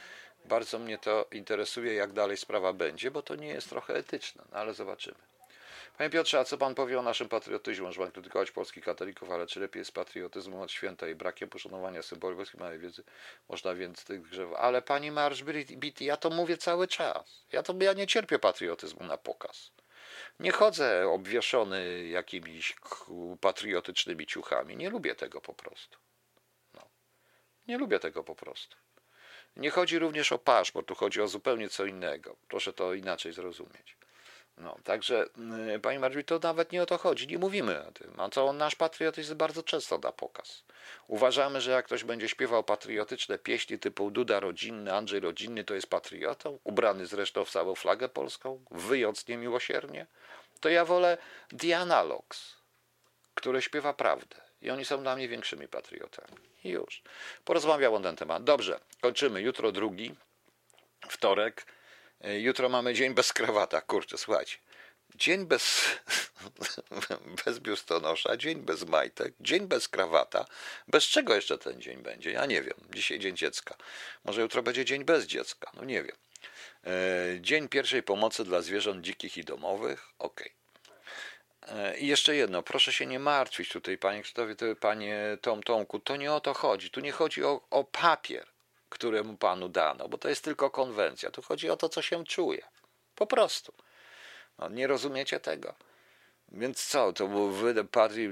bardzo 0.46 0.80
mnie 0.80 0.98
to 0.98 1.26
interesuje, 1.32 1.94
jak 1.94 2.14
dalej 2.14 2.38
sprawa 2.38 2.74
będzie, 2.74 3.12
bo 3.12 3.22
to 3.22 3.36
nie 3.36 3.48
jest 3.48 3.70
trochę 3.70 3.96
etyczne, 3.96 4.44
no 4.52 4.58
ale 4.58 4.74
zobaczymy. 4.74 5.33
Panie 5.98 6.10
Piotrze, 6.10 6.40
a 6.40 6.44
co 6.44 6.58
pan 6.58 6.76
powie 6.76 7.00
o 7.00 7.02
naszym 7.02 7.30
patriotyzmie? 7.30 7.86
Może 7.86 8.02
pan 8.02 8.12
krytykować 8.12 8.52
polskich 8.52 8.84
katolików, 8.84 9.32
ale 9.32 9.48
czy 9.48 9.60
lepiej 9.60 9.80
jest 9.80 9.92
patriotyzmem 9.92 10.60
od 10.60 10.72
święta 10.72 11.08
i 11.08 11.16
brakiem 11.16 11.50
poszanowania 11.50 12.02
symboli 12.02 12.36
polskiej 12.36 12.60
małej 12.60 12.80
wiedzy? 12.80 13.04
Można 13.50 13.76
więc 13.76 14.04
tych 14.04 14.22
grzew. 14.22 14.50
Ale 14.58 14.82
pani 14.82 15.12
Marsz 15.12 15.44
Bity, 15.44 16.04
ja 16.04 16.18
to 16.18 16.30
mówię 16.30 16.58
cały 16.58 16.88
czas. 16.88 17.46
Ja 17.52 17.64
to 17.64 17.76
ja 17.80 17.94
nie 17.94 18.08
cierpię 18.08 18.40
patriotyzmu 18.40 19.04
na 19.04 19.18
pokaz. 19.18 19.72
Nie 20.40 20.52
chodzę 20.52 21.10
obwieszony 21.10 22.08
jakimiś 22.08 22.76
patriotycznymi 23.42 24.26
ciuchami. 24.26 24.78
Nie 24.78 24.90
lubię 24.90 25.16
tego 25.16 25.42
po 25.42 25.54
prostu. 25.54 25.98
No. 26.74 26.82
Nie 27.68 27.78
lubię 27.78 28.00
tego 28.00 28.24
po 28.24 28.36
prostu. 28.36 28.78
Nie 29.56 29.70
chodzi 29.70 30.00
również 30.00 30.32
o 30.32 30.40
paszport, 30.40 30.88
tu 30.88 30.96
chodzi 30.96 31.22
o 31.22 31.28
zupełnie 31.28 31.70
co 31.70 31.86
innego. 31.86 32.36
Proszę 32.48 32.74
to 32.74 32.94
inaczej 32.94 33.34
zrozumieć. 33.34 33.98
No, 34.58 34.78
także, 34.84 35.26
y, 35.76 35.80
Pani 35.80 36.00
Marwi, 36.00 36.24
to 36.24 36.40
nawet 36.40 36.72
nie 36.72 36.84
o 36.84 36.86
to 36.86 36.98
chodzi, 36.98 37.28
nie 37.28 37.38
mówimy 37.38 37.88
o 37.88 37.92
tym. 37.92 38.14
A 38.18 38.30
co 38.30 38.54
nasz 38.54 38.76
patriotyzm 38.76 39.36
bardzo 39.36 39.64
często 39.64 39.98
da 39.98 40.12
pokaz. 40.12 40.64
Uważamy, 41.08 41.62
że 41.62 41.72
jak 41.72 41.86
ktoś 41.86 42.04
będzie 42.04 42.30
śpiewał 42.30 42.64
patriotyczne 42.64 43.38
pieśni 43.38 43.80
typu 43.80 44.12
Duda 44.12 44.40
rodzinny, 44.40 44.94
Andrzej 44.94 45.20
rodzinny, 45.20 45.64
to 45.64 45.76
jest 45.76 45.88
patriotą, 45.88 46.60
ubrany 46.64 47.06
zresztą 47.06 47.46
w 47.46 47.50
całą 47.50 47.76
flagę 47.76 48.10
polską, 48.10 48.66
wyjąc 48.72 49.28
niemiłosiernie, 49.28 50.08
to 50.60 50.70
ja 50.70 50.86
wolę 50.86 51.18
The 51.60 51.78
Analogs, 51.78 52.56
które 53.36 53.62
śpiewa 53.62 53.94
prawdę. 53.94 54.36
I 54.62 54.72
oni 54.72 54.86
są 54.86 55.02
dla 55.02 55.16
mnie 55.16 55.28
większymi 55.28 55.68
patriotami. 55.68 56.38
I 56.64 56.70
już. 56.70 57.02
Porozmawiał 57.46 57.96
on 57.96 58.04
ten 58.04 58.16
temat. 58.16 58.44
Dobrze, 58.44 58.80
kończymy. 59.02 59.42
Jutro 59.42 59.72
drugi, 59.72 60.16
wtorek. 61.10 61.66
E, 62.24 62.40
jutro 62.40 62.70
mamy 62.70 62.94
dzień 62.94 63.14
bez 63.14 63.34
krawata. 63.34 63.82
Kurczę, 63.82 64.18
słuchajcie. 64.18 64.58
Dzień 65.16 65.46
bez, 65.46 65.86
bez 67.46 67.60
biustonosza, 67.60 68.38
dzień 68.38 68.62
bez 68.62 68.86
majtek, 68.86 69.34
dzień 69.40 69.68
bez 69.68 69.88
krawata. 69.88 70.46
Bez 70.88 71.04
czego 71.04 71.36
jeszcze 71.36 71.58
ten 71.58 71.82
dzień 71.82 71.98
będzie? 71.98 72.32
Ja 72.32 72.46
nie 72.46 72.62
wiem. 72.62 72.78
Dzisiaj 72.94 73.20
dzień 73.20 73.38
dziecka. 73.38 73.76
Może 74.24 74.42
jutro 74.42 74.64
będzie 74.64 74.86
dzień 74.86 75.06
bez 75.06 75.26
dziecka. 75.26 75.72
No 75.74 75.84
nie 75.84 76.04
wiem. 76.04 76.16
E, 76.88 77.42
dzień 77.42 77.70
pierwszej 77.70 78.04
pomocy 78.04 78.44
dla 78.44 78.62
zwierząt 78.62 79.02
dzikich 79.02 79.38
i 79.38 79.44
domowych. 79.44 80.10
Ok. 80.20 80.44
E, 81.68 81.98
I 81.98 82.08
jeszcze 82.08 82.36
jedno, 82.36 82.64
proszę 82.64 82.94
się 82.94 83.06
nie 83.06 83.20
martwić 83.20 83.70
tutaj, 83.70 83.98
panie 83.98 84.22
Krzysztofie, 84.22 84.76
panie 84.80 85.38
Tom 85.42 85.64
Tomku, 85.64 86.00
to 86.00 86.16
nie 86.16 86.34
o 86.34 86.40
to 86.40 86.54
chodzi. 86.54 86.90
Tu 86.90 87.00
nie 87.00 87.12
chodzi 87.12 87.44
o, 87.44 87.62
o 87.70 87.84
papier 87.84 88.53
któremu 88.94 89.38
panu 89.38 89.70
dano, 89.70 90.08
bo 90.10 90.18
to 90.18 90.30
jest 90.30 90.44
tylko 90.44 90.70
konwencja. 90.70 91.32
Tu 91.32 91.42
chodzi 91.42 91.70
o 91.70 91.78
to, 91.78 91.90
co 91.90 92.02
się 92.02 92.24
czuje. 92.26 92.66
Po 93.16 93.28
prostu. 93.28 93.74
No, 94.58 94.70
nie 94.70 94.88
rozumiecie 94.88 95.40
tego. 95.40 95.76
Więc 96.52 96.86
co, 96.86 97.14
to, 97.14 97.30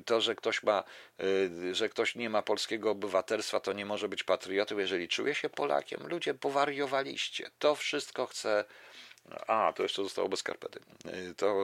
to, 0.05 0.21
że 0.21 0.35
ktoś 0.35 0.63
ma, 0.63 0.83
y, 1.23 1.75
że 1.75 1.89
ktoś 1.89 2.15
nie 2.15 2.29
ma 2.29 2.41
polskiego 2.41 2.91
obywatelstwa, 2.91 3.59
to 3.59 3.73
nie 3.73 3.85
może 3.85 4.09
być 4.09 4.23
patriotą, 4.23 4.77
jeżeli 4.77 5.07
czuje 5.07 5.35
się 5.35 5.49
Polakiem. 5.49 6.07
Ludzie, 6.07 6.33
powariowaliście. 6.33 7.51
To 7.59 7.75
wszystko 7.75 8.25
chce. 8.25 8.65
A, 9.47 9.73
to 9.75 9.83
jeszcze 9.83 10.03
zostało 10.03 10.29
bez 10.29 10.39
skarpety. 10.39 10.79
Y, 11.29 11.35
to, 11.35 11.55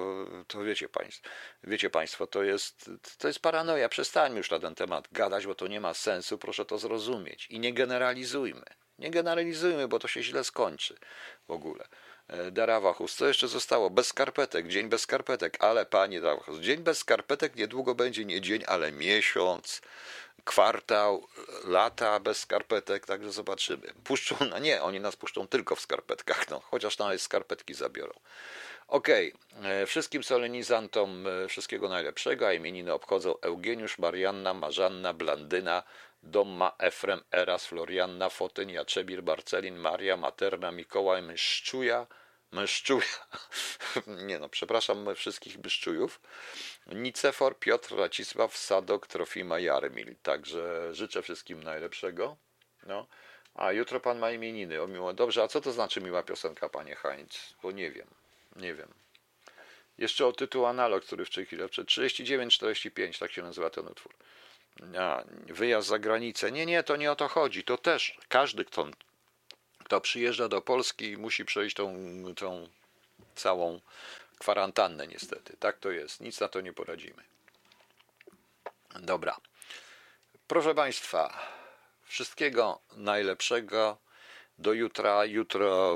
to 0.47 0.63
wiecie 0.63 0.89
państwo, 0.89 1.29
wiecie 1.63 1.89
państwo, 1.89 2.27
to 2.27 2.43
jest, 2.43 2.91
to 3.17 3.27
jest 3.27 3.39
paranoja. 3.39 3.89
Przestańmy 3.89 4.37
już 4.37 4.51
na 4.51 4.59
ten 4.59 4.75
temat 4.75 5.07
gadać, 5.11 5.47
bo 5.47 5.55
to 5.55 5.67
nie 5.67 5.81
ma 5.81 5.93
sensu. 5.93 6.37
Proszę 6.37 6.65
to 6.65 6.77
zrozumieć. 6.77 7.47
I 7.49 7.59
nie 7.59 7.73
generalizujmy. 7.73 8.65
Nie 8.99 9.11
generalizujmy, 9.11 9.87
bo 9.87 9.99
to 9.99 10.07
się 10.07 10.23
źle 10.23 10.43
skończy 10.43 10.95
w 11.47 11.51
ogóle. 11.51 11.87
E, 12.27 12.51
Darawachus, 12.51 13.15
co 13.15 13.27
jeszcze 13.27 13.47
zostało? 13.47 13.89
Bez 13.89 14.07
skarpetek, 14.07 14.67
dzień 14.67 14.89
bez 14.89 15.01
skarpetek, 15.01 15.63
ale 15.63 15.85
panie 15.85 16.21
Darawachus, 16.21 16.59
dzień 16.59 16.83
bez 16.83 16.97
skarpetek 16.97 17.55
niedługo 17.55 17.95
będzie 17.95 18.25
nie 18.25 18.41
dzień, 18.41 18.63
ale 18.67 18.91
miesiąc, 18.91 19.81
kwartał, 20.43 21.27
lata 21.63 22.19
bez 22.19 22.39
skarpetek, 22.39 23.05
także 23.05 23.31
zobaczymy. 23.31 23.93
Puszczą, 24.03 24.35
no 24.49 24.59
nie, 24.59 24.81
oni 24.81 24.99
nas 24.99 25.15
puszczą 25.15 25.47
tylko 25.47 25.75
w 25.75 25.81
skarpetkach, 25.81 26.49
no, 26.49 26.59
chociaż 26.59 26.97
nawet 26.97 27.21
skarpetki 27.21 27.73
zabiorą. 27.73 28.13
Okej, 28.87 29.33
okay. 29.59 29.85
wszystkim 29.85 30.23
solenizantom 30.23 31.27
e, 31.27 31.47
wszystkiego 31.47 31.89
najlepszego, 31.89 32.47
a 32.47 32.53
imieniny 32.53 32.93
obchodzą 32.93 33.39
Eugeniusz, 33.41 33.97
Marianna, 33.97 34.53
Marzanna, 34.53 35.13
Blandyna, 35.13 35.83
Domma, 36.23 36.75
Efrem, 36.79 37.21
Eras, 37.31 37.65
Florianna, 37.65 38.29
Fotyn, 38.29 38.69
Jaczebir, 38.69 39.23
Barcelin, 39.23 39.77
Maria, 39.77 40.17
Materna, 40.17 40.71
Mikołaj, 40.71 41.21
Myszczuja, 41.21 42.07
Myszczuja, 42.51 43.27
nie 44.27 44.39
no, 44.39 44.49
przepraszam 44.49 45.15
wszystkich 45.15 45.57
Myszczujów, 45.63 46.21
Nicefor, 46.87 47.59
Piotr, 47.59 47.95
Racisław, 47.95 48.57
Sadok, 48.57 49.07
Trofima, 49.07 49.59
Jarmil. 49.59 50.15
Także 50.23 50.93
życzę 50.95 51.21
wszystkim 51.21 51.63
najlepszego. 51.63 52.37
No. 52.83 53.07
A 53.55 53.71
jutro 53.71 53.99
pan 53.99 54.19
ma 54.19 54.31
imieniny. 54.31 54.81
O 54.81 54.87
miło. 54.87 55.13
Dobrze, 55.13 55.43
a 55.43 55.47
co 55.47 55.61
to 55.61 55.71
znaczy 55.71 56.01
miła 56.01 56.23
piosenka, 56.23 56.69
panie 56.69 56.95
Heinz? 56.95 57.55
Bo 57.63 57.71
nie 57.71 57.91
wiem, 57.91 58.07
nie 58.57 58.73
wiem. 58.73 58.93
Jeszcze 59.97 60.25
o 60.25 60.31
tytuł 60.31 60.65
analog, 60.65 61.05
który 61.05 61.25
w 61.25 61.29
tej 61.29 61.45
chwili, 61.45 61.63
39-45, 61.63 63.19
tak 63.19 63.31
się 63.31 63.41
nazywa 63.41 63.69
ten 63.69 63.87
utwór 63.87 64.13
a, 64.99 65.23
wyjazd 65.47 65.87
za 65.87 65.99
granicę. 65.99 66.51
Nie, 66.51 66.65
nie, 66.65 66.83
to 66.83 66.95
nie 66.95 67.11
o 67.11 67.15
to 67.15 67.27
chodzi. 67.27 67.63
To 67.63 67.77
też 67.77 68.17
każdy, 68.29 68.65
kto, 68.65 68.87
kto 69.83 70.01
przyjeżdża 70.01 70.47
do 70.47 70.61
Polski, 70.61 71.17
musi 71.17 71.45
przejść 71.45 71.75
tą, 71.75 71.95
tą 72.35 72.69
całą 73.35 73.81
kwarantannę, 74.39 75.07
niestety. 75.07 75.57
Tak 75.59 75.77
to 75.77 75.91
jest. 75.91 76.21
Nic 76.21 76.39
na 76.39 76.47
to 76.47 76.61
nie 76.61 76.73
poradzimy. 76.73 77.23
Dobra. 78.99 79.37
Proszę 80.47 80.75
Państwa, 80.75 81.39
wszystkiego 82.03 82.81
najlepszego. 82.91 83.97
Do 84.59 84.73
jutra. 84.73 85.25
Jutro 85.25 85.95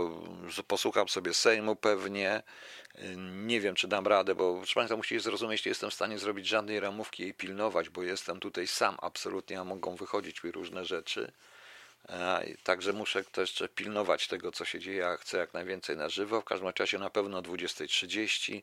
posłucham 0.68 1.10
sobie 1.10 1.34
Sejmu 1.34 1.76
pewnie. 1.76 2.44
Nie 3.46 3.62
wiem, 3.62 3.76
czy 3.76 3.88
dam 3.88 4.08
radę, 4.08 4.36
bo 4.36 4.58
proszę 4.58 4.74
Państwa, 4.74 4.98
musicie 4.98 5.20
zrozumieć, 5.20 5.66
nie 5.66 5.70
jestem 5.70 5.90
w 5.90 5.94
stanie 5.94 6.20
zrobić 6.20 6.48
żadnej 6.48 6.80
ramówki 6.80 7.28
i 7.28 7.34
pilnować, 7.34 7.90
bo 7.90 8.04
jestem 8.04 8.40
tutaj 8.40 8.68
sam 8.68 8.98
absolutnie, 9.02 9.60
a 9.60 9.64
mogą 9.64 9.96
wychodzić 9.96 10.44
mi 10.44 10.52
różne 10.52 10.86
rzeczy. 10.86 11.32
Także 12.64 12.94
muszę 12.94 13.24
też 13.24 13.64
pilnować 13.76 14.28
tego, 14.28 14.52
co 14.52 14.66
się 14.66 14.80
dzieje, 14.80 15.08
a 15.08 15.18
chcę 15.18 15.38
jak 15.38 15.54
najwięcej 15.54 15.98
na 15.98 16.10
żywo. 16.10 16.42
W 16.42 16.46
każdym 16.46 16.72
razie 16.80 17.00
na 17.00 17.10
pewno 17.10 17.38
o 17.38 17.42
20.30. 17.42 18.62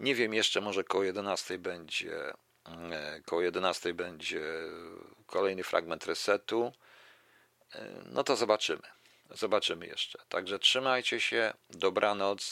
Nie 0.00 0.14
wiem 0.14 0.34
jeszcze, 0.34 0.60
może 0.60 0.84
koło 0.84 1.04
11 1.04 1.58
będzie 1.58 2.32
e, 2.90 3.20
koło 3.24 3.42
11 3.42 3.94
będzie 3.94 4.42
kolejny 5.26 5.64
fragment 5.64 6.06
resetu. 6.06 6.72
E, 7.74 7.88
no 8.12 8.24
to 8.24 8.36
zobaczymy. 8.36 8.95
Zobaczymy 9.30 9.86
jeszcze. 9.86 10.18
Także 10.28 10.58
trzymajcie 10.58 11.20
się. 11.20 11.52
Dobranoc. 11.70 12.42